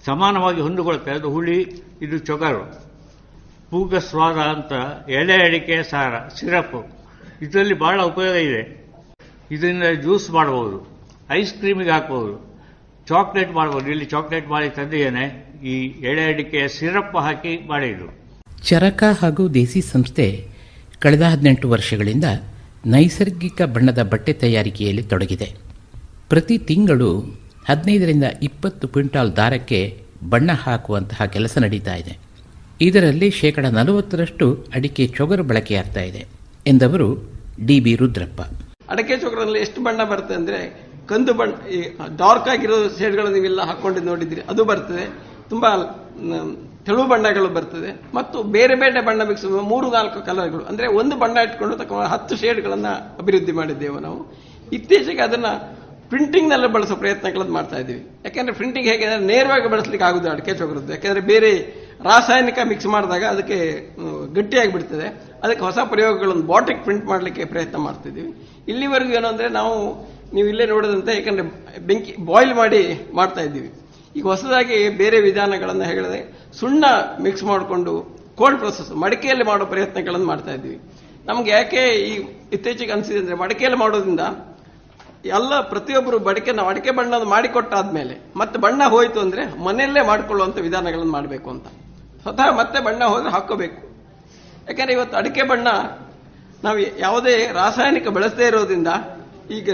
ಸಮಾನವಾಗಿ 0.05 0.61
ಹೊಂದಿಕೊಳ್ಳುತ್ತೆ. 0.65 1.11
ಅದು 1.19 1.29
ಹುಳಿ, 1.35 1.57
ಇದು 2.05 2.17
ಚೊಗರು. 2.27 2.61
ಪೂಗ 3.71 3.97
ಸ್ವಾದ 4.09 4.37
ಅಂತ 4.53 4.73
ಎಳೆ 5.19 5.37
ಅಡಿಕೆ, 5.45 5.77
ಸಾರ, 5.91 6.13
ಸಿರಪ್. 6.37 6.77
ಇದರಲ್ಲಿ 7.45 7.75
ಬಹಳ 7.85 7.97
ಉಪಯೋಗ 8.11 8.35
ಇದೆ. 8.49 8.61
ಇದರಿಂದ 9.55 9.87
ಜ್ಯೂಸ್ 10.03 10.27
ಮಾಡಬಹುದು 10.37 10.77
ಐಸ್ 11.39 11.53
ಕ್ರೀಮಿಗೆ 11.59 11.91
ಹಾಕ್ಬೋದು 11.95 12.33
ಚಾಕ್ಲೇಟ್ 13.11 13.51
ಮಾಡ್ಬೋದು. 13.57 13.87
ಇಲ್ಲಿ 13.93 14.07
ಚಾಕ್ಲೇಟ್ 14.13 14.47
ಮಾಡಿ 14.53 14.69
ತಂದಿದ್ದೇನೆ. 14.77 15.25
ಈ 15.71 15.75
ಎಳೆ 16.09 16.23
ಅಡಿಕೆ, 16.31 16.61
ಸಿರಪ್ 16.77 17.17
ಹಾಕಿ 17.27 17.53
ಮಾಡಿದ್ರು 17.73 18.09
ಚರಕ 18.69 19.03
ಹಾಗೂ 19.21 19.43
ದೇಸಿ 19.59 19.81
ಸಂಸ್ಥೆ 19.91 20.27
ಕಳೆದ 21.03 21.25
ಹದಿನೆಂಟು 21.31 21.65
ವರ್ಷಗಳಿಂದ 21.73 22.27
ನೈಸರ್ಗಿಕ 22.93 23.61
ಬಣ್ಣದ 23.75 24.01
ಬಟ್ಟೆ 24.11 24.33
ತಯಾರಿಕೆಯಲ್ಲಿ 24.41 25.03
ತೊಡಗಿದೆ. 25.11 25.47
ಪ್ರತಿ 26.31 26.55
ತಿಂಗಳು 26.69 27.09
ಹದಿನೈದರಿಂದ 27.69 28.25
ಇಪ್ಪತ್ತು 28.47 28.85
ಕ್ವಿಂಟಾಲ್ 28.93 29.31
ದಾರಕ್ಕೆ 29.37 29.79
ಬಣ್ಣ 30.31 30.49
ಹಾಕುವಂತಹ 30.63 31.25
ಕೆಲಸ 31.35 31.55
ನಡೀತಾ 31.65 31.93
ಇದೆ. 32.01 32.13
ಇದರಲ್ಲಿ 32.87 33.27
ಶೇಕಡ 33.39 33.65
ನಲವತ್ತರಷ್ಟು 33.77 34.45
ಅಡಿಕೆ 34.75 35.05
ಚೊಗರು 35.17 35.43
ಬಳಕೆಯಾಗ್ತಾ 35.43 36.03
ಇದೆ, 36.09 36.21
ಎಂದವರು 36.67 37.07
ಡಿ 37.67 37.77
ಬಿ 37.85 37.93
ರುದ್ರಪ್ಪ. 38.01 38.41
ಅಡಕೆ 38.89 39.15
ಚೊಗರಲ್ಲಿ 39.23 39.59
ಎಷ್ಟು 39.65 39.79
ಬಣ್ಣ 39.87 40.01
ಬರುತ್ತೆ 40.11 40.35
ಅಂದ್ರೆ 40.39 40.59
ಕಂದು 41.09 41.33
ಬಣ್ಣ 41.39 41.53
ಡಾರ್ಕ್ 42.21 42.49
ಆಗಿರೋ 42.53 42.77
ಶೇಡ್ಗಳು 42.99 43.29
ನೀವೆಲ್ಲ 43.35 43.61
ಹಾಕೊಂಡು 43.69 44.01
ನೋಡಿದ್ರಿ 44.09 44.41
ಅದು 44.51 44.63
ಬರ್ತದೆ. 44.71 45.05
ತುಂಬಾ 45.49 45.69
ತೆಳು 46.89 47.03
ಬಣ್ಣಗಳು 47.13 47.49
ಬರ್ತದೆ 47.57 47.89
ಮತ್ತು 48.17 48.37
ಬೇರೆ 48.57 48.75
ಬೇರೆ 48.83 49.01
ಬಣ್ಣ 49.09 49.21
ಮಿಕ್ಸ್ 49.31 49.47
ಮೂರು 49.71 49.87
ನಾಲ್ಕು 49.97 50.19
ಕಲರ್ಗಳು. 50.29 50.63
ಅಂದರೆ 50.71 50.87
ಒಂದು 50.99 51.15
ಬಣ್ಣ 51.23 51.37
ಇಟ್ಕೊಂಡು 51.47 51.75
ತಕ್ಕ 51.81 52.05
ಹತ್ತು 52.13 52.35
ಶೇಡ್ಗಳನ್ನು 52.43 52.93
ಅಭಿವೃದ್ಧಿ 53.23 53.53
ಮಾಡಿದ್ದೇವೆ 53.59 53.99
ನಾವು. 54.07 54.19
ಇತ್ತೀಚೆಗೆ 54.77 55.23
ಅದನ್ನು 55.27 55.51
ಪ್ರಿಂಟಿಂಗ್ನಲ್ಲಿ 56.11 56.67
ಬಳಸೋ 56.75 56.95
ಪ್ರಯತ್ನಗಳನ್ನು 57.01 57.53
ಮಾಡ್ತಾ 57.57 57.77
ಇದ್ದೀವಿ. 57.81 58.01
ಯಾಕೆಂದರೆ 58.25 58.53
ಪ್ರಿಂಟಿಂಗ್ 58.59 58.87
ಹೇಗೆ 58.91 59.03
ಅಂದರೆ 59.07 59.25
ನೇರವಾಗಿ 59.31 59.67
ಬಳಸಲಿಕ್ಕೆ 59.73 60.05
ಆಗುದು 60.07 60.27
ಅಡಿಕೆ 60.31 60.53
ಚೋಕರದ್ದು 60.59 60.91
ಯಾಕೆಂದರೆ 60.95 61.21
ಬೇರೆ 61.31 61.51
ರಾಸಾಯನಿಕ 62.07 62.59
ಮಿಕ್ಸ್ 62.69 62.87
ಮಾಡಿದಾಗ 62.93 63.23
ಅದಕ್ಕೆ 63.33 63.57
ಗಟ್ಟಿಯಾಗಿ 64.37 64.71
ಬಿಡ್ತದೆ 64.75 65.07
ಅದಕ್ಕೆ 65.43 65.63
ಹೊಸ 65.67 65.79
ಪ್ರಯೋಗಗಳನ್ನು 65.91 66.45
ಬಾಟಿಕ್ 66.53 66.81
ಪ್ರಿಂಟ್ 66.85 67.05
ಮಾಡಲಿಕ್ಕೆ 67.11 67.45
ಪ್ರಯತ್ನ 67.53 67.79
ಮಾಡ್ತಿದ್ದೀವಿ 67.87 68.31
ಇಲ್ಲಿವರೆಗೂ 68.71 69.13
ಏನು 69.19 69.27
ಅಂದರೆ 69.33 69.47
ನಾವು, 69.59 69.75
ನೀವು 70.35 70.47
ಇಲ್ಲೇ 70.53 70.65
ನೋಡಿದಂತೆ 70.73 71.11
ಯಾಕಂದ್ರೆ 71.17 71.45
ಬೆಂಕಿ, 71.89 72.11
ಬಾಯ್ಲ್ 72.31 72.53
ಮಾಡಿ 72.61 72.81
ಮಾಡ್ತಾ 73.19 73.43
ಇದ್ದೀವಿ. 73.47 73.69
ಈಗ 74.15 74.23
ಹೊಸದಾಗಿ 74.23 74.89
ಬೇರೆ 74.89 75.21
ವಿಧಾನಗಳನ್ನು 75.21 75.83
ಹೇಳಿದೆ. 75.83 76.51
ಸುಣ್ಣ 76.59 76.85
ಮಿಕ್ಸ್ 77.21 77.43
ಮಾಡಿಕೊಂಡು 77.43 78.19
ಕೋಲ್ಡ್ 78.37 78.59
ಪ್ರೊಸೆಸ್ 78.59 78.91
ಮಡಿಕೆಯಲ್ಲಿ 78.91 79.43
ಮಾಡೋ 79.43 79.65
ಪ್ರಯತ್ನಗಳನ್ನು 79.65 80.27
ಮಾಡ್ತಾ 80.27 80.51
ಇದ್ದೀವಿ. 80.51 80.79
ನಮ್ಗೆ 81.25 81.51
ಯಾಕೆ 81.51 81.81
ಈ 81.85 82.13
ಇತ್ತೀಚೆಗೆ 82.51 82.91
ಅನಿಸಿದೆ 82.91 83.19
ಅಂದ್ರೆ 83.19 83.35
ಮಡಿಕೆಯಲ್ಲಿ 83.35 83.79
ಮಾಡೋದ್ರಿಂದ 83.79 84.19
ಎಲ್ಲ 85.25 85.61
ಪ್ರತಿಯೊಬ್ಬರು 85.61 86.19
ಬಡಿಕೆ 86.19 86.51
ನಾವು 86.51 86.69
ಅಡಿಕೆ 86.69 86.91
ಬಣ್ಣ 86.91 87.23
ಮಾಡಿಕೊಟ್ಟಾದ್ಮೇಲೆ 87.23 88.33
ಮತ್ತೆ 88.35 88.59
ಬಣ್ಣ 88.59 88.83
ಹೋಯಿತು 88.83 89.19
ಅಂದ್ರೆ 89.19 89.59
ಮನೆಯಲ್ಲೇ 89.59 90.05
ಮಾಡಿಕೊಳ್ಳುವಂಥ 90.05 90.57
ವಿಧಾನಗಳನ್ನು 90.57 91.11
ಮಾಡಬೇಕು 91.11 91.49
ಅಂತ. 91.49 91.67
ಸ್ವತಃ 92.21 92.51
ಮತ್ತೆ 92.55 92.83
ಬಣ್ಣ 92.83 93.03
ಹೋದರೆ 93.03 93.29
ಹಾಕೋಬೇಕು 93.29 93.89
ಯಾಕಂದ್ರೆ 94.67 94.93
ಇವತ್ತು 94.93 95.17
ಅಡಿಕೆ 95.17 95.43
ಬಣ್ಣ 95.43 95.67
ನಾವು 96.63 96.79
ಯಾವುದೇ 96.99 97.51
ರಾಸಾಯನಿಕ 97.53 98.07
ಬಳಸದೇ 98.07 98.47
ಇರೋದ್ರಿಂದ 98.47 98.87
ಈಗ 99.51 99.69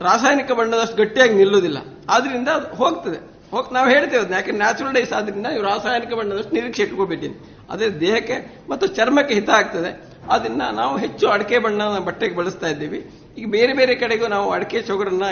ರಾಸಾಯನಿಕ 0.00 0.52
ಬಣ್ಣದಷ್ಟು 0.52 0.96
ಗಟ್ಟಿಯಾಗಿ 0.96 1.34
ನಿಲ್ಲುವುದಿಲ್ಲ 1.34 1.78
ಆದ್ರಿಂದ 2.08 2.48
ಹೋಗ್ತದೆ. 2.48 3.29
ಹೋಗ್ 3.52 3.68
ನಾವು 3.76 3.88
ಹೇಳ್ತೇವೆ 3.94 4.24
ಯಾಕೆ 4.36 4.52
ನ್ಯಾಚುರಲ್ 4.62 4.94
ಡೈಸ್ 4.98 5.12
ಆದ್ರಿಂದ 5.18 5.48
ಇವರು 5.56 5.66
ರಾಸಾಯನಿಕ 5.70 6.12
ಬಣ್ಣದಷ್ಟು 6.20 6.54
ನಿರೀಕ್ಷೆ 6.58 6.82
ಇಟ್ಕೋಬೇಡಿ 6.86 7.28
ಅದೇ 7.72 7.86
ದೇಹಕ್ಕೆ 8.04 8.36
ಮತ್ತು 8.70 8.84
ಚರ್ಮಕ್ಕೆ 8.98 9.34
ಹಿತ 9.38 9.50
ಆಗ್ತದೆ. 9.60 9.90
ಅದನ್ನ 10.34 10.62
ನಾವು 10.80 10.94
ಹೆಚ್ಚು 11.04 11.26
ಅಡಿಕೆ 11.34 11.58
ಬಣ್ಣ 11.64 11.82
ಬಟ್ಟೆಗೆ 12.08 12.34
ಬಳಸ್ತಾ 12.40 12.68
ಇದ್ದೀವಿ. 12.74 13.00
ಈಗ 13.38 13.46
ಬೇರೆ 13.56 13.72
ಬೇರೆ 13.80 13.94
ಕಡೆಗೂ 14.02 14.26
ನಾವು 14.36 14.46
ಅಡಿಕೆ 14.56 14.80
ಸೊಗರನ್ನ 14.90 15.26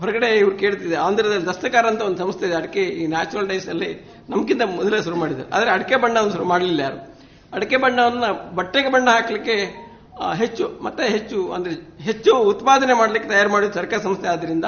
ಹೊರಗಡೆ 0.00 0.28
ಇವ್ರು 0.42 0.54
ಕೇಳ್ತಿದ್ದೆ 0.62 0.96
ಆಂಧ್ರದಲ್ಲಿ 1.06 1.46
ದಸ್ತಕಾರ 1.48 1.84
ಅಂತ 1.92 2.02
ಒಂದು 2.08 2.18
ಸಂಸ್ಥೆ 2.24 2.44
ಇದೆ. 2.48 2.56
ಅಡಿಕೆ 2.60 2.82
ಈ 3.00 3.02
ನ್ಯಾಚುರಲ್ 3.14 3.48
ಡೈಸ್ 3.50 3.68
ಅಲ್ಲಿ 3.74 3.90
ನಮ್ಗಿಂತ 4.32 4.64
ಮೊದಲೇ 4.78 4.98
ಶುರು 5.06 5.16
ಮಾಡಿದ್ದಾರೆ 5.22 5.48
ಆದರೆ 5.56 5.70
ಅಡಿಕೆ 5.76 5.96
ಬಣ್ಣವನ್ನು 6.04 6.32
ಶುರು 6.36 6.46
ಮಾಡಲಿಲ್ಲ 6.52 6.80
ಯಾರು. 6.86 6.98
ಅಡಿಕೆ 7.52 7.78
ಬಣ್ಣವನ್ನು 7.84 8.30
ಬಟ್ಟೆಗೆ 8.58 8.90
ಬಣ್ಣ 8.94 9.08
ಹಾಕಲಿಕ್ಕೆ 9.16 9.56
ಹೆಚ್ಚು, 10.42 10.64
ಮತ್ತೆ 10.86 11.04
ಹೆಚ್ಚು 11.16 11.38
ಅಂದ್ರೆ 11.56 11.74
ಹೆಚ್ಚು 12.08 12.32
ಉತ್ಪಾದನೆ 12.52 12.94
ಮಾಡಲಿಕ್ಕೆ 13.02 13.28
ತಯಾರು 13.32 13.50
ಮಾಡಿದ 13.54 13.72
ಸರ್ಕಾರ 13.80 14.00
ಸಂಸ್ಥೆ 14.08 14.28
ಆದ್ರಿಂದ 14.34 14.66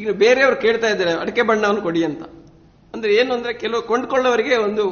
ಈಗ 0.00 0.10
ಬೇರೆಯವರು 0.22 0.56
ಕೇಳ್ತಾ 0.64 0.88
ಇದ್ದಾರೆ, 0.92 1.12
ಅಡಿಕೆ 1.22 1.42
ಬಣ್ಣವನ್ನು 1.50 1.82
ಕೊಡಿ 1.88 2.02
ಅಂತ. 2.08 2.22
ಅಂದ್ರೆ 2.94 3.10
ಏನು 3.20 3.30
ಅಂದ್ರೆ 3.34 3.52
ಕೆಲವು 3.62 3.82
ಕೊಂಡ್ಕೊಳ್ಳೋರಿಗೆ 3.90 4.56
ಒಂದು 4.66 4.84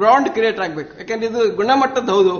ಬ್ರಾಂಡ್ 0.00 0.28
ಕ್ರಿಯೇಟ್ 0.36 0.60
ಆಗ್ಬೇಕು. 0.64 0.92
ಯಾಕಂದ್ರೆ 1.00 1.28
ಇದು 1.30 1.40
ಗುಣಮಟ್ಟದ 1.60 2.10
ಹೌದು, 2.16 2.34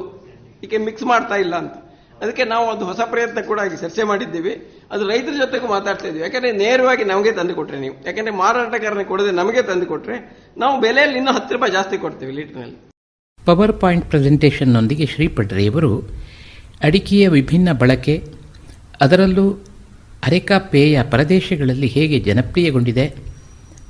ಈಕೆ 0.64 0.78
ಮಿಕ್ಸ್ 0.88 1.06
ಮಾಡ್ತಾ 1.12 1.36
ಇಲ್ಲ 1.44 1.54
ಅಂತ. 1.62 1.76
ಅದಕ್ಕೆ 2.22 2.44
ನಾವು 2.44 2.64
ಒಂದು 2.72 2.84
ಹೊಸ 2.90 3.00
ಪ್ರಯತ್ನ 3.12 3.40
ಕೂಡ 3.50 3.60
ಚರ್ಚೆ 3.82 4.02
ಮಾಡಿದ್ದೀವಿ. 4.10 4.52
ಅದು 4.94 5.02
ರೈತರ 5.10 5.34
ಜೊತೆಗೂ 5.42 5.66
ಮಾತಾಡ್ತಾ 5.74 6.06
ಇದ್ದೀವಿ. 6.08 6.24
ಯಾಕಂದ್ರೆ 6.26 6.50
ನೇರವಾಗಿ 6.62 7.04
ನಮಗೆ 7.04 7.32
ತಂದು 7.38 7.54
ಕೊಟ್ರೆ 7.58 7.78
ನೀವು. 7.84 7.94
ಯಾಕಂದ್ರೆ 8.06 8.34
ಮಾರಾಟಗಾರನ 8.40 9.04
ಕೊಡದೆ 9.12 9.32
ನಮಗೆ 9.40 9.62
ತಂದು 9.70 9.86
ಕೊಟ್ರೆ 9.92 10.16
ನಾವು 10.62 10.74
ಬೆಲೆಯಲ್ಲಿ 10.80 11.18
ಇನ್ನೂ 11.18 11.32
ಹತ್ತು 11.32 11.54
ರೂಪಾಯಿ 11.54 11.72
ಜಾಸ್ತಿ 11.78 11.98
ಕೊಡ್ತೀವಿ 12.04 12.32
ಲೀಟರ್ನಲ್ಲಿ. 12.38 12.78
ಪವರ್ 13.46 13.72
ಪಾಯಿಂಟ್ 13.82 14.06
ಪ್ರೆಸೆಂಟೇಷನ್ನೊಂದಿಗೆ 14.10 15.06
ಶ್ರೀಪಡ್ರೆಯವರು 15.06 15.92
ಅಡಿಕೆಯ 16.88 17.24
ವಿಭಿನ್ನ 17.28 17.68
ಬಳಕೆ, 17.82 18.14
ಅದರಲ್ಲೂ 19.00 19.46
ಅರೆಕಾ 20.26 20.58
ಪೇಯ 20.58 21.02
ಪ್ರದೇಶಗಳಲ್ಲಿ 21.02 21.86
ಹೇಗೆ 21.86 22.18
ಜನಪ್ರಿಯಗೊಂಡಿದೆ? 22.20 23.14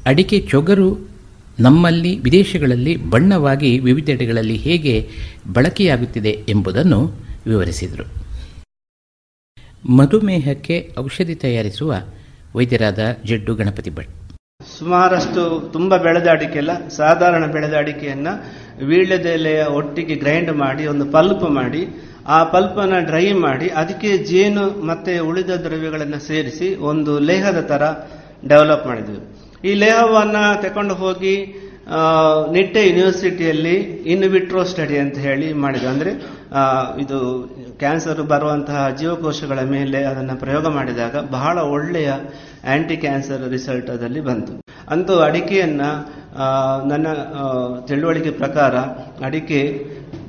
ಅಡಿಕೆ 0.06 0.40
ಚೊಗರು 0.40 1.10
ನಮ್ಮಲ್ಲಿ, 1.60 2.18
ವಿದೇಶಗಳಲ್ಲಿ 2.20 2.96
ಬಣ್ಣವಾಗಿ 2.96 3.78
ವಿವಿಧೆಡೆಗಳಲ್ಲಿ 3.78 4.56
ಹೇಗೆ 4.56 4.94
ಬಳಕೆಯಾಗುತ್ತಿದೆ 5.52 6.44
ಎಂಬುದನ್ನು 6.48 7.00
ವಿವರಿಸಿದರು. 7.46 8.06
ಮಧುಮೇಹಕ್ಕೆ 9.96 10.94
ಔಷಧಿ 10.98 11.34
ತಯಾರಿಸುವ 11.34 11.94
ವೈದ್ಯರಾದ 12.54 12.98
ಜಡ್ಡು 13.24 13.54
ಗಣಪತಿ 13.54 13.90
ಭಟ್. 13.90 14.08
ಸುಮಾರಷ್ಟು 14.78 15.70
ತುಂಬ 15.72 15.96
ಬೆಳೆದ 15.96 16.26
ಅಡಿಕೆ 16.30 16.58
ಅಲ್ಲ, 16.58 16.88
ಸಾಧಾರಣ 16.88 17.52
ಬೆಳೆದ 17.52 17.74
ಅಡಿಕೆಯನ್ನ 17.74 18.28
ವೀಳ್ಯದೆಲೆಯ 18.84 19.64
ಒಟ್ಟಿಗೆ 19.64 20.14
ಗ್ರೈಂಡ್ 20.14 20.52
ಮಾಡಿ, 20.52 20.86
ಒಂದು 20.86 21.04
ಪಲ್ಪ್ 21.04 21.50
ಮಾಡಿ 21.50 21.82
ಆ 22.36 22.38
ಪಲ್ಪನ್ನು 22.52 22.98
ಡ್ರೈ 23.10 23.26
ಮಾಡಿ 23.46 23.68
ಅದಕ್ಕೆ 23.80 24.10
ಜೇನು 24.30 24.64
ಮತ್ತೆ 24.90 25.12
ಉಳಿದ 25.28 25.52
ದ್ರವ್ಯಗಳನ್ನು 25.64 26.20
ಸೇರಿಸಿ 26.28 26.68
ಒಂದು 26.90 27.12
ಲೇಹದ 27.28 27.60
ತರ 27.72 27.82
ಡೆವಲಪ್ 28.50 28.86
ಮಾಡಿದ್ವಿ. 28.90 29.20
ಈ 29.68 29.72
ಲೇಹವನ್ನು 29.84 30.44
ತಕೊಂಡು 30.64 30.94
ಹೋಗಿ 31.02 31.34
ನಿಟ್ಟೆ 32.54 32.80
ಯೂನಿವರ್ಸಿಟಿಯಲ್ಲಿ 32.88 33.76
ಇನ್ 34.12 34.26
ವಿಟ್ರೋ 34.34 34.60
ಸ್ಟಡಿ 34.72 34.96
ಅಂತ 35.04 35.16
ಹೇಳಿ 35.26 35.48
ಮಾಡಿದ್ವಿ. 35.62 35.88
ಅಂದರೆ 35.92 36.12
ಇದು 37.02 37.18
ಕ್ಯಾನ್ಸರ್ 37.80 38.20
ಬರುವಂತಹ 38.32 38.80
ಜೀವಕೋಶಗಳ 39.00 39.60
ಮೇಲೆ 39.74 40.00
ಅದನ್ನು 40.10 40.34
ಪ್ರಯೋಗ 40.44 40.66
ಮಾಡಿದಾಗ 40.78 41.16
ಬಹಳ 41.36 41.56
ಒಳ್ಳೆಯ 41.74 42.10
ಆಂಟಿ 42.74 42.96
ಕ್ಯಾನ್ಸರ್ 43.04 43.44
ರಿಸಲ್ಟ್ 43.54 43.90
ಅದರಲ್ಲಿ 43.94 44.22
ಬಂತು. 44.30 44.54
ಅಂತೂ 44.94 45.14
ಅಡಿಕೆಯನ್ನು 45.28 45.90
ನನ್ನ 46.90 47.06
ತಿಳುವಳಿಕೆ 47.88 48.32
ಪ್ರಕಾರ 48.42 48.74
ಅಡಿಕೆ 49.28 49.60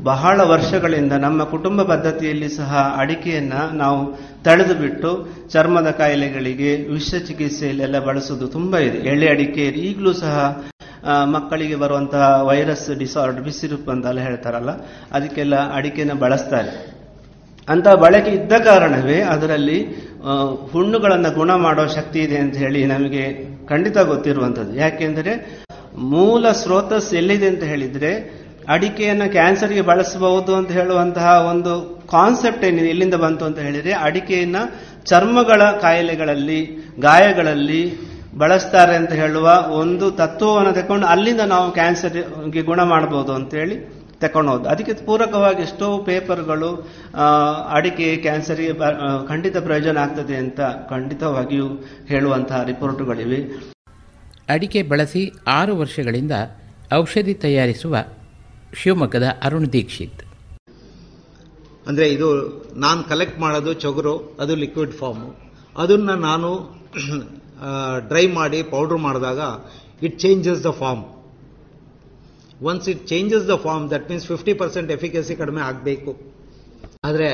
ಬಹಳ 0.04 0.42
ವರ್ಷಗಳಿಂದ 0.44 1.14
ನಮ್ಮ 1.14 1.44
ಕುಟುಂಬ 1.44 1.82
ಪದ್ಧತಿಯಲ್ಲಿ 1.84 2.50
ಸಹ 2.50 2.72
ಅಡಿಕೆಯನ್ನ 2.98 3.54
ನಾವು 3.74 4.00
ತಳೆದು 4.44 4.76
ಬಿಟ್ಟು 4.76 5.10
ಚರ್ಮದ 5.50 5.90
ಕಾಯಿಲೆಗಳಿಗೆ 5.92 6.72
ವಿಷ 6.92 7.10
ಚಿಕಿತ್ಸೆಯಲ್ಲೆಲ್ಲ 7.28 8.00
ಬಳಸೋದು 8.00 8.48
ತುಂಬಾ 8.48 8.80
ಇದೆ. 8.80 9.00
ಎಳೆ 9.10 9.28
ಅಡಿಕೆ 9.28 9.66
ಈಗಲೂ 9.88 10.14
ಸಹ 10.14 10.36
ಮಕ್ಕಳಿಗೆ 11.26 11.76
ಬರುವಂತಹ 11.76 12.26
ವೈರಸ್ 12.48 12.88
ಡಿಸಾರ್ಡರ್ 13.00 13.44
ಬಿಸಿರುಪ್ 13.44 13.88
ಅಂತೆಲ್ಲ 13.90 14.20
ಹೇಳ್ತಾರಲ್ಲ, 14.20 14.72
ಅದಕ್ಕೆಲ್ಲ 15.12 15.56
ಅಡಿಕೆನ 15.76 16.14
ಬಳಸ್ತಾರೆ. 16.14 16.74
ಅಂತ 17.68 17.88
ಬಳಕೆ 18.04 18.32
ಇದ್ದ 18.32 18.54
ಕಾರಣವೇ 18.64 19.18
ಅದರಲ್ಲಿ 19.34 19.80
ಹುಣ್ಣುಗಳನ್ನು 20.72 21.30
ಗುಣ 21.36 21.52
ಮಾಡೋ 21.56 21.88
ಶಕ್ತಿ 21.88 22.20
ಇದೆ 22.20 22.38
ಅಂತ 22.38 22.56
ಹೇಳಿ 22.56 22.82
ನಮಗೆ 22.86 23.24
ಖಂಡಿತ 23.68 23.98
ಗೊತ್ತಿರುವಂಥದ್ದು. 24.12 24.74
ಯಾಕೆಂದರೆ, 24.76 25.34
ಮೂಲ 26.12 26.52
ಸ್ರೋತಸ್ 26.52 27.14
ಎಲ್ಲಿದೆ 27.14 27.48
ಅಂತ 27.48 27.64
ಹೇಳಿದ್ರೆ 27.64 28.12
ಅಡಿಕೆಯನ್ನ 28.68 29.24
ಕ್ಯಾನ್ಸರ್ಗೆ 29.26 29.82
ಬಳಸಬಹುದು 29.82 30.56
ಅಂತ 30.56 30.72
ಹೇಳುವಂತಹ 30.72 31.48
ಒಂದು 31.50 32.02
ಕಾನ್ಸೆಪ್ಟ್ 32.12 32.66
ಏನಿದೆ, 32.66 32.88
ಎಲ್ಲಿಂದ 32.88 33.14
ಬಂತು 33.14 33.46
ಅಂತ 33.46 33.60
ಹೇಳಿದ್ರೆ, 33.60 33.94
ಅಡಿಕೆಯನ್ನ 33.94 34.56
ಚರ್ಮಗಳ 35.06 35.64
ಕಾಯಿಲೆಗಳಲ್ಲಿ, 35.72 36.60
ಗಾಯಗಳಲ್ಲಿ 37.00 38.12
ಬಳಸ್ತಾರೆ 38.38 38.96
ಅಂತ 38.96 39.12
ಹೇಳುವ 39.12 39.66
ಒಂದು 39.70 40.12
ತತ್ವವನ್ನು 40.12 40.74
ತಕೊಂಡು 40.74 41.08
ಅಲ್ಲಿಂದ 41.08 41.42
ನಾವು 41.42 41.72
ಕ್ಯಾನ್ಸರ್ಗೆ 41.72 42.62
ಗುಣ 42.62 42.84
ಮಾಡಬಹುದು 42.84 43.34
ಅಂತ 43.34 43.54
ಹೇಳಿ 43.54 44.02
ತಕೊಂಡು 44.20 44.52
ಹೋದ್ 44.52 44.68
ಅದಕ್ಕೆ 44.68 44.94
ಪೂರಕವಾಗಿ 45.06 45.62
ಎಷ್ಟೋ 45.62 45.98
ಪೇಪರ್ಗಳು 45.98 46.90
ಅಡಿಕೆ 47.72 48.16
ಕ್ಯಾನ್ಸರ್ಗೆ 48.16 48.74
ಖಂಡಿತ 49.28 49.58
ಪ್ರಯೋಜನ 49.58 49.98
ಆಗ್ತದೆ 49.98 50.36
ಅಂತ 50.36 50.60
ಖಂಡಿತವಾಗಿಯೂ 50.90 51.68
ಹೇಳುವಂತಹ 52.08 52.64
ರಿಪೋರ್ಟ್ಗಳಿವೆ. 52.64 53.40
ಅಡಿಕೆ 54.50 54.82
ಬಳಸಿ 54.82 55.32
ಆರು 55.48 55.78
ವರ್ಷಗಳಿಂದ 55.78 56.32
ಔಷಧಿ 56.94 57.34
ತಯಾರಿಸುವ 57.34 57.98
ಶಿವಮೊಗ್ಗದ 58.80 59.28
ಅರುಣ್ 59.48 59.70
ದೀಕ್ಷಿತ್. 59.76 60.22
ಅಂದರೆ 61.88 62.06
ಇದು 62.16 62.28
ನಾನು 62.86 63.00
ಕಲೆಕ್ಟ್ 63.12 63.40
ಮಾಡೋದು 63.44 63.72
ಚೊಗರು, 63.84 64.14
ಅದು 64.42 64.54
ಲಿಕ್ವಿಡ್ 64.64 64.94
ಫಾರ್ಮು 65.00 65.30
ಅದನ್ನು 65.84 66.16
ನಾನು 66.30 66.50
ಡ್ರೈ 68.10 68.26
ಮಾಡಿ 68.38 68.60
ಪೌಡ್ರ್ 68.74 69.00
ಮಾಡಿದಾಗ 69.08 69.40
it 70.06 70.16
changes 70.24 70.62
the 70.68 70.72
form 70.82 71.04
once 72.70 72.88
it 72.92 73.02
changes 73.12 73.46
the 73.52 73.56
form 73.66 73.86
that 73.94 74.06
means 74.12 74.26
fifty 74.32 74.54
percent 74.62 74.90
efficacy 74.98 75.36
ಕಡಿಮೆ 75.42 75.62
ಆಗಬೇಕು. 75.70 76.12
ಆದರೆ 77.08 77.30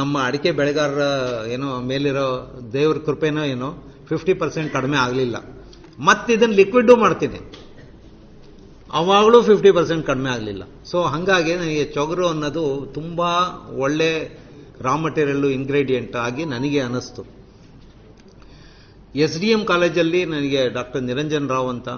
ನಮ್ಮ 0.00 0.14
ಅಡಿಕೆ 0.28 0.50
ಬೆಳೆಗಾರರ 0.58 1.06
ಏನೋ 1.54 1.68
ಮೇಲಿರೋ 1.90 2.28
ದೇವ್ರ 2.76 2.98
ಕೃಪೆನೋ 3.06 3.42
ಏನೋ 3.54 3.70
ಫಿಫ್ಟಿ 4.10 4.34
ಪರ್ಸೆಂಟ್ 4.42 4.70
ಕಡಿಮೆ 4.76 4.96
ಆಗಲಿಲ್ಲ. 5.06 5.36
ಮತ್ತೆ 6.08 6.30
ಇದನ್ನು 6.36 6.56
ಲಿಕ್ವಿಡ್ಡು 6.60 6.94
ಮಾಡ್ತೀನಿ. 7.04 7.40
ಅವಾಗಲೂ 8.92 9.42
ಫಿಫ್ಟಿ 9.42 9.70
ಪರ್ಸೆಂಟ್ 9.70 10.06
ಕಡಿಮೆ 10.06 10.30
ಆಗಲಿಲ್ಲ. 10.30 10.62
ಸೊ 10.90 11.02
ಹಾಗಾಗಿ 11.02 11.52
ನನಗೆ 11.56 11.84
ಚೊಗರು 11.84 12.28
ಅನ್ನೋದು 12.28 12.64
ತುಂಬ 12.94 13.20
ಒಳ್ಳೆ 13.84 14.10
ರಾ 14.82 14.94
ಮಟೀರಿಯಲ್ಲು 14.96 15.50
ಇಂಗ್ರೀಡಿಯೆಂಟ್ 15.50 16.16
ಆಗಿ 16.16 16.44
ನನಗೆ 16.44 16.80
ಅನ್ನಿಸ್ತು 16.80 17.22
ಎಸ್ 19.24 19.38
ಡಿ 19.40 19.50
ಎಂ 19.50 19.64
ಕಾಲೇಜಲ್ಲಿ 19.64 20.24
ನನಗೆ 20.24 20.68
ಡಾಕ್ಟರ್ 20.68 21.02
ನಿರಂಜನ್ 21.02 21.48
ರಾವ್ 21.48 21.68
ಅಂತ 21.68 21.88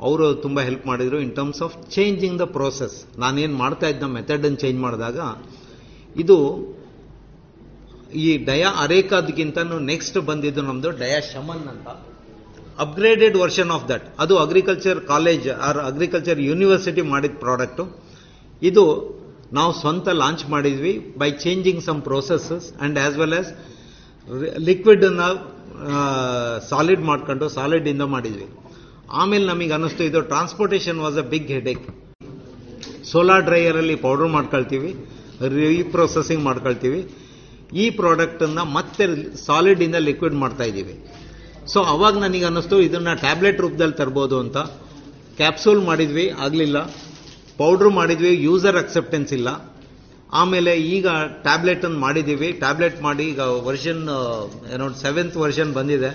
ಅವರು 0.00 0.34
ತುಂಬ 0.34 0.60
ಹೆಲ್ಪ್ 0.60 0.86
ಮಾಡಿದರು 0.86 1.18
in 1.20 1.32
terms 1.36 1.62
of 1.62 1.74
changing 1.90 2.38
the 2.38 2.44
process 2.44 2.96
ನಾನೇನು 3.18 3.56
ಮಾಡ್ತಾ 3.56 3.86
ಇದ್ದ 3.86 4.02
ಮೆಥಡನ್ನು 4.02 4.56
ಚೇಂಜ್ 4.56 4.80
ಮಾಡಿದಾಗ 4.80 5.18
ಇದು 6.16 6.36
ಈ 8.14 8.36
ಡಯಾ 8.44 8.70
ಅರೇಕಾದ್ಗಿಂತನೂ 8.78 9.78
ನೆಕ್ಸ್ಟ್ 9.78 10.18
ಬಂದಿದ್ದು 10.18 10.62
ನಮ್ಮದು 10.62 10.90
ಡಯಾ 10.90 11.20
ಶಮನ್ 11.32 11.68
ಅಂತ. 11.68 11.88
ಅಪ್ಗ್ರೇಡೆಡ್ 12.84 13.36
ವರ್ಷನ್ 13.36 13.70
ಆಫ್ 13.76 13.84
ದಟ್ 13.88 14.06
ಅದು 14.24 14.34
agriculture 14.44 15.00
college 15.12 15.46
or 15.68 15.78
agriculture 15.90 16.40
university 16.50 17.02
ಮಾಡಿದ 17.12 17.36
ಪ್ರಾಡಕ್ಟು 17.44 17.84
ಇದು 18.62 18.84
ನಾವು 19.58 19.72
ಸ್ವಂತ 19.80 20.08
ಲಾಂಚ್ 20.22 20.44
ಮಾಡಿದ್ವಿ 20.50 20.92
by 21.22 21.30
changing 21.44 21.82
some 21.88 22.00
processes 22.02 22.66
and 22.72 22.98
as 22.98 23.16
well 23.22 23.36
as 23.40 23.50
liquid 24.68 25.04
solid 26.70 27.02
ಮಾಡ್ಕೊಂಡು 27.10 27.46
ಸಾಲಿಡ್ 27.48 27.88
ಇಂದ 27.92 28.04
ಮಾಡಿದ್ವಿ. 28.14 28.46
ಆಮೇಲೆ 29.20 29.44
ನಮಗೆ 29.52 29.72
ಅನ್ನಿಸ್ತು 29.76 30.04
ಇದು 30.10 30.20
transportation 30.32 30.98
was 31.04 31.18
a 31.18 31.26
big 31.32 31.50
headache 31.56 31.86
solar 33.10 33.44
ಡ್ರೈಯರಲ್ಲಿ 33.48 33.96
powder 34.04 34.30
ಮಾಡ್ಕೊಳ್ತೀವಿ 34.36 34.90
ರೀಪ್ರೊಸೆಸಿಂಗ್ 35.56 36.42
ಮಾಡ್ಕೊಳ್ತೀವಿ. 36.44 37.00
ಈ 37.82 37.84
ಪ್ರಾಡಕ್ಟನ್ನು 37.98 38.64
ಮತ್ತೆ 38.76 39.04
ಸಾಲಿಡಿಂದ 39.46 39.98
ಲಿಕ್ವಿಡ್ 40.08 40.34
ಮಾಡ್ತಾ 40.34 40.64
ಇದ್ದೀವಿ 40.64 40.94
ಸೊ 41.66 41.80
ಅವಾಗ 41.82 42.14
ನನಗೆ 42.18 42.44
ಅನ್ನಿಸ್ತು, 42.44 42.80
ಇದನ್ನ 42.80 43.10
ಟ್ಯಾಬ್ಲೆಟ್ 43.24 43.60
ರೂಪದಲ್ಲಿ 43.60 43.96
ತರ್ಬೋದು 44.00 44.38
ಅಂತ. 44.40 44.58
ಕ್ಯಾಪ್ಸೂಲ್ 45.36 45.82
ಮಾಡಿದ್ವಿ, 45.86 46.28
ಆಗಲಿಲ್ಲ. 46.28 46.78
ಪೌಡ್ರ್ 47.56 47.90
ಮಾಡಿದ್ವಿ 47.90 48.32
ಯೂಸರ್ 48.44 48.76
ಅಕ್ಸೆಪ್ಟೆನ್ಸ್ 48.76 49.32
ಇಲ್ಲ. 49.32 49.48
ಆಮೇಲೆ 50.32 50.72
ಈಗ 50.96 51.06
ಟ್ಯಾಬ್ಲೆಟ್ 51.46 51.84
ಅನ್ನು 51.84 51.98
ಮಾಡಿದ್ದೀವಿ. 51.98 52.52
ಟ್ಯಾಬ್ಲೆಟ್ 52.52 53.02
ಮಾಡಿ 53.02 53.24
ಈಗ 53.24 53.38
ವರ್ಷನ್ 53.38 54.02
ಏನೋ 54.74 54.84
ಸೆವೆಂತ್ 54.92 55.36
ವರ್ಷನ್ 55.36 55.72
ಬಂದಿದೆ. 55.72 56.10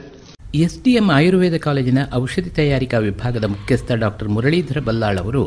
ಎಸ್ 0.56 0.78
ಡಿ 0.84 0.92
ಎಂ 0.92 1.08
ಆಯುರ್ವೇದ 1.10 1.58
ಕಾಲೇಜಿನ 1.58 2.00
ಔಷಧಿ 2.16 2.50
ತಯಾರಿಕಾ 2.50 2.98
ವಿಭಾಗದ 2.98 3.44
ಮುಖ್ಯಸ್ಥ 3.44 3.92
ಡಾಕ್ಟರ್ 3.92 4.28
ಮುರಳೀಧರ 4.28 4.80
ಬಲ್ಲಾಳ್ 4.80 5.20
ಅವರು, 5.20 5.44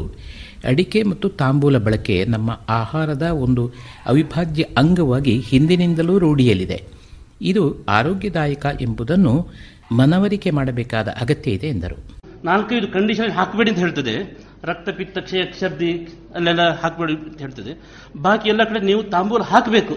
ಅಡಿಕೆ 0.65 1.03
ಮತ್ತು 1.03 1.29
ತಾಂಬೂಲ 1.29 1.79
ಬಳಕೆ 1.79 2.25
ನಮ್ಮ 2.25 2.51
ಆಹಾರದ 2.69 3.23
ಒಂದು 3.23 3.63
ಅವಿಭಾಜ್ಯ 4.07 4.63
ಅಂಗವಾಗಿ 4.63 5.35
ಹಿಂದಿನಿಂದಲೂ 5.41 6.19
ರೂಢಿಯಲ್ಲಿದೆ. 6.19 7.01
ಇದು 7.43 7.65
ಆರೋಗ್ಯದಾಯಕ 7.89 8.67
ಎಂಬುದನ್ನು 8.81 9.35
ಮನವರಿಕೆ 9.99 10.51
ಮಾಡಬೇಕಾದ 10.51 11.09
ಅಗತ್ಯ 11.21 11.51
ಇದೆ 11.51 11.67
ಎಂದರು. 11.67 11.97
ನಾಲ್ಕೈದು 12.45 12.89
ಕಂಡೀಷನ್ 12.89 13.33
ಹಾಕಬೇಡಿ 13.33 13.71
ಅಂತ 13.71 13.79
ಹೇಳ್ತದೆ. 13.79 14.15
ರಕ್ತ, 14.65 14.89
ಪಿತ್ತ, 14.89 15.19
ಕ್ಷಯ, 15.19 15.43
ಕ್ಷರ್ದಿ, 15.43 15.93
ಅಲ್ಲೆಲ್ಲ 16.35 16.65
ಹಾಕಬೇಡಿ 16.81 17.13
ಅಂತ 17.13 17.39
ಹೇಳ್ತದೆ. 17.39 17.73
ಬಾಕಿ 18.23 18.49
ಎಲ್ಲ 18.49 18.63
ಕಡೆ 18.63 18.81
ನೀವು 18.81 19.03
ತಾಂಬೂಲ 19.03 19.43
ಹಾಕಬೇಕು. 19.43 19.95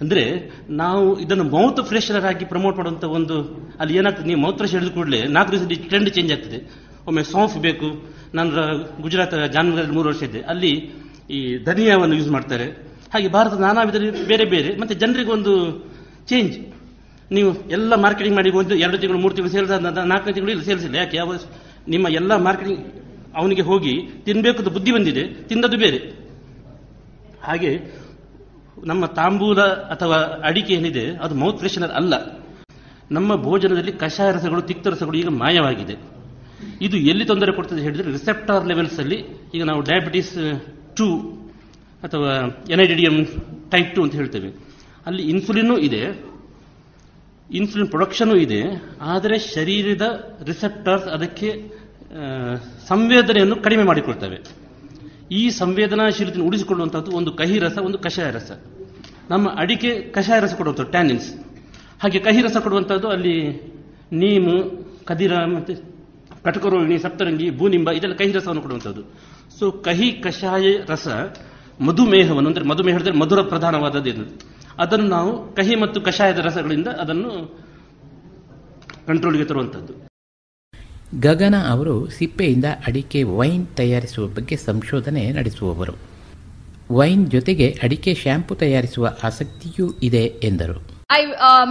ಅಂದ್ರೆ 0.00 0.24
ನಾವು 0.70 1.20
ಇದನ್ನು 1.20 1.44
ಮೌತ್ 1.44 1.80
ಫ್ರೆಶನರ್ 1.86 2.24
ಆಗಿ 2.24 2.44
ಪ್ರಮೋಟ್ 2.44 2.76
ಮಾಡುವಂತ 2.76 3.04
ಒಂದು 3.04 3.36
ಅಲ್ಲಿ 3.80 3.96
ಏನಾಗ್ತದೆ, 3.96 4.26
ನೀವು 4.26 4.40
ಮೌತ್ 4.40 4.56
ಫ್ರೆಶ್ 4.56 4.72
ಹೇಳಿದ 4.72 4.92
ಕೂಡಲೇ 4.94 5.20
ನಾಲ್ಕು 5.36 5.52
ದಿವಸದಲ್ಲಿ 5.52 5.80
ಟ್ರೆಂಡ್ 5.88 6.10
ಚೇಂಜ್ 6.10 6.32
ಆಗ್ತದೆ. 6.32 6.58
ಒಮ್ಮೆ 7.06 7.22
ಸಾಂಫ್ 7.22 7.56
ಬೇಕು. 7.58 7.88
ನಾನು 8.34 8.50
ಗುಜರಾತ್ 9.02 9.52
ಜಾನ್ಮದಲ್ಲಿ 9.52 9.92
ಮೂರು 9.92 10.08
ವರ್ಷ 10.08 10.22
ಇದ್ದೆ 10.22 10.40
ಅಲ್ಲಿ 10.52 10.72
ಈ 11.30 11.64
ಧನಿಯಾವನ್ನು 11.64 12.14
ಯೂಸ್ 12.16 12.28
ಮಾಡ್ತಾರೆ. 12.28 12.66
ಹಾಗೆ 13.14 13.28
ಭಾರತದ 13.28 13.60
ನಾನಾ 13.60 13.82
ವಿಧ 13.82 13.96
ಬೇರೆ 14.28 14.44
ಬೇರೆ. 14.44 14.70
ಮತ್ತೆ 14.80 14.94
ಜನರಿಗೆ 14.94 15.30
ಒಂದು 15.30 15.54
ಚೇಂಜ್ 16.28 16.54
ನೀವು 17.30 17.50
ಎಲ್ಲ 17.70 17.94
ಮಾರ್ಕೆಟಿಂಗ್ 17.94 18.36
ಮಾಡಿ 18.36 18.50
ಒಂದು 18.50 18.74
ಎರಡು 18.74 18.98
ತಿಂಗಳು, 18.98 19.18
ಮೂರು 19.18 19.34
ತಿಂಗಳು 19.34 19.52
ಸೇಲ್ಸ್ 19.52 19.72
ಆದ 19.72 19.98
ನಾಲ್ಕು 20.04 20.32
ತಿಂಗಳು 20.32 20.50
ಇಲ್ಲ 20.50 20.62
ಸೇಲ್ಸ್ 20.62 20.84
ಇಲ್ಲ 20.84 20.96
ಯಾಕೆ? 20.96 21.16
ಯಾವ 21.16 21.34
ನಿಮ್ಮ 21.88 22.08
ಎಲ್ಲ 22.08 22.36
ಮಾರ್ಕೆಟಿಂಗ್ 22.36 22.80
ಅವನಿಗೆ 23.36 23.62
ಹೋಗಿ 23.62 23.94
ತಿನ್ಬೇಕು 24.24 24.58
ಅಂತ 24.58 24.68
ಬುದ್ಧಿ 24.68 24.92
ಬಂದಿದೆ, 24.92 25.22
ತಿಂದದ್ದು 25.44 25.78
ಬೇರೆ. 25.78 25.98
ಹಾಗೆ 27.42 27.70
ನಮ್ಮ 28.86 29.06
ತಾಂಬೂಲ 29.06 29.60
ಅಥವಾ 29.94 30.16
ಅಡಿಕೆ 30.44 30.74
ಏನಿದೆ, 30.74 31.04
ಅದು 31.16 31.34
ಮೌತ್ 31.34 31.58
ಫ್ರೆಶನರ್ 31.58 31.90
ಅಲ್ಲ. 31.90 32.14
ನಮ್ಮ 33.10 33.36
ಭೋಜನದಲ್ಲಿ 33.36 33.92
ಕಷಾಯ 33.92 34.32
ರಸಗಳು, 34.32 34.62
ತಿಕ್ತ 34.62 34.86
ರಸಗಳು 34.86 35.16
ಈಗ 35.16 35.28
ಮಾಯವಾಗಿದೆ. 35.28 35.96
ಇದು 36.80 36.96
ಎಲ್ಲಿ 36.96 37.24
ತೊಂದರೆ 37.24 37.52
ಕೊಡ್ತದೆ 37.52 37.80
ಹೇಳಿದ್ರೆ 37.80 38.12
ರಿಸೆಪ್ಟಾರ್ 38.12 38.66
ಲೆವೆಲ್ಸ್ 38.66 38.98
ಅಲ್ಲಿ 39.00 39.18
ಈಗ 39.54 39.62
ನಾವು 39.64 39.80
ಡಯಾಬಿಟಿಸ್ 39.80 40.34
ಟು 40.96 41.06
ಅಥವಾ 42.02 42.32
ಎನ್ಐಡಿಡಿಎಂ 42.70 43.16
ಟೈಪ್ 43.70 43.94
ಟು 43.94 44.02
ಅಂತ 44.02 44.14
ಹೇಳ್ತೇವೆ. 44.14 44.50
ಅಲ್ಲಿ 45.06 45.22
ಇನ್ಸುಲಿನ್ನೂ 45.22 45.78
ಇದೆ. 45.78 46.29
ಇನ್ಸುಲಿನ್ 47.58 47.90
ಪ್ರೊಡಕ್ಷನು 47.92 48.34
ಇದೆ, 48.44 48.60
ಆದರೆ 49.12 49.36
ಶರೀರದ 49.54 50.04
ರಿಸೆಪ್ಟರ್ಸ್ 50.48 51.06
ಅದಕ್ಕೆ 51.16 51.48
ಸಂವೇದನೆಯನ್ನು 52.90 53.56
ಕಡಿಮೆ 53.66 53.84
ಮಾಡಿಕೊಳ್ತವೆ. 53.90 54.38
ಈ 55.40 55.42
ಸಂವೇದನಾಶೀಲತೆಯನ್ನು 55.60 56.46
ಉಳಿಸಿಕೊಳ್ಳುವಂಥದ್ದು 56.50 57.10
ಒಂದು 57.18 57.30
ಕಹಿ 57.40 57.58
ರಸ 57.64 57.76
ಒಂದು 57.88 57.98
ಕಷಾಯ 58.06 58.28
ರಸ 58.38 58.50
ನಮ್ಮ 59.32 59.48
ಅಡಿಕೆ 59.62 59.90
ಕಷಾಯ 60.16 60.38
ರಸ 60.44 60.54
ಕೊಡುವಂಥದ್ದು 60.60 60.92
ಟ್ಯಾನಿನ್ಸ್ 60.94 61.28
ಹಾಗೆ 62.02 62.20
ಕಹಿ 62.26 62.40
ರಸ 62.46 62.56
ಕೊಡುವಂಥದ್ದು 62.64 63.08
ಅಲ್ಲಿ 63.14 63.34
ನೀಮು, 64.22 64.56
ಕದಿರ, 65.08 65.34
ಮತ್ತು 65.54 65.72
ಕಟಕರೋಹಿಣಿ, 66.44 66.96
ಸಪ್ತರಂಗಿ, 67.04 67.46
ಭೂನಿಂಬ, 67.60 67.88
ಇದೆಲ್ಲ 67.98 68.14
ಕಹಿ 68.20 68.32
ರಸವನ್ನು 68.38 68.62
ಕೊಡುವಂಥದ್ದು 68.66 69.02
ಸೊ 69.58 69.64
ಕಹಿ 69.86 70.08
ಕಷಾಯ 70.26 70.72
ರಸ 70.92 71.08
ಮಧುಮೇಹವನ್ನು, 71.88 72.48
ಅಂದರೆ 72.50 72.64
ಮಧುಮೇಹದಲ್ಲಿ 72.72 73.20
ಮಧುರ 73.22 73.42
ಪ್ರಧಾನವಾದದ್ದು 73.52 74.24
ಅದನ್ನು 74.78 75.08
ನಾವು 75.08 75.54
ಕಹಿ 75.54 75.74
ಮತ್ತು 75.74 76.00
ಕಷಾಯದ 76.00 76.38
ರಸಗಳಿಂದ 76.38 76.88
ಅದನ್ನು 77.02 77.32
ಕಂಟ್ರೋಲ್ಗೆ 79.06 79.44
ತರುವಂಥದ್ದು. 79.44 79.92
ಗಗನ 81.20 81.54
ಅವರು 81.70 82.10
ಸಿಪ್ಪೆಯಿಂದ 82.10 82.64
ಅಡಿಕೆ 82.86 83.22
ವೈನ್ 83.22 83.66
ತಯಾರಿಸುವ 83.76 84.26
ಬಗ್ಗೆ 84.36 84.56
ಸಂಶೋಧನೆ 84.56 85.32
ನಡೆಸುವವರು. 85.32 85.94
ವೈನ್ 86.98 87.24
ಜೊತೆಗೆ 87.30 87.68
ಅಡಿಕೆ 87.82 88.14
ಶ್ಯಾಂಪು 88.14 88.54
ತಯಾರಿಸುವ 88.54 89.06
ಆಸಕ್ತಿಯೂ 89.22 89.86
ಇದೆ 90.02 90.24
ಎಂದರು. 90.50 90.76
I 91.12 91.20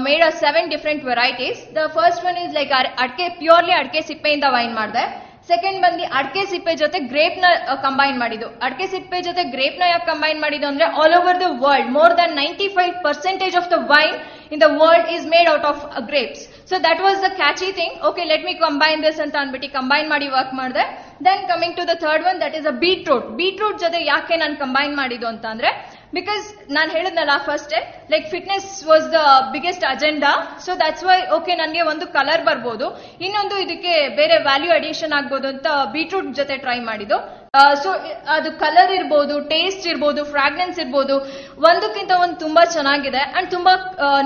made 0.07 0.23
a 0.27 0.29
seven 0.43 0.69
different 0.69 1.03
varieties 1.05 1.75
the 1.75 1.87
first 1.87 2.25
one 2.25 2.37
is 2.45 2.53
like 2.53 2.71
ಅಡ್ಕೆ 3.03 3.29
purely 3.39 3.71
ಅಡಿಕೆ 3.71 4.01
ಸಿಪ್ಪೆಯಿಂದ 4.01 4.43
ವೈನ್ 4.49 4.75
ಮಾಡಿದೆ. 4.75 5.05
ಸೆಕೆಂಡ್ 5.51 5.79
ಬಂದು 5.85 6.03
ಅಡಕೆ 6.19 6.43
ಸಿಪ್ಪೆ 6.51 6.73
ಜೊತೆ 6.81 6.99
ಗ್ರೇಪ್ನ 7.11 7.45
ಕಂಬೈನ್ 7.85 8.17
ಮಾಡಿದ್ದು. 8.23 8.47
ಅಡಕೆ 8.65 8.87
ಸಿಪ್ಪೆ 8.93 9.19
ಜೊತೆ 9.27 9.43
ಗ್ರೇಪ್ನ 9.55 9.83
ಯಾಕೆ 9.93 10.07
ಕಂಬೈನ್ 10.11 10.39
ಮಾಡಿದ್ದು 10.45 10.67
ಅಂದ್ರೆ 10.71 10.87
all 11.01 11.15
over 11.19 11.39
the 11.43 11.47
world 11.63 11.91
more 11.97 12.15
than 12.21 12.33
ninety 12.41 12.67
five 12.77 12.93
percentage 13.07 13.57
of 13.61 13.69
the 13.75 13.79
wine 13.93 14.15
in 14.53 14.61
the 14.65 14.69
world 14.81 15.09
is 15.15 15.25
made 15.35 15.49
out 15.55 15.67
of 15.71 15.81
grapes 16.09 16.43
so 16.71 16.77
that 16.87 17.01
was 17.05 17.19
the 17.27 17.29
catchy 17.41 17.69
thing 17.79 17.95
okay 18.09 18.23
let 18.31 18.45
me 18.49 18.55
combine 18.65 18.99
this 19.07 19.21
ಅಂತ 19.25 19.35
ಅನ್ಬಿಟ್ಟು 19.43 19.69
combine 19.77 20.07
ಮಾಡಿ 20.13 20.27
work 20.37 20.53
ಮಾಡಿದೆ. 20.61 20.85
Then 21.27 21.41
coming 21.51 21.75
to 21.79 21.83
the 21.91 21.93
third 22.03 22.25
one 22.31 22.37
that 22.43 22.55
is 22.59 22.67
a 22.73 22.75
beetroot 22.83 23.25
beetroot 23.39 23.79
ಜೊತೆ 23.85 23.99
ಯಾಕೆ 24.13 24.35
ನಾನು 24.43 24.55
combine 24.63 24.93
ಮಾಡಿದ್ದು 25.01 25.27
ಅಂತ 25.33 25.45
ಅಂದ್ರೆ 25.53 25.71
ಬಿಕಾಸ್ 26.17 26.45
ನಾನು 26.75 26.89
ಹೇಳಿದ್ನಲ್ಲ 26.97 27.33
first 27.47 27.73
like 28.11 28.25
fitness 28.33 28.69
was 28.89 29.07
the 29.15 29.19
biggest 29.53 29.83
agenda 29.91 30.31
so 30.65 30.71
that's 30.83 31.05
why 31.09 31.17
okay 31.37 31.53
ನನಗೆ 31.61 31.83
ಒಂದು 31.91 32.05
ಕಲರ್ 32.15 32.43
ಬರ್ಬೋದು. 32.47 32.87
ಇನ್ನೊಂದು 33.25 33.55
ಇದಕ್ಕೆ 33.65 33.93
ಬೇರೆ 34.19 34.37
ವ್ಯಾಲ್ಯೂ 34.47 34.71
ಅಡಿಷನ್ 34.79 35.13
ಆಗ್ಬೋದು 35.17 35.47
ಅಂತ 35.53 35.67
ಬೀಟ್ರೂಟ್ 35.95 36.31
ಜೊತೆ 36.39 36.57
ಟ್ರೈ 36.65 36.79
ಮಾಡಿದ್ದು. 36.89 37.19
ಸೊ 37.83 37.89
ಅದು 38.35 38.49
ಕಲರ್ 38.63 38.91
ಇರ್ಬೋದು 38.97 39.35
ಟೇಸ್ಟ್ 39.53 39.85
ಇರ್ಬೋದು 39.91 40.21
ಫ್ರಾಗ್ನೆನ್ಸ್ 40.33 40.77
ಇರ್ಬೋದು, 40.83 41.15
ಒಂದಕ್ಕಿಂತ 41.69 42.11
ಒಂದು 42.23 42.37
ತುಂಬಾ 42.45 42.63
ಚೆನ್ನಾಗಿದೆ 42.75 43.23
ಅಂಡ್ 43.37 43.49
ತುಂಬಾ 43.55 43.73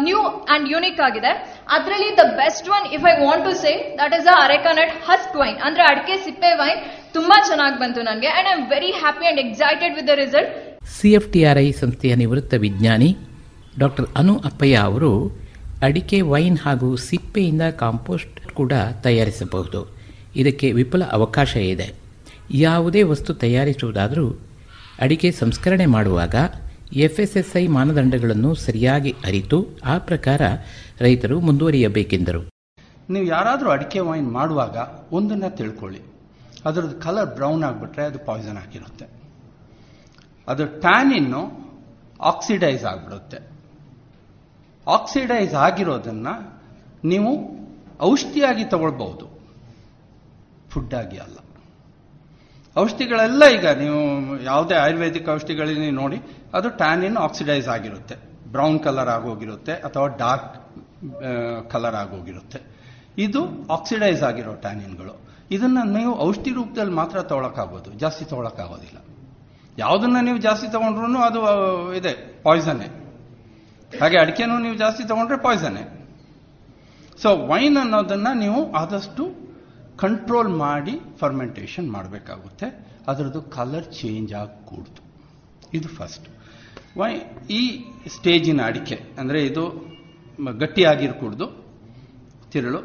ನ್ಯೂ 0.07 0.21
ಅಂಡ್ 0.55 0.65
ಯೂನಿಕ್ 0.73 0.99
ಆಗಿದೆ. 1.07 1.31
ಅದರಲ್ಲಿ 1.75 2.09
the 2.21 2.25
best 2.41 2.67
one 2.77 2.87
if 2.97 3.05
I 3.13 3.15
want 3.25 3.45
to 3.49 3.53
say 3.63 3.71
that 4.01 4.15
is 4.19 4.27
a 4.33 4.35
areca nut 4.47 4.93
husk 5.09 5.37
wine 5.41 5.57
ಅಂದ್ರೆ 5.67 5.85
ಅಡಿಕೆ 5.91 6.17
ಸಿಪ್ಪೆ 6.27 6.51
ವೈನ್ 6.63 6.81
ತುಂಬಾ 7.17 7.37
ಚೆನ್ನಾಗಿ 7.49 7.79
ಬಂತು 7.85 8.03
ನನಗೆ. 8.11 8.31
And 8.37 8.49
I 8.51 8.53
am 8.57 8.67
very 8.75 8.91
happy 9.03 9.27
and 9.31 9.41
excited 9.45 9.95
with 9.99 10.09
the 10.13 10.15
result 10.25 10.51
CFTRI 10.87 11.71
ಸಂಸ್ಥೆಯ 11.71 12.15
ನಿವೃತ್ತ 12.15 12.53
ವಿಜ್ಞಾನಿ 12.53 13.17
ಡಾಕ್ಟರ್ 13.79 14.05
ಅನು 14.15 14.39
ಅಪ್ಪಯ್ಯ 14.39 14.75
ಅವರು 14.75 15.31
ಅಡಿಕೆ, 15.81 16.21
ವೈನ್ 16.21 16.57
ಹಾಗೂ 16.57 16.95
ಸಿಪ್ಪೆಯಿಂದ 16.95 17.61
ಕಾಂಪೋಸ್ಟ್ 17.61 18.51
ಕೂಡ 18.51 18.73
ತಯಾರಿಸಬಹುದು. 19.01 19.95
ಇದಕ್ಕೆ 20.35 20.71
ವಿಪುಲ 20.71 21.03
ಅವಕಾಶ 21.03 21.55
ಇದೆ. 21.55 21.93
ಯಾವುದೇ 22.51 23.03
ವಸ್ತು 23.03 23.33
ತಯಾರಿಸುವುದಾದರೂ 23.33 24.39
ಅಡಿಕೆ 24.99 25.31
ಸಂಸ್ಕರಣೆ 25.31 25.85
ಮಾಡುವಾಗ 25.85 26.35
ಎಫ್ಎಸ್ಎಸ್ಐ 26.93 27.67
ಮಾನದಂಡಗಳನ್ನು 27.67 28.55
ಸರಿಯಾಗಿ 28.55 29.15
ಅರಿತು 29.25 29.67
ಆ 29.85 29.97
ಪ್ರಕಾರ 29.97 30.41
ರೈತರು 30.99 31.39
ಮುಂದುವರಿಯಬೇಕೆಂದರು. 31.39 32.49
ನೀವು 33.09 33.25
ಯಾರಾದರೂ 33.25 33.69
ಅಡಿಕೆ, 33.69 33.99
ವೈನ್ 33.99 34.31
ಮಾಡುವಾಗ 34.31 34.77
ಒಂದನ್ನು 35.11 35.55
ತಿಳ್ಕೊಳ್ಳಿ. 35.55 35.99
ಅದರದ್ದು 36.65 37.01
ಕಲರ್ 37.01 37.35
ಬ್ರೌನ್ 37.35 37.63
ಆಗಿಬಿಟ್ರೆ 37.63 38.03
ಅದು 38.05 38.19
ಪಾಯ್ಸನ್ 38.25 38.57
ಆಗಿರುತ್ತೆ. 38.57 39.22
ಅದು 40.47 40.65
ಟ್ಯಾನಿನ್ನು 40.65 41.63
ಆಕ್ಸಿಡೈಸ್ 42.21 42.85
ಆಗಿಬಿಡುತ್ತೆ. 42.85 43.37
ಆಕ್ಸಿಡೈಸ್ 44.87 45.53
ಆಗಿರೋದನ್ನು 45.53 46.61
ನೀವು 47.03 47.49
ಔಷಧಿಯಾಗಿ 48.01 48.65
ತಗೊಳ್ಬಹುದು. 48.65 49.33
ಫುಡ್ 50.69 50.93
ಆಗಿ 50.93 51.17
ಅಲ್ಲ. 51.17 51.37
ಔಷಧಿಗಳೆಲ್ಲ 52.77 53.43
ಈಗ 53.45 53.67
ನೀವು 53.67 54.39
ಯಾವುದೇ 54.43 54.75
ಆಯುರ್ವೇದಿಕ್ 54.75 55.29
ಔಷಧಿಗಳಲ್ಲಿ 55.29 55.91
ನೋಡಿ, 55.91 56.21
ಅದು 56.53 56.69
ಟ್ಯಾನಿನ್ 56.69 57.17
ಆಕ್ಸಿಡೈಸ್ 57.17 57.67
ಆಗಿರುತ್ತೆ. 57.67 58.15
ಬ್ರೌನ್ 58.51 58.79
ಕಲರ್ 58.79 59.09
ಆಗೋಗಿರುತ್ತೆ 59.09 59.71
ಅಥವಾ 59.71 60.07
ಡಾರ್ಕ್ 60.07 60.75
ಕಲರ್ 61.71 61.95
ಆಗೋಗಿರುತ್ತೆ. 61.95 62.61
ಇದು 63.17 63.67
ಆಕ್ಸಿಡೈಸ್ 63.71 64.23
ಆಗಿರೋ 64.23 64.53
ಟ್ಯಾನಿನ್ಗಳು. 64.53 65.19
ಇದನ್ನ 65.51 65.97
ನೀವು 65.97 66.19
ಔಷಧಿ 66.19 66.51
ರೂಪದಲ್ಲಿ 66.51 66.91
ಮಾತ್ರ 66.91 67.21
ತಗೊಳಕ್ಕಾಗೋದು. 67.21 67.91
ಜಾಸ್ತಿ 67.91 68.25
ತಗೊಳಕ್ಕಾಗೋದಿಲ್ಲ. 68.25 69.02
ಯಾವುದನ್ನ 69.77 70.17
ನೀವು 70.21 70.37
ಜಾಸ್ತಿ 70.37 70.67
ತಗೊಂಡ್ರು 70.71 71.21
ಅದು 71.27 71.39
ಇದೆ 71.95 72.13
ಪಾಯ್ಸನ್ನೇ 72.43 72.89
ಹಾಗೆ 74.01 74.17
ಅಡಿಕೆನೂ 74.17 74.59
ನೀವು 74.59 74.75
ಜಾಸ್ತಿ 74.75 75.03
ತಗೊಂಡ್ರೆ 75.07 75.37
ಪಾಯ್ಸನ್ನೇ 75.37 75.83
ಸೊ 77.21 77.29
ವೈನ್ 77.47 77.77
ಅನ್ನೋದನ್ನ 77.77 78.27
ನೀವು 78.33 78.71
ಆದಷ್ಟು 78.71 79.23
ಕಂಟ್ರೋಲ್ 79.97 80.49
ಮಾಡಿ 80.49 80.93
ಫರ್ಮೆಂಟೇಷನ್ 81.19 81.89
ಮಾಡಬೇಕಾಗುತ್ತೆ. 81.91 82.67
ಅದರದ್ದು 83.07 83.41
ಕಲರ್ 83.41 83.85
ಚೇಂಜ್ 83.85 84.33
ಆಗಕೂಡ್ದು. 84.33 85.01
ಇದು 85.73 85.87
ಫಸ್ಟ್ 85.87 86.27
ವೈ 86.97 87.11
ಈ 87.49 87.61
ಸ್ಟೇಜಿನ 88.07 88.61
ಅಡಿಕೆ, 88.65 88.95
ಅಂದರೆ 89.19 89.45
ಇದು 89.45 89.63
ಗಟ್ಟಿಯಾಗಿರ್ಕೂಡ್ದು, 90.59 91.45
ತಿರುಳು, 92.51 92.81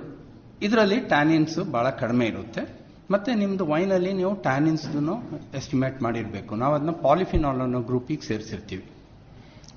ಇದರಲ್ಲಿ 0.63 1.01
ಟ್ಯಾನಿನ್ಸ್ 1.01 1.59
ಭಾಳ 1.73 1.91
ಕಡಿಮೆ 1.91 2.27
ಇರುತ್ತೆ. 2.27 2.78
ಮತ್ತು 3.11 3.35
ನಿಮ್ಮದು 3.35 3.67
ವೈನಲ್ಲಿ 3.67 4.13
ನೀವು 4.13 4.35
ಟ್ಯಾನಿನ್ಸ್ದು 4.35 5.31
ಎಸ್ಟಿಮೇಟ್ 5.57 6.03
ಮಾಡಿರಬೇಕು. 6.03 6.55
ನಾವು 6.55 6.75
ಅದನ್ನ 6.75 6.91
ಪಾಲಿಫಿನಾಲ್ 6.91 7.61
ಅನ್ನೋ 7.61 7.81
ಗ್ರೂಪಿಗೆ 7.81 8.27
ಸೇರಿಸಿರ್ತೀವಿ. 8.27 8.85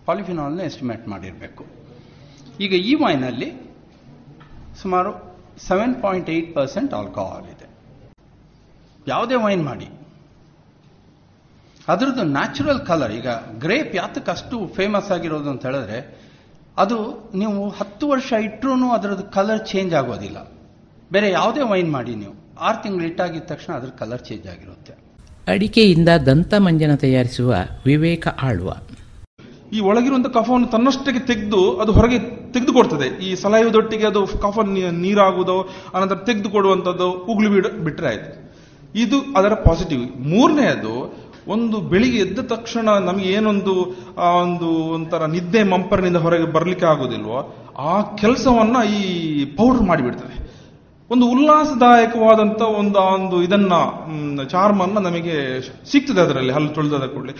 ಪಾಲಿಫಿನಾಲ್ನ 0.06 0.60
ಎಸ್ಟಿಮೇಟ್ 0.60 1.08
ಮಾಡಿರಬೇಕು. 1.08 1.66
ಈಗ 2.60 2.74
ಈ 2.74 2.96
ವೈನಲ್ಲಿ 2.96 3.54
ಸುಮಾರು 4.82 5.36
seven 5.58 6.02
point 6.02 6.30
eight 6.30 6.56
percent 6.56 6.94
alcohol 6.94 7.46
ಇದೆ. 7.46 7.70
ಯಾವುದೇ 9.08 9.36
ವೈನ್ 9.36 9.64
ಮಾಡಿ. 9.64 9.88
ಅದರದ್ದು 11.88 12.24
ನ್ಯಾಚುರಲ್ 12.24 12.86
ಕಲರ್ 12.86 13.12
ಈಗ 13.12 13.28
ಗ್ರೇಪ್ 13.60 13.96
ಯಾತಕ್ಕೆ 13.96 14.32
ಅಷ್ಟು 14.32 14.68
ಫೇಮಸ್ 14.68 15.12
ಆಗಿರೋದು 15.12 15.50
ಅಂತ 15.50 15.66
ಹೇಳಿದ್ರೆ, 15.66 16.20
ಅದು 16.78 17.30
ನೀವು 17.36 17.70
ಹತ್ತು 17.70 18.10
ವರ್ಷ 18.10 18.34
ಇಟ್ಟರೂ 18.34 18.90
ಅದರದ್ದು 18.90 19.24
ಕಲರ್ 19.24 19.68
ಚೇಂಜ್ 19.68 19.94
ಆಗೋದಿಲ್ಲ. 19.94 20.52
ಬೇರೆ 21.12 21.32
ಯಾವುದೇ 21.32 21.62
ವೈನ್ 21.62 21.92
ಮಾಡಿ 21.92 22.16
ನೀವು. 22.16 22.51
ಆರು 22.60 22.84
ತಿಂಗಳು 22.84 23.04
ಇಟ್ಟಾಗಿದ್ದ 23.04 23.46
ತಕ್ಷಣ 23.46 23.74
ಅದ್ರ 23.74 23.90
ಕಲರ್ 23.90 24.22
ಚೇಂಜ್ 24.22 24.48
ಆಗಿರುತ್ತೆ. 24.48 24.94
ಅಡಿಕೆಯಿಂದ 25.48 26.10
ದಂತ 26.10 26.54
ಮಂಜನ 26.54 26.96
ತಯಾರಿಸುವ 26.96 27.54
ವಿವೇಕ 27.86 28.28
ಆಳ್ವ. 28.28 28.70
ಈ 29.74 29.80
ಒಳಗಿರುವಂತ 29.80 30.28
ಕಫವನ್ನು 30.28 30.68
ತನ್ನಷ್ಟಕ್ಕೆ 30.68 31.20
ತೆಗೆದು 31.20 31.80
ಅದು 31.80 31.92
ಹೊರಗೆ 31.92 32.20
ತೆಗೆದುಕೊಡ್ತದೆ 32.54 33.24
ಈ 33.24 33.36
ಸಲಹೆದೊಟ್ಟಿಗೆ 33.36 34.08
ಅದು 34.08 34.26
ಕಫ 34.26 34.60
ನೀ- 34.60 34.92
ನೀರಾಗುವುದೋ 34.92 35.70
ಅನಂತರ 35.94 36.16
ತೆಗೆದುಕೊಡುವಂಥದ್ದು 36.16 37.12
ಉಗುಳು 37.12 37.50
ಬಿಡ 37.50 37.68
ಬಿಟ್ಟರೆ 37.68 38.08
ಆಯ್ತು. 38.08 38.52
ಇದು 38.96 39.16
ಅದರ 39.38 39.54
ಪಾಸಿಟಿವ್ 39.54 40.22
ಮೂರನೆಯದು 40.22 41.22
ಒಂದು 41.48 41.82
ಬೆಳಿಗ್ಗೆ 41.82 42.20
ಎದ್ದ 42.20 42.40
ತಕ್ಷಣ 42.40 42.90
ನಮಗೆ 42.90 43.30
ಏನೊಂದು 43.30 43.96
ಆ 44.18 44.30
ಒಂದು 44.30 44.68
ಒಂಥರ 44.68 45.26
ನಿದ್ದೆ 45.26 45.64
ಮಂಪರ್ನಿಂದ 45.64 46.18
ಹೊರಗೆ 46.18 46.46
ಬರಲಿಕ್ಕೆ 46.46 46.86
ಆಗೋದಿಲ್ವೋ 46.86 47.56
ಆ 47.78 48.02
ಕೆಲಸವನ್ನ 48.02 48.78
ಈ 48.94 49.46
ಪೌಡರ್ 49.46 49.82
ಮಾಡಿಬಿಡ್ತದೆ 49.82 50.51
ಒಂದು 51.14 51.26
ಉಲ್ಲಾಸದಾಯಕವಾದಂತ 51.32 52.62
ಒಂದು 52.82 52.98
ಆ 53.00 53.08
ಒಂದು 53.16 53.38
ಇದನ್ನ 53.44 53.74
ಚಾರ್ಮನ್ನ 54.52 55.00
ನಮಗೆ 55.08 55.36
ಸಿಗ್ತದೆ 55.92 56.22
ಅದರಲ್ಲಿ 56.22 56.54
ಹಲ್ಲು 56.54 56.70
ತೊಳೆದ 56.70 57.08
ಕೂಡಲೇ. 57.14 57.34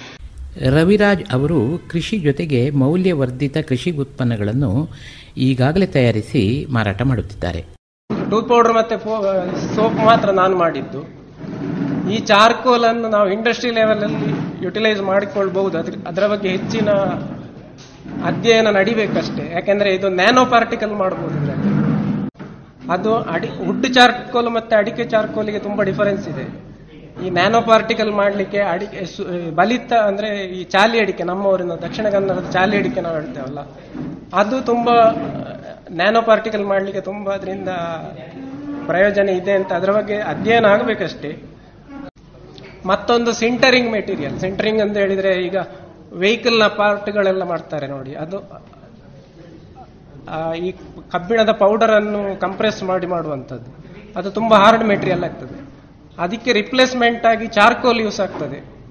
ರವಿರಾಜ್ 0.76 1.24
ಅವರು 1.34 1.60
ಕೃಷಿ 1.92 2.18
ಜೊತೆಗೆ 2.18 2.62
ಮೌಲ್ಯವರ್ಧಿತ 2.82 3.58
ಕೃಷಿ 3.70 3.92
ಉತ್ಪನ್ನಗಳನ್ನು 4.04 4.72
ಈಗಾಗಲೇ 5.48 5.88
ತಯಾರಿಸಿ 5.98 6.44
ಮಾರಾಟ 6.70 7.02
ಮಾಡುತ್ತಿದ್ದಾರೆ. 7.02 7.62
ಟೂತ್ 8.32 8.50
ಪೌಡರ್ 8.50 8.74
ಮತ್ತೆ 8.74 8.98
ಸೋಪ್ 9.76 10.00
ಮಾತ್ರ 10.10 10.30
ನಾನು 10.42 10.58
ಮಾಡಿದ್ದು. 10.64 11.02
ಈ 12.14 12.18
ಚಾರ್ಕೋಲ್ 12.32 12.86
ಅನ್ನು 12.92 13.10
ನಾವು 13.10 13.28
ಇಂಡಸ್ಟ್ರಿ 13.38 13.72
ಲೆವೆಲ್ 13.80 14.04
ಅಲ್ಲಿ 14.08 14.32
ಯುಟಿಲೈಸ್ 14.66 15.02
ಮಾಡಿಕೊಳ್ಬಹುದು. 15.12 15.76
ಅದ್ರ 15.78 15.94
ಅದರ 16.08 16.28
ಬಗ್ಗೆ 16.34 16.50
ಹೆಚ್ಚಿನ 16.56 16.90
ಅಧ್ಯಯನ 18.30 18.70
ನಡಿಬೇಕಷ್ಟೇ. 18.80 19.46
ಯಾಕೆಂದ್ರೆ 19.58 19.90
ಇದು 19.98 20.10
ನ್ಯಾನೋ 20.22 20.44
ಪಾರ್ಟಿಕಲ್ 20.56 20.96
ಮಾಡಬಹುದು 21.04 21.38
ಅದು 22.94 23.12
ಅಡಿ 23.34 23.50
ವುಡ್ 23.68 23.88
ಚಾರ್ಕೋಲ್ 23.98 24.50
ಮತ್ತೆ 24.58 24.74
ಅಡಿಕೆ 24.82 25.04
ಚಾರ್ಕೋಲಿಗೆ 25.14 25.60
ತುಂಬಾ 25.66 25.82
ಡಿಫರೆನ್ಸ್ 25.90 26.26
ಇದೆ. 26.34 26.46
ಈ 27.24 27.30
ನ್ಯಾನೋ 27.38 27.60
ಪಾರ್ಟಿಕಲ್ 27.70 28.12
ಮಾಡಲಿಕ್ಕೆ 28.20 28.60
ಅಡಿಕೆ 28.74 29.02
ಬಲಿತ 29.60 29.92
ಅಂದ್ರೆ 30.10 30.30
ಈ 30.58 30.62
ಚಾಲಿ 30.74 30.98
ಅಡಿಕೆ 31.04 31.24
ನಮ್ಮವರಿನ 31.32 31.76
ದಕ್ಷಿಣ 31.86 32.08
ಕನ್ನಡದ 32.16 32.50
ಚಾಲಿ 32.56 32.76
ಅಡಿಕೆ 32.82 33.02
ನಾವು 33.06 33.16
ಹೇಳ್ತೇವಲ್ಲ, 33.20 33.62
ಅದು 34.42 34.58
ತುಂಬಾ 34.72 34.96
ನ್ಯಾನೋ 36.00 36.22
ಪಾರ್ಟಿಕಲ್ 36.32 36.66
ಮಾಡಲಿಕ್ಕೆ 36.74 37.02
ತುಂಬಾ 37.10 37.32
ಅದರಿಂದ 37.40 37.72
ಪ್ರಯೋಜನ 38.90 39.30
ಇದೆ 39.40 39.54
ಅಂತ 39.60 39.72
ಅದರ 39.80 39.92
ಬಗ್ಗೆ 40.00 40.18
ಅಧ್ಯಯನ 40.34 40.68
ಆಗಬೇಕಷ್ಟೇ. 40.76 41.32
ಮತ್ತೊಂದು 42.92 43.32
ಸಿಂಟರಿಂಗ್ 43.42 43.90
ಮೆಟೀರಿಯಲ್ 43.98 44.38
ಸಿಂಟರಿಂಗ್ 44.46 44.82
ಅಂತ 44.86 44.96
ಹೇಳಿದ್ರೆ 45.04 45.32
ಈಗ 45.48 45.58
ವೆಹಿಕಲ್ನ 46.24 46.68
ಪಾರ್ಟ್ಗಳೆಲ್ಲ 46.82 47.44
ಮಾಡ್ತಾರೆ 47.52 47.88
ನೋಡಿ, 47.96 48.14
ಅದು 48.24 48.38
ಈ 50.58 50.72
ಕಬ್ಬಿಣದ 51.12 51.52
ಪೌಡರ್ 51.52 51.92
ಅನ್ನು 51.92 52.40
ಕಂಪ್ರೆಸ್ 52.40 52.84
ಮಾಡಿ 52.84 53.08
ಮಾಡುವಂಥದ್ದು. 53.08 53.76
ಅದು 54.20 54.32
ತುಂಬಾ 54.32 54.58
ಹಾರ್ಡ್ 54.58 54.84
ಮೆಟೀರಿಯಲ್ 54.84 55.24
ಆಗ್ತದೆ. 55.24 55.72
ಅದಕ್ಕೆ 56.18 56.54
ರಿಪ್ಲೇಸ್ಮೆಂಟ್ 56.54 57.26
ಆಗಿ 57.26 57.48
ಚಾರ್ಕೋಲ್ 57.48 58.02
ಯೂಸ್ 58.02 58.20
ಆಗ್ತದೆ. 58.20 58.82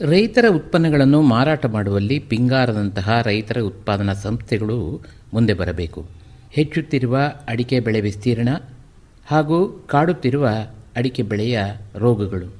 ರೈತರ 0.00 0.44
ಉತ್ಪನ್ನಗಳನ್ನು 0.48 1.22
ಮಾರಾಟ 1.22 1.66
ಮಾಡುವಲ್ಲಿ 1.66 2.18
ಪಿಂಗಾರದಂತಹ 2.18 3.22
ರೈತರ 3.22 3.60
ಉತ್ಪಾದನಾ 3.60 4.12
ಸಂಸ್ಥೆಗಳು 4.12 5.00
ಮುಂದೆ 5.32 5.54
ಬರಬೇಕು. 5.54 6.06
ಹೆಚ್ಚುತ್ತಿರುವ 6.50 7.18
ಅಡಿಕೆ 7.48 7.80
ಬೆಳೆ 7.80 8.00
ವಿಸ್ತೀರ್ಣ 8.00 8.48
ಹಾಗೂ 9.26 9.84
ಕಾಡುತ್ತಿರುವ 9.86 10.48
ಅಡಿಕೆ 10.96 11.22
ಬೆಳೆಯ 11.22 11.62
ರೋಗಗಳು. 11.96 12.54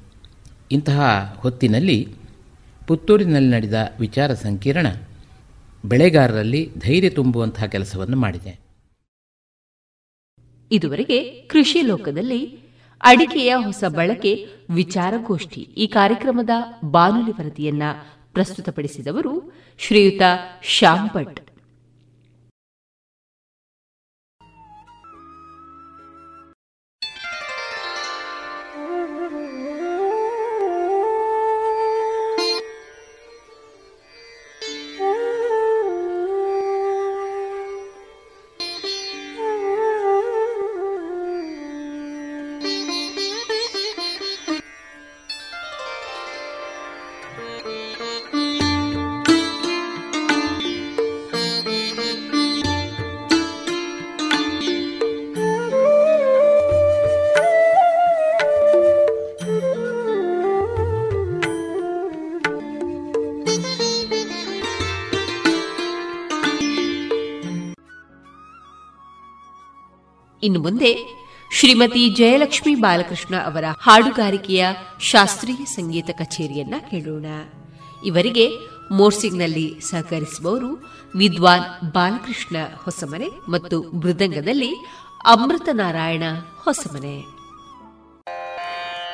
ಇಂತಹ 0.72 1.00
ಹೊತ್ತಿನಲ್ಲಿ 1.38 2.08
ಪುತ್ತೂರಿನಲ್ಲಿ 2.86 3.50
ನಡೆದ 3.50 3.92
ವಿಚಾರ 4.00 4.34
ಸಂಕಿರಣ 4.34 4.86
ಬೆಳೆಗಾರರಲ್ಲಿ 5.84 6.70
ಧೈರ್ಯ 6.78 7.10
ತುಂಬುವಂತಹ 7.10 7.66
ಕೆಲಸವನ್ನು 7.66 8.16
ಮಾಡಿದೆ. 8.16 8.60
ಇದುವರೆಗೆ 10.72 11.42
ಕೃಷಿ 11.42 11.82
ಲೋಕದಲ್ಲಿ 11.82 12.58
ಅಡಿಕೆಯ 13.02 13.54
ಹೊಸ 13.54 13.84
ಬಳಕೆ 13.88 14.46
ವಿಚಾರಗೋಷ್ಠಿ 14.74 15.60
ಈ 15.60 15.86
ಕಾರ್ಯಕ್ರಮದ 15.86 16.50
ಬಾನುಲಿ 16.84 17.30
ವರದಿಯನ್ನ 17.30 17.82
ಪ್ರಸ್ತುತಪಡಿಸಿದವರು 18.32 19.52
ಶ್ರೀಯುತ 19.78 20.22
ಶ್ಯಾಮ್ 20.62 21.10
ಇನ್ನು 70.42 70.60
ಮುಂದೆ 70.60 71.20
ಶ್ರೀಮತಿ 71.52 72.08
ಜಯಲಕ್ಷ್ಮಿ 72.08 72.74
ಬಾಲಕೃಷ್ಣ 72.74 73.36
ಅವರ 73.36 73.64
ಹಾಡುಗಾರಿಕೆಯ 73.80 74.66
ಶಾಸ್ತ್ರೀಯ 75.00 75.64
ಸಂಗೀತ 75.64 76.10
ಕಚೇರಿಯನ್ನ 76.10 76.74
ಕೇಳೋಣ. 76.90 77.26
ಇವರಿಗೆ 78.04 78.50
ಮೋರ್ಸಿಂಗ್ನಲ್ಲಿ 78.92 79.80
ಸಹಕರಿಸುವವರು 79.80 80.92
ವಿದ್ವಾನ್ 81.16 81.92
ಬಾಲಕೃಷ್ಣ 81.92 82.56
ಹೊಸಮನೆ 82.84 83.50
ಮತ್ತು 83.50 83.82
ಮೃದಂಗದಲ್ಲಿ 83.82 84.74
ಅಮೃತ 85.24 85.68
ನಾರಾಯಣ 85.72 86.22
ಹೊಸಮನೆ. 86.64 87.40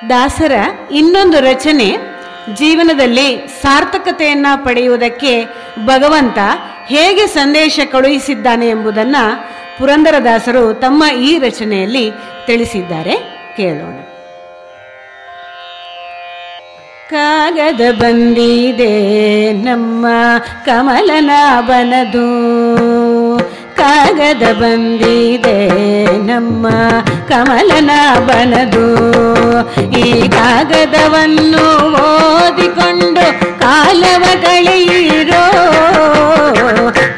ದಾಸರ 0.09 0.53
ಇನ್ನೊಂದು 0.91 1.41
ರಚನೆ 1.41 2.16
ಜೀವನದಲ್ಲಿ 2.55 3.47
ಸಾರ್ಥಕತೆಯನ್ನ 3.63 4.47
ಪಡೆಯುವುದಕ್ಕೆ 4.65 5.45
ಭಗವಂತ 5.85 6.39
ಹೇಗೆ 6.87 7.27
ಸಂದೇಶ 7.27 7.81
ಕಳುಹಿಸಿದ್ದಾನೆ 7.93 8.69
ಎಂಬುದನ್ನ 8.69 9.17
ಪುರಂದರದಾಸರು 9.79 10.75
ತಮ್ಮ 10.75 11.05
ಈ 11.19 11.39
ರಚನೆಯಲ್ಲಿ 11.39 12.13
ತಿಳಿಸಿದ್ದಾರೆ. 12.47 13.17
ಕೇಳೋಣ. 13.57 14.03
ಕಾಗದ 17.11 17.95
ಬಂದಿದೆ 17.95 19.53
ನಮ್ಮ 19.53 20.07
ಕಮಲನಾಭನದು. 20.67 22.17
ಕಾಗದ 23.87 24.45
ಬಂದಿದೆ 24.61 25.59
ನಮ್ಮ 26.29 26.67
ಕಮಲನ 27.29 27.91
ಬನದು 28.29 28.87
ಈ 30.01 30.05
ಕಾಗದವನ್ನು 30.35 31.65
ಓದಿಕೊಂಡು 32.07 33.25
ಕಾಲವ 33.63 34.25
ಕಳೆಯಿರೋ 34.45 35.45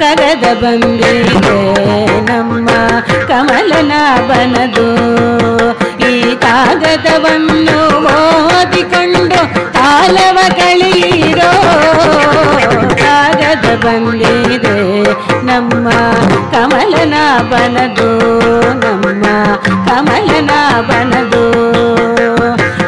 ಕಾಗದ 0.03 0.45
ಬಂದಿದೆ 0.63 1.57
ನಮ್ಮ 2.31 2.69
ಕಮಲನ 3.31 3.93
ಬನದು 4.31 4.89
ಈ 6.11 6.15
ಕಾಗದವನ್ನು 6.47 7.79
ಓದಿಕೊಂಡು 8.17 9.41
ಕಾಲವ 9.79 10.39
ಕಳೆಯಿರೋ 10.61 11.53
ಕಾಗದ 13.05 13.67
ಬಂದಿದೆ. 13.87 14.48
ನಮ್ಮ 15.43 15.87
ಕಮಲನಾಭನದು 16.53 18.09
ನಮ್ಮ 18.83 19.25
ಕಮಲನಾಭನದು 19.89 21.43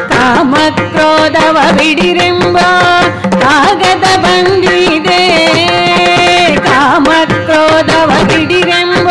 ಕಾಮಕ್ರೋಧವ 0.09 1.57
ಬಿಡಿರೆಂಬ 1.77 2.57
ಕಾಗದ 3.41 4.05
ಬಂದಿದೆ 4.17 5.21
ಕಾಮಕ್ರೋಧವ 6.65 8.11
ಬಿಡಿರೆಂಬ 8.27 9.09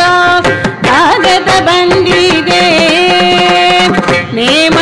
ಕಾಗದ 0.83 1.51
ಬಂದಿದೆ 1.61 2.63
ನೇಮ 4.33 4.77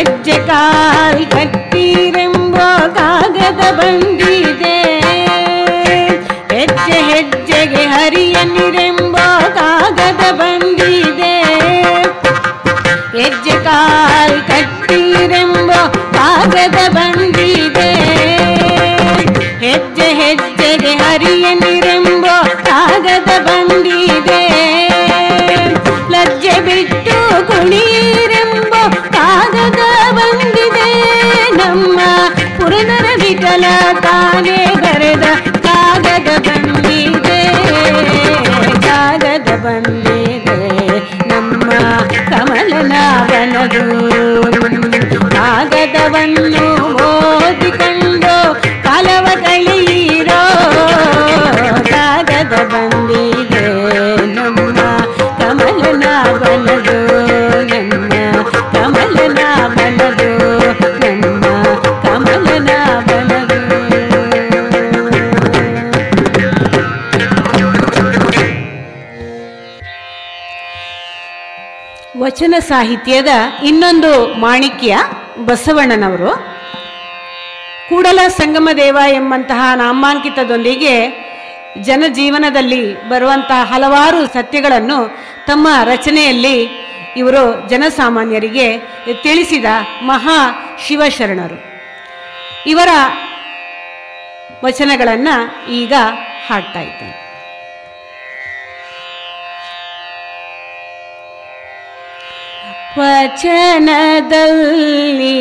ಹೆಜ್ಜೆ 0.00 0.36
ಕಾಲ್ 0.48 1.22
ಕಟ್ಟಿರೆಂಬ 1.32 2.56
ಕಾಗದ 2.96 3.62
ಬಂದಿದೆ 3.78 4.76
ಹೆಜ್ಜೆ 6.52 6.98
ಹೆಜ್ಜೆಗೆ 7.10 7.82
ಹರಿಯನಿರೆಂಬ 7.86 9.16
ಕಾಗದ 9.58 10.22
ಬಂದಿದೆ 10.40 11.34
ಹೆಜ್ಜೆ 13.18 13.56
ಕಾಲ್ 13.64 14.19
ಬಂದಿದೆ. 39.64 40.58
ನಮ್ಮ 41.30 41.70
ಕಮಲನಾಭನದು 42.30 43.82
ಕಾಗದವನ್ನು 45.34 46.79
ವಚನ 72.40 72.54
ಸಾಹಿತ್ಯದ 72.58 73.28
ಇನ್ನೊಂದು 73.64 74.34
ಮಾಣಿಕ್ಯ 74.34 74.98
ಬಸವಣ್ಣನವರು. 75.44 76.34
ಕೂಡಲ 77.88 78.18
ಸಂಗಮ 78.28 78.68
ದೇವ 78.76 78.98
ಎಂಬಂತಹ 79.08 79.74
ನಾಮಾಂಕಿತದೊಂದಿಗೆ 79.74 80.94
ಜನಜೀವನದಲ್ಲಿ 81.80 83.08
ಬರುವಂತಹ 83.08 83.74
ಹಲವಾರು 83.74 84.26
ಸತ್ಯಗಳನ್ನು 84.26 85.18
ತಮ್ಮ 85.46 85.68
ರಚನೆಯಲ್ಲಿ 85.84 86.62
ಇವರು 87.16 87.68
ಜನಸಾಮಾನ್ಯರಿಗೆ 87.68 88.78
ತಿಳಿಸಿದ 89.22 89.64
ಮಹಾ 90.02 90.38
ಶಿವಶರಣರು. 90.86 91.58
ಇವರ 92.66 92.88
ವಚನಗಳನ್ನು 94.64 95.68
ಈಗ 95.70 95.92
ಹಾಡ್ತಾ 96.46 96.80
ಇದ್ದೇನೆ. 96.80 97.19
ವಚನದಲ್ಲಿ 102.98 104.50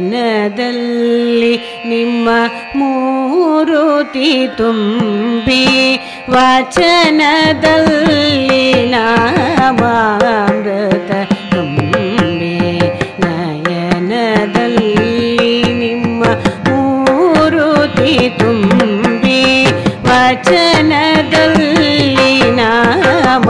ನಿಮ್ಮ 1.86 2.30
ಮೂರುತಿ 2.76 4.50
ತುಂಬಿ 4.58 5.96
ವಚನದಲ್ಲಿ 6.30 6.90
ನಾಮಾಮೃತ 8.92 11.12
ತುಂಬಿ 11.52 12.56
ನಯನದಲ್ಲಿ 13.26 14.94
ನಿಮ್ಮ 15.76 16.24
ಮೂರುತಿ 16.70 18.30
ತುಂಬಿ 18.40 19.66
ವಚನದಲ್ಲಿ 20.04 21.19
Uh. 22.92 23.49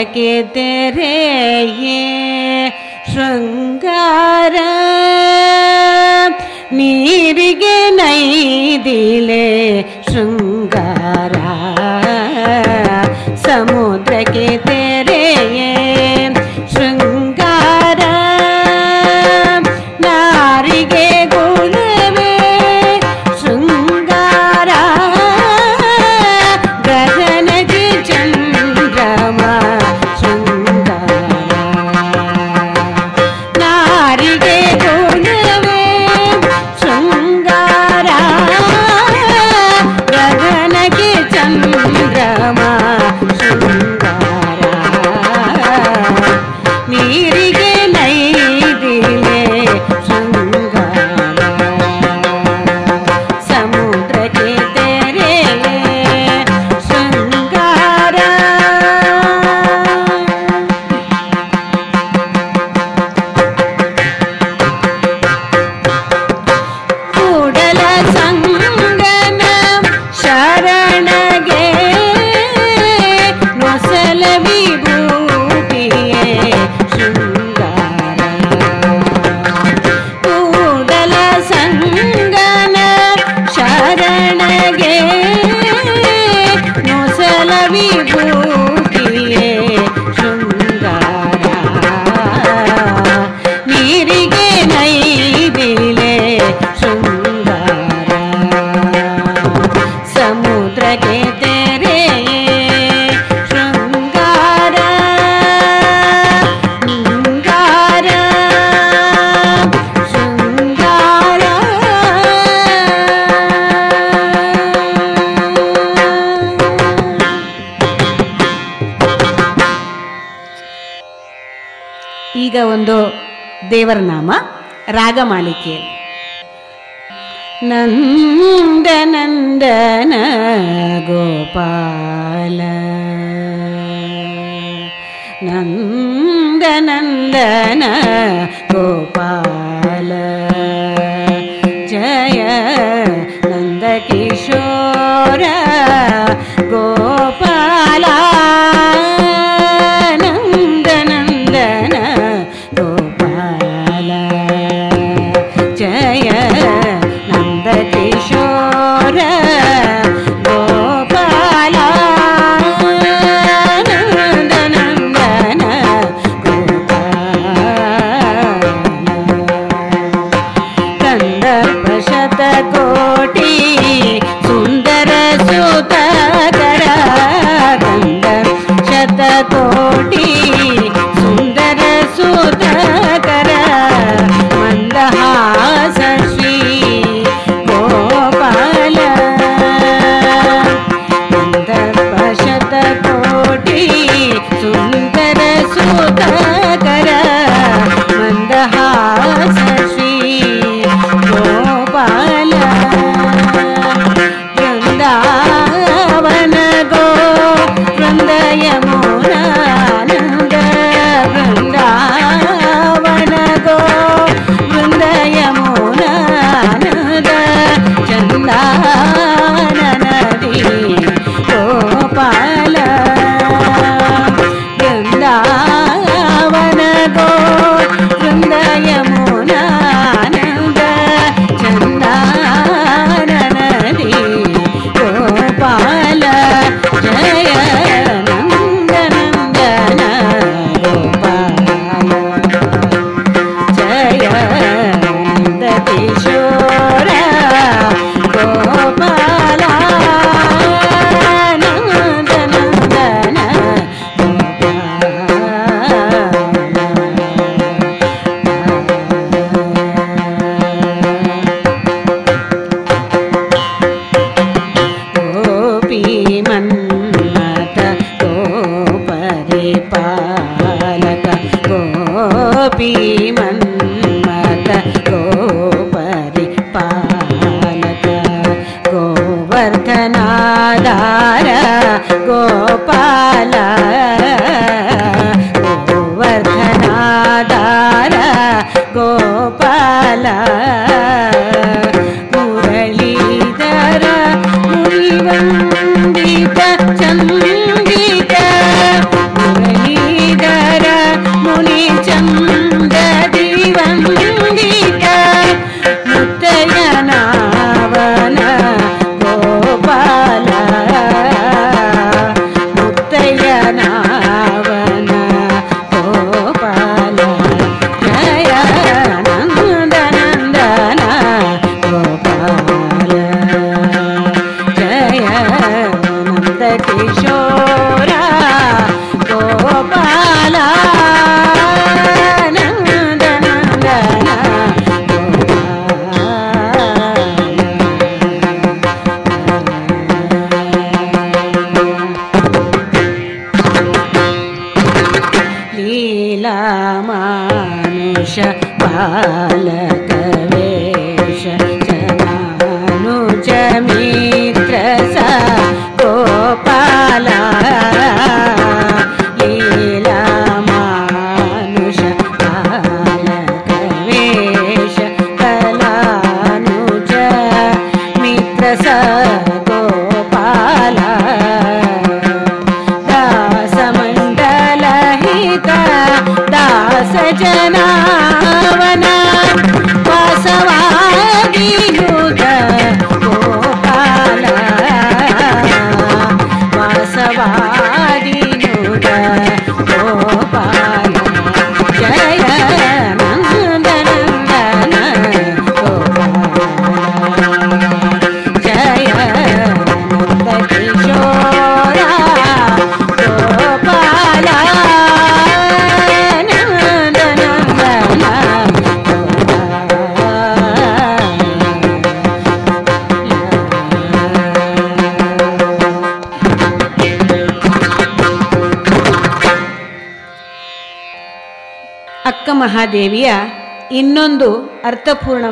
ಸಮುದ್ರಕ್ಕೆ 0.00 0.42
ತೆರೆಯೇ 0.42 2.02
ಶೃಂಗಾರ. 3.12 4.54
ನೀರಿಗೆ 6.72 7.90
ನೈದಿಲೆ 7.90 9.44
ಶೃಂಗಾರ. 10.12 11.32
ಸಮುದ್ರಕ್ಕೆ 13.36 14.58
ತೆರೆಯೇ 14.58 15.79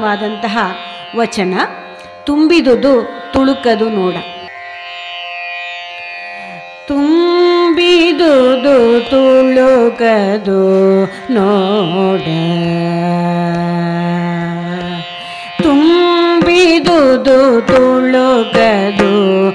ಸುಂದರವಾದಂತಹ 0.09 0.59
ವಚನ. 1.17 1.55
ತುಂಬಿದುದು 2.25 3.09
ತುಳುಕದು 3.33 3.89
ನೋಡ. 3.89 4.15
ತುಂಬಿದುದು 6.87 9.11
ತುಳುಕದು 9.11 10.61
ನೋಡ. 11.31 12.21
ತುಂಬಿದುದು 15.63 17.67
ತುಳುಕದು 17.67 19.48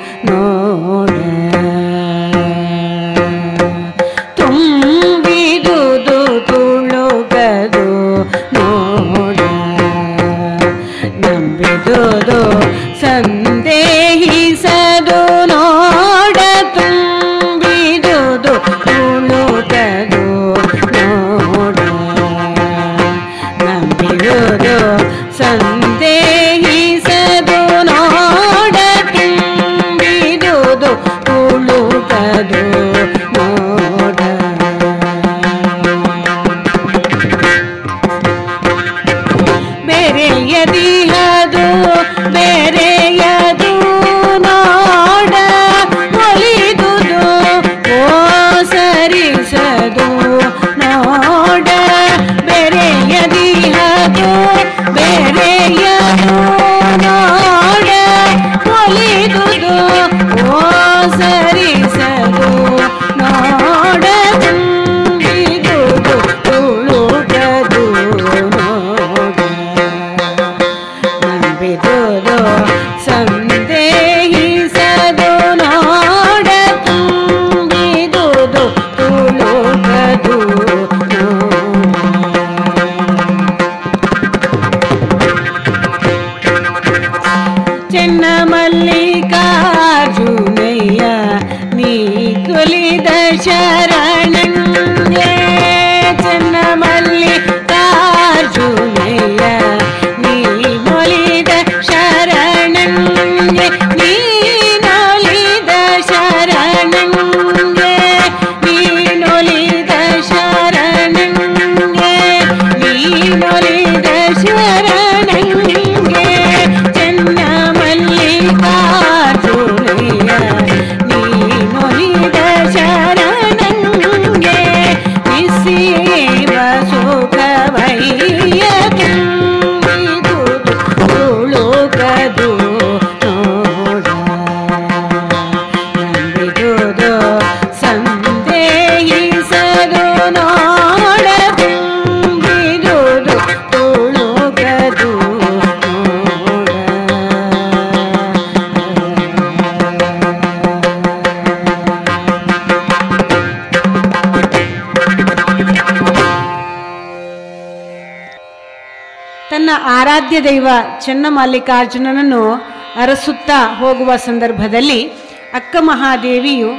ಚನ್ನಮಲ್ಲಿಕಾರ್ಜುನನನ್ನು 161.01 162.73
ಅರಸುತ್ತಾ 163.01 163.75
ಹೋಗುವ 163.75 164.15
ಸಂದರ್ಭದಲ್ಲಿ 164.15 165.11
ಅಕ್ಕ 165.53 165.75
ಮಹಾದೇವಿಯು 165.79 166.71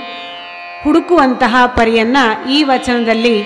ಹುಡುಕುವಂತಹ 0.85 1.67
ಪರಿಯನ್ನ 1.67 2.17
ಈ 2.51 2.63
ವಚನದಲ್ಲಿ 2.63 3.45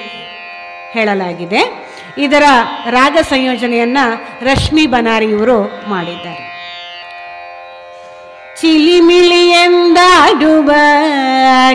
ಹೇಳಲಾಗಿದೆ. 0.90 1.88
ಇದರ 2.18 2.42
ರಾಗ 2.90 3.16
ಸಂಯೋಜನೆಯನ್ನು 3.30 4.44
ರಶ್ಮಿ 4.44 4.86
ಬನಾರಿಯವರು 4.86 5.88
ಮಾಡಿದ್ದಾರೆ. 5.88 6.48
ಚಿಲಿಮಿಳಿಯೆಂದಾಡುವ 8.60 10.70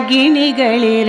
ಗಿಣಿಗಳಿರ 0.08 1.08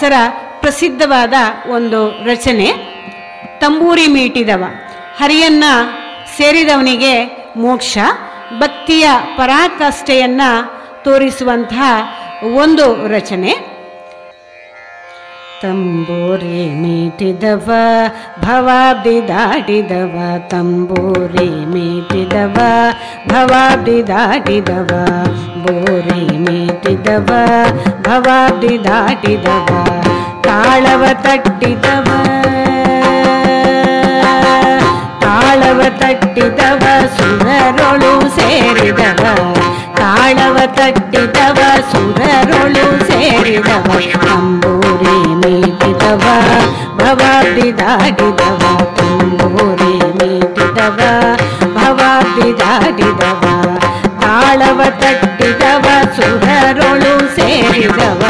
ಪುರಂದರದಾಸರ 0.00 0.12
ಪ್ರಸಿದ್ಧವಾದ 0.60 1.32
ಒಂದು 1.70 2.24
ರಚನೆ. 2.24 2.72
ತಂಬೂರಿ 3.60 4.06
ಮೀಟಿದವ. 4.06 4.64
ಹರಿಯನ್ನ 5.16 5.64
ಸೇರಿದವನಿಗೆ 6.36 7.24
ಮೋಕ್ಷ. 7.56 7.98
ಭಕ್ತಿಯ 8.58 9.08
ಪರಾಕಾಷ್ಠೆಯನ್ನ 9.36 10.40
ತೋರಿಸುವಂತಹ 11.04 11.82
ಒಂದು 12.54 13.08
ರಚನೆ. 13.08 13.52
ತಂಬೂರಿ 15.62 16.74
ಮೀಟಿದವ, 16.74 17.72
ಭವಾಬ್ದಿ 18.40 19.28
ದಾಟಿದವ. 19.28 20.38
ತಂಬೂರಿ 20.48 21.66
ಮೀಟಿದವ, 21.66 22.58
ಭವಾಬ್ದಿ 23.28 24.08
ದಾಟಿದವ. 24.08 24.90
ಬೋರಿ 25.54 26.38
ಮೀಟಿದವ 26.38 27.32
ಭವಾಬ್ದಿ 28.04 28.84
ದಾಟಿದವ 28.84 29.66
ತಾಳವ 30.42 31.04
ತಟ್ಟಿದವ. 31.22 32.08
ತಾಳವ 35.20 35.82
ತಟ್ಟಿದವ, 36.00 36.84
ಸುರರೊಳು 37.16 38.28
ಸೇರಿದವ. 38.36 39.24
ತಾಳವ 39.96 40.56
ತಟ್ಟಿದವ, 40.66 41.58
ಸುರರೊಳು 41.92 43.06
ಸೇರಿದವ. 43.06 43.88
ತಂಬೂರಿ 44.26 45.16
ಮೀಟಿದವ 45.34 46.24
ಭವಾಬ್ದಿ 46.96 47.78
ದಾಟಿದವ 47.78 48.62
ತಂಬೂರಿ 48.96 49.94
ಮೀಟಿದವ 50.18 50.98
ಭವಾಬ್ದಿ 51.74 52.58
ದಾಟಿದವ 52.58 53.42
ತಾಳವ 54.20 54.80
ತಟ್ಟಿದವ, 55.00 55.86
ಸುರರೊಳು 56.16 57.23
ಸೇರಿದವ 57.43 58.21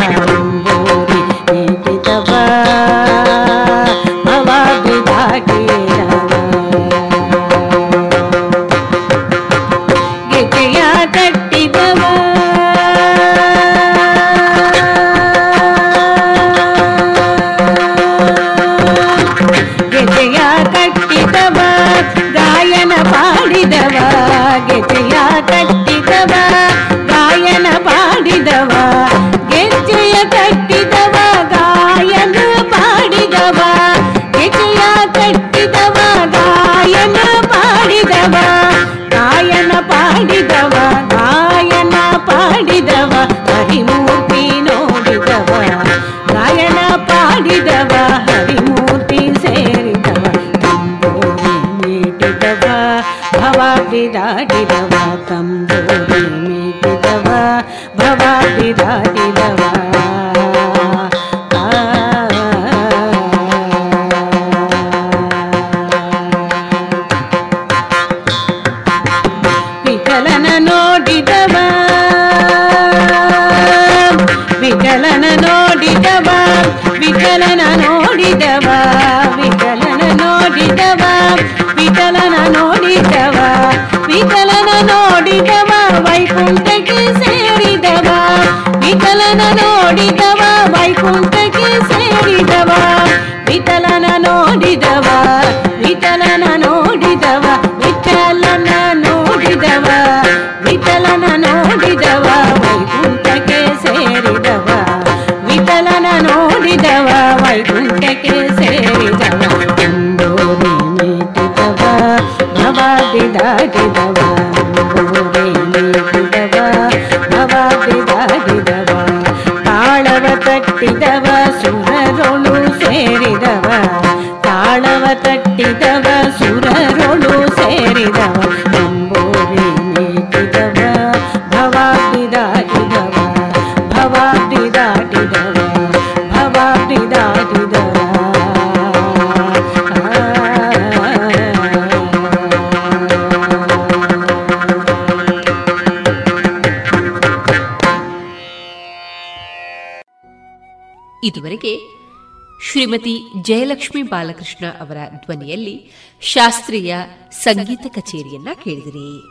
ಶ್ರೀಮತಿ 152.94 153.42
ಜಯಲಕ್ಷ್ಮಿ 153.42 154.02
ಬಾಲಕೃಷ್ಣ 154.02 154.64
ಅವರ 154.80 154.96
ಧ್ವನಿಯಲ್ಲಿ 155.14 155.90
ಶಾಸ್ತ್ರೀಯ 156.20 156.96
ಸಂಗೀತ 157.30 157.94
ಕಚೇರಿಯನ್ನ 157.94 158.48
ಕೇಳಿದಿರಿ. 158.64 159.22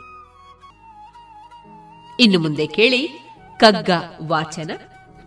ಇನ್ನು 2.22 2.38
ಮುಂದೆ 2.38 2.66
ಕೇಳಿ 2.66 3.08
ಕಗ್ಗ 3.56 3.90
ವಾಚನ 4.22 4.70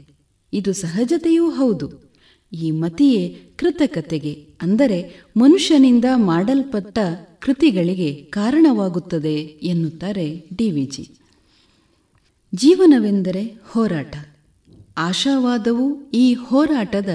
ಇದು 0.53 0.73
ಸಹಜತೆಯೂ 0.73 1.49
ಹೌದು. 1.49 2.13
ಈ 2.53 2.71
ಮತಿಯೇ 2.71 3.39
ಕೃತಕತೆಗೆ, 3.57 4.47
ಅಂದರೆ 4.61 5.23
ಮನುಷ್ಯನಿಂದ 5.38 6.05
ಮಾಡಲ್ಪಟ್ಟ 6.15 6.99
ಕೃತಿಗಳಿಗೆ 7.39 8.15
ಕಾರಣವಾಗುತ್ತದೆ 8.15 9.35
ಎನ್ನುತ್ತಾರೆ 9.43 10.49
ಡಿವಿಜಿ 10.55 11.09
ಜೀವನವೆಂದರೆ 12.55 13.43
ಹೋರಾಟ. 13.69 14.15
ಆಶಾವಾದವು 14.97 16.11
ಈ 16.13 16.34
ಹೋರಾಟದ 16.34 17.09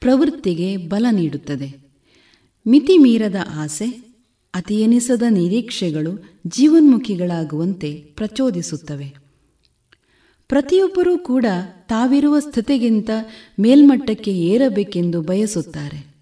ಪ್ರವೃತ್ತಿಗೆ 0.00 0.76
ಬಲ 0.76 1.06
ನೀಡುತ್ತದೆ. 1.10 1.81
ಮಿತಿಮೀರದ 2.66 3.36
ಆಸೆ, 3.56 4.12
ಅತಿಯೆನಿಸದ 4.54 5.22
ನಿರೀಕ್ಷೆಗಳು 5.30 6.24
ಜೀವನ್ಮುಖಿಗಳಾಗುವಂತೆ 6.46 7.94
ಪ್ರಚೋದಿಸುತ್ತವೆ. 7.94 9.14
ಪ್ರತಿಯೊಬ್ಬರೂ 10.48 11.18
ಕೂಡ 11.18 11.46
ತಾವಿರುವ 11.88 12.38
ಸ್ಥಿತಿಗಿಂತ 12.38 13.10
ಮೇಲ್ಮಟ್ಟಕ್ಕೆ 13.60 14.30
ಏರಬೇಕೆಂದು 14.30 15.22
ಬಯಸುತ್ತಾರೆ. 15.22 16.14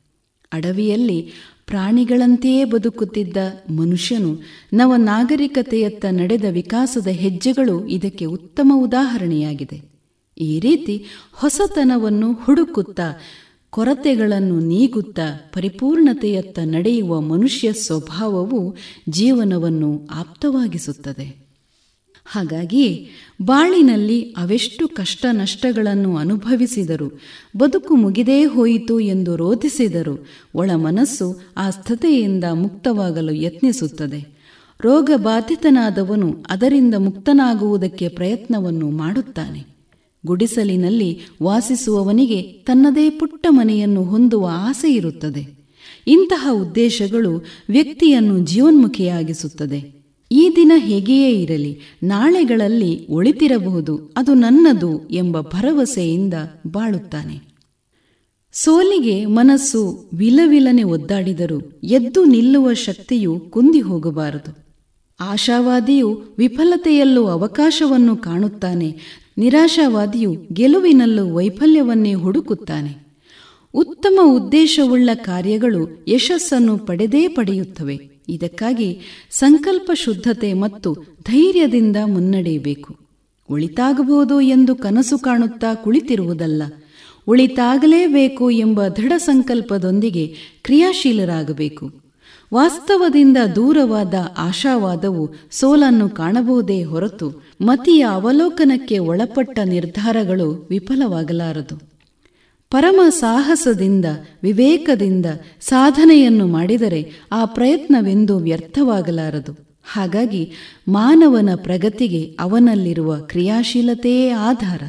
ಅಡವಿಯಲ್ಲಿ 0.53 1.33
ಪ್ರಾಣಿಗಳಂತೆಯೇ 1.67 2.65
ಬದುಕುತ್ತಿದ್ದ 2.65 3.37
ಮನುಷ್ಯನು 3.71 4.39
ನವ 4.73 4.95
ನಾಗರಿಕತೆಯತ್ತ 4.97 6.05
ನಡೆದ 6.11 6.45
ವಿಕಾಸದ 6.51 7.07
ಹೆಜ್ಜೆಗಳು 7.07 7.87
ಇದಕ್ಕೆ 7.87 8.25
ಉತ್ತಮ 8.25 8.73
ಉದಾಹರಣೆಯಾಗಿದೆ. 8.77 9.91
ಈ 10.39 10.61
ರೀತಿ 10.61 11.05
ಹೊಸತನವನ್ನು 11.33 12.33
ಹುಡುಕುತ್ತಾ 12.33 13.21
ಕೊರತೆಗಳನ್ನು 13.71 14.61
ನೀಗುತ್ತಾ 14.61 15.51
ಪರಿಪೂರ್ಣತೆಯತ್ತ 15.55 16.59
ನಡೆಯುವ 16.59 17.21
ಮನುಷ್ಯ 17.21 17.73
ಸ್ವಭಾವವು 17.73 18.77
ಜೀವನವನ್ನು 19.09 20.09
ಆಪ್ತವಾಗಿಸುತ್ತದೆ. 20.11 21.51
ಹಾಗಾಗಿ 22.25 23.09
ಬಾಳಿನಲ್ಲಿ 23.43 24.23
ಅವೆಷ್ಟು 24.23 24.89
ಕಷ್ಟ 24.89 25.27
ನಷ್ಟಗಳನ್ನು 25.33 26.17
ಅನುಭವಿಸಿದರು, 26.17 27.21
ಬದುಕು 27.57 27.97
ಮುಗಿದೇ 27.97 28.45
ಹೋಯಿತು 28.45 29.01
ಎಂದು 29.01 29.37
ರೋಧಿಸಿದರು 29.37 30.27
ಒಳ 30.55 30.71
ಮನಸ್ಸು 30.75 31.41
ಆ 31.57 31.71
ಸ್ಥತೆಯಿಂದ 31.71 32.45
ಮುಕ್ತವಾಗಲು 32.53 33.33
ಯತ್ನಿಸುತ್ತದೆ. 33.33 34.41
ರೋಗ 34.81 35.11
ಬಾಧಿತನಾದವನು 35.17 36.45
ಅದರಿಂದ 36.51 36.95
ಮುಕ್ತನಾಗುವುದಕ್ಕೆ 36.95 38.09
ಪ್ರಯತ್ನವನ್ನು 38.09 38.91
ಮಾಡುತ್ತಾನೆ. 38.91 39.70
ಗುಡಿಸಲಿನಲ್ಲಿ 40.27 41.19
ವಾಸಿಸುವವನಿಗೆ 41.43 42.43
ತನ್ನದೇ 42.43 43.11
ಪುಟ್ಟ 43.11 43.47
ಮನೆಯನ್ನು 43.51 44.05
ಹೊಂದುವ 44.05 44.49
ಆಸೆ 44.53 44.93
ಇರುತ್ತದೆ. 44.93 45.61
ಇಂತಹ 46.07 46.49
ಉದ್ದೇಶಗಳು 46.53 47.45
ವ್ಯಕ್ತಿಯನ್ನು 47.69 48.39
ಜೀವನ್ಮುಖಿಯಾಗಿಸುತ್ತದೆ. 48.39 50.01
ಈ 50.33 50.53
ದಿನ 50.57 50.73
ಹೇಗೆಯೇ 50.77 51.43
ಇರಲಿ, 51.43 51.79
ನಾಳೆಗಳಲ್ಲಿ 52.03 53.07
ಒಳಿತಿರಬಹುದು, 53.11 54.15
ಅದು 54.17 54.35
ನನ್ನದು 54.35 55.09
ಎಂಬ 55.09 55.41
ಭರವಸೆಯಿಂದ 55.41 56.35
ಬಾಳುತ್ತಾನೆ. 56.67 57.51
ಸೋಲಿಗೆ 58.53 59.27
ಮನಸ್ಸು 59.27 60.11
ವಿಲವಿಲನೆ 60.15 60.83
ಒದ್ದಾಡಿದರೂ 60.83 61.81
ಎದ್ದು 61.83 62.25
ನಿಲ್ಲುವ 62.25 62.73
ಶಕ್ತಿಯು 62.73 63.41
ಕುಂದಿ 63.41 63.81
ಹೋಗಬಾರದು. 63.81 64.71
ಆಶಾವಾದಿಯು 65.21 66.23
ವಿಫಲತೆಯಲ್ಲೂ 66.39 67.27
ಅವಕಾಶವನ್ನು 67.27 68.17
ಕಾಣುತ್ತಾನೆ 68.17 69.20
ನಿರಾಶಾವಾದಿಯು 69.41 70.37
ಗೆಲುವಿನಲ್ಲೂ 70.53 71.35
ವೈಫಲ್ಯವನ್ನೇ 71.35 72.15
ಹುಡುಕುತ್ತಾನೆ. 72.15 73.07
ಉತ್ತಮ 73.75 74.21
ಉದ್ದೇಶವುಳ್ಳ 74.25 75.11
ಕಾರ್ಯಗಳು 75.15 76.05
ಯಶಸ್ಸನ್ನು 76.09 76.79
ಪಡೆದೇ 76.79 77.29
ಪಡೆಯುತ್ತವೆ. 77.29 77.99
ಇದಕ್ಕಾಗಿ 78.29 78.99
ಸಂಕಲ್ಪ 79.31 79.91
ಶುದ್ಧತೆ 79.95 80.53
ಮತ್ತು 80.53 80.95
ಧೈರ್ಯದಿಂದ 81.23 81.97
ಮುನ್ನಡೆಯಬೇಕು. 82.05 82.97
ಒಳಿತಾಗಬಹುದು 83.51 84.41
ಎಂದು 84.41 84.75
ಕನಸು 84.75 85.19
ಕಾಣುತ್ತಾ 85.19 85.75
ಕುಳಿತಿರುವುದಲ್ಲ. 85.75 86.63
ಉಳಿತಾಗಲೇಬೇಕು 87.27 88.51
ಎಂಬ 88.51 88.87
ದೃಢ 88.87 89.13
ಸಂಕಲ್ಪದೊಂದಿಗೆ 89.17 90.35
ಕ್ರಿಯಾಶೀಲರಾಗಬೇಕು. 90.63 92.10
ವಾಸ್ತವದಿಂದ 92.55 93.37
ದೂರವಾದ 93.57 94.15
ಆಶಾವಾದವು 94.39 95.35
ಸೋಲನ್ನು 95.51 96.09
ಕಾಣಬಹುದೇ 96.09 96.83
ಹೊರತು 96.83 97.43
ಮತಿಯ 97.61 98.03
ಅವಲೋಕನಕ್ಕೆ 98.03 98.99
ಒಳಪಟ್ಟ 98.99 99.59
ನಿರ್ಧಾರಗಳು 99.65 100.67
ವಿಫಲವಾಗಲಾರದು. 100.71 101.91
ಪರಮ 102.71 103.01
ಸಾಹಸದಿಂದ, 103.09 104.05
ವಿವೇಕದಿಂದ 104.43 105.27
ಸಾಧನೆಯನ್ನು 105.61 106.47
ಮಾಡಿದರೆ 106.47 107.11
ಆ 107.33 107.45
ಪ್ರಯತ್ನವೆಂದು 107.45 108.39
ವ್ಯರ್ಥವಾಗಲಾರದು. 108.39 109.57
ಹಾಗಾಗಿ 109.93 110.53
ಮಾನವನ 110.89 111.49
ಪ್ರಗತಿಗೆ 111.57 112.37
ಅವನಲ್ಲಿರುವ 112.41 113.17
ಕ್ರಿಯಾಶೀಲತೆಯೇ 113.17 114.31
ಆಧಾರ. 114.31 114.83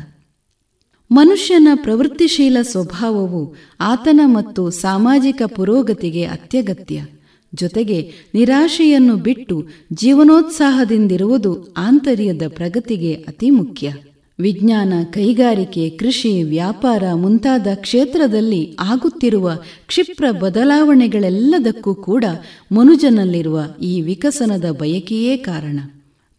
ಮನುಷ್ಯನ 1.12 1.68
ಪ್ರವೃತ್ತಿಶೀಲ 1.76 2.58
ಸ್ವಭಾವವು 2.62 3.56
ಆತನ 3.80 4.22
ಮತ್ತು 4.26 4.70
ಸಾಮಾಜಿಕ 4.70 5.42
ಪುರೋಗತಿಗೆ 5.56 6.24
ಅತ್ಯಗತ್ಯ. 6.24 7.02
ಜೊತೆಗೆ 7.56 8.12
ನಿರಾಶೆಯನ್ನು 8.34 9.16
ಬಿಟ್ಟು 9.16 9.68
ಜೀವನೋತ್ಸಾಹದಿಂದಿರುವುದು 9.94 11.74
ಆಂತರ್ಯದ 11.78 12.42
ಪ್ರಗತಿಗೆ 12.48 13.14
ಅತಿ 13.14 13.50
ಮುಖ್ಯ. 13.50 13.94
ವಿಜ್ಞಾನ, 14.40 14.94
ಕೈಗಾರಿಕೆ, 15.12 15.90
ಕೃಷಿ, 15.90 16.44
ವ್ಯಾಪಾರ 16.44 17.04
ಮುಂತಾದ 17.14 17.68
ಕ್ಷೇತ್ರದಲ್ಲಿ 17.76 18.76
ಆಗುತ್ತಿರುವ 18.80 19.52
ಕ್ಷಿಪ್ರ 19.88 20.32
ಬದಲಾವಣೆಗಳೆಲ್ಲದಕ್ಕೂ 20.32 21.96
ಕೂಡ 21.96 22.26
ಮನುಜನಲ್ಲಿರುವ 22.72 23.60
ಈ 23.82 24.02
ವಿಕಸನದ 24.02 24.72
ಬಯಕೆಯೇ 24.72 25.38
ಕಾರಣ. 25.38 25.80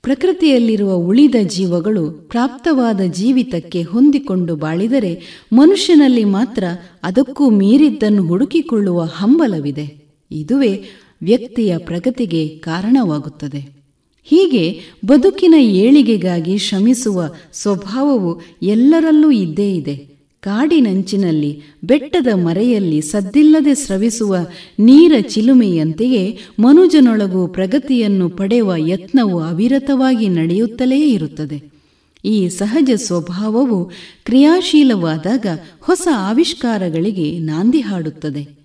ಪ್ರಕೃತಿಯಲ್ಲಿರುವ 0.02 0.92
ಉಳಿದ 0.94 1.34
ಜೀವಗಳು 1.46 2.10
ಪ್ರಾಪ್ತವಾದ 2.10 3.00
ಜೀವಿತಕ್ಕೆ 3.00 3.82
ಹೊಂದಿಕೊಂಡು 3.82 4.56
ಬಾಳಿದರೆ 4.56 5.44
ಮನುಷ್ಯನಲ್ಲಿ 5.52 6.24
ಮಾತ್ರ 6.24 6.64
ಅದಕ್ಕೂ 7.02 7.50
ಮೀರಿದ್ದನ್ನು 7.50 8.22
ಹುಡುಕಿಕೊಳ್ಳುವ 8.26 9.02
ಹಂಬಲವಿದೆ. 9.02 10.02
ಇದುವೇ 10.30 10.84
ವ್ಯಕ್ತಿಯ 11.22 11.78
ಪ್ರಗತಿಗೆ 11.78 12.48
ಕಾರಣವಾಗುತ್ತದೆ. 12.48 13.82
ಹೀಗೆ 14.24 14.80
ಬದುಕಿನ 15.04 15.54
ಏಳಿಗೆಗಾಗಿ 15.58 16.58
ಶ್ರಮಿಸುವ 16.58 17.22
ಸ್ವಭಾವವು 17.52 18.40
ಎಲ್ಲರಲ್ಲೂ 18.62 19.30
ಇದ್ದೇ 19.30 19.74
ಇದೆ. 19.74 20.12
ಕಾಡಿನಂಚಿನಲ್ಲಿ 20.40 21.62
ಬೆಟ್ಟದ 21.84 22.26
ಮರೆಯಲ್ಲಿ 22.34 23.00
ಸದ್ದಿಲ್ಲದೆ 23.00 23.74
ಸ್ರವಿಸುವ 23.74 24.36
ನೀರ 24.78 25.12
ಚಿಲುಮೆಯಂತೆಯೇ 25.20 26.38
ಮನುಜನೊಳಗೂ 26.58 27.46
ಪ್ರಗತಿಯನ್ನು 27.46 28.28
ಪಡೆಯುವ 28.28 28.74
ಯತ್ನವು 28.76 29.40
ಅವಿರತವಾಗಿ 29.40 30.28
ನಡೆಯುತ್ತಲೇ 30.28 31.10
ಇರುತ್ತದೆ. 31.10 31.72
ಈ 32.24 32.48
ಸಹಜ 32.48 32.90
ಸ್ವಭಾವವು 32.96 33.90
ಕ್ರಿಯಾಶೀಲವಾದಾಗ 34.24 35.46
ಹೊಸ 35.80 36.08
ಆವಿಷ್ಕಾರಗಳಿಗೆ 36.16 37.38
ನಾಂದಿ 37.38 37.80
ಹಾಡುತ್ತದೆ. 37.80 38.61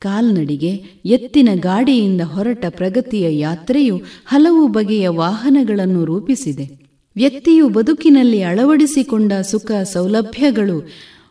ಕಾಲ್ನಡಿಗೆ, 0.00 0.84
ಎತ್ತಿನ 1.04 1.48
ಗಾಡಿಯಿಂದ 1.54 2.20
ಹೊರಟ 2.20 2.64
ಪ್ರಗತಿಯ 2.68 3.38
ಯಾತ್ರೆಯು 3.38 4.00
ಹಲವು 4.26 4.66
ಬಗೆಯ 4.68 5.08
ವಾಹನಗಳನ್ನು 5.08 6.04
ರೂಪಿಸಿದೆ. 6.04 6.78
ವ್ಯಕ್ತಿಯು 7.16 7.68
ಬದುಕಿನಲ್ಲಿ 7.68 8.42
ಅಳವಡಿಸಿಕೊಂಡ 8.42 9.32
ಸುಖ 9.32 9.72
ಸೌಲಭ್ಯಗಳು, 9.72 10.88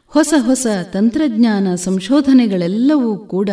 ಹೊಸ 0.07 0.33
ಹೊಸ 0.37 0.67
ತಂತ್ರಜ್ಞಾನ 0.93 1.75
ಸಂಶೋಧನೆಗಳೆಲ್ಲವೂ 1.75 3.17
ಕೂಡ 3.17 3.49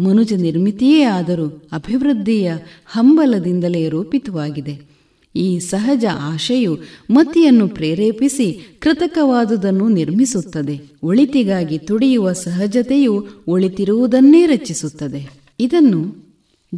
ಮನುಜ 0.00 0.32
ನಿರ್ಮಿತಿಯೇ 0.32 1.02
ಆದರೂ 1.02 1.46
ಅಭಿವೃದ್ಧಿಯ 1.72 2.52
ಹಂಬಲದಿಂದಲೇ 2.86 3.88
ರೂಪಿತವಾಗಿದೆ. 3.88 4.97
ಈ 5.38 5.58
ಸಹಜ 5.58 6.04
ಆಶೆಯು 6.12 6.78
ಮತಿಯನ್ನು 7.10 7.68
ಪ್ರೇರೇಪಿಸಿ 7.68 8.58
ಕೃತಕವಾದುದನ್ನು 8.78 9.88
ನಿರ್ಮಿಸುತ್ತದೆ. 9.88 10.80
ಒಳಿತಿಗಾಗಿ 11.02 11.78
ತುಡಿಯುವ 11.78 12.32
ಸಹಜತೆಯು 12.32 13.26
ಒಳಿತಿರುವುದನ್ನೇ 13.48 14.46
ರಚಿಸುತ್ತದೆ. 14.46 15.30
ಇದನ್ನು 15.60 16.28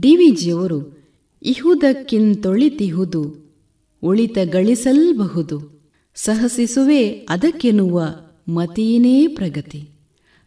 ಡಿವಿಜಿಯವರು 0.01 1.01
ಇಹುದಕ್ಕಿಂತೊಳಿತಿಹುದು 1.43 3.51
ಒಳಿತ 4.03 4.39
ಗಳಿಸಲ್ಬಹುದು 4.53 5.81
ಸಹಸಿಸುವೆ 6.15 7.09
ಅದಕ್ಕೆನ್ನುವ 7.09 8.03
ಮತಿಯೇ 8.49 9.27
ಪ್ರಗತಿ. 9.27 9.89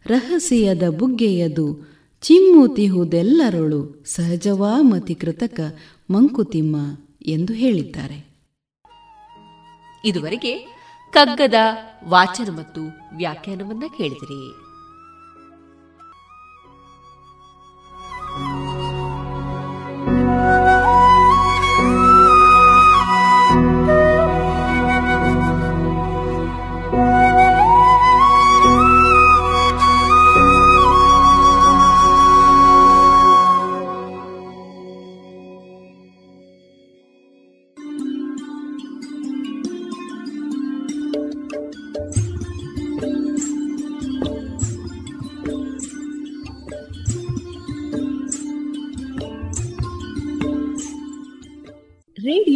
ರಹಸ್ಯದ 0.06 0.82
ಬುಗ್ಗೆಯದು, 0.98 1.90
ಚಿಮ್ಮುತಿಹುದೆಲ್ಲರೊಳು 2.22 4.02
ಸಹಜವಾ 4.06 4.80
ಮತಿ 4.80 5.14
ಕೃತಕ 5.14 5.60
ಮಂಕುತಿಮ್ಮ. 6.10 7.03
ಎಂದು 7.26 7.52
ಹೇಳಿದ್ದಾರೆ. 7.52 8.34
ಇದುವರೆಗೆ 10.04 10.58
ಕಗ್ಗದ 11.10 11.54
ವಾಚನ 12.04 12.56
ಮತ್ತು 12.58 12.80
ವ್ಯಾಖ್ಯಾನವನ್ನ 13.16 13.82
ಕೇಳಿದಿರಿ. 13.98 14.63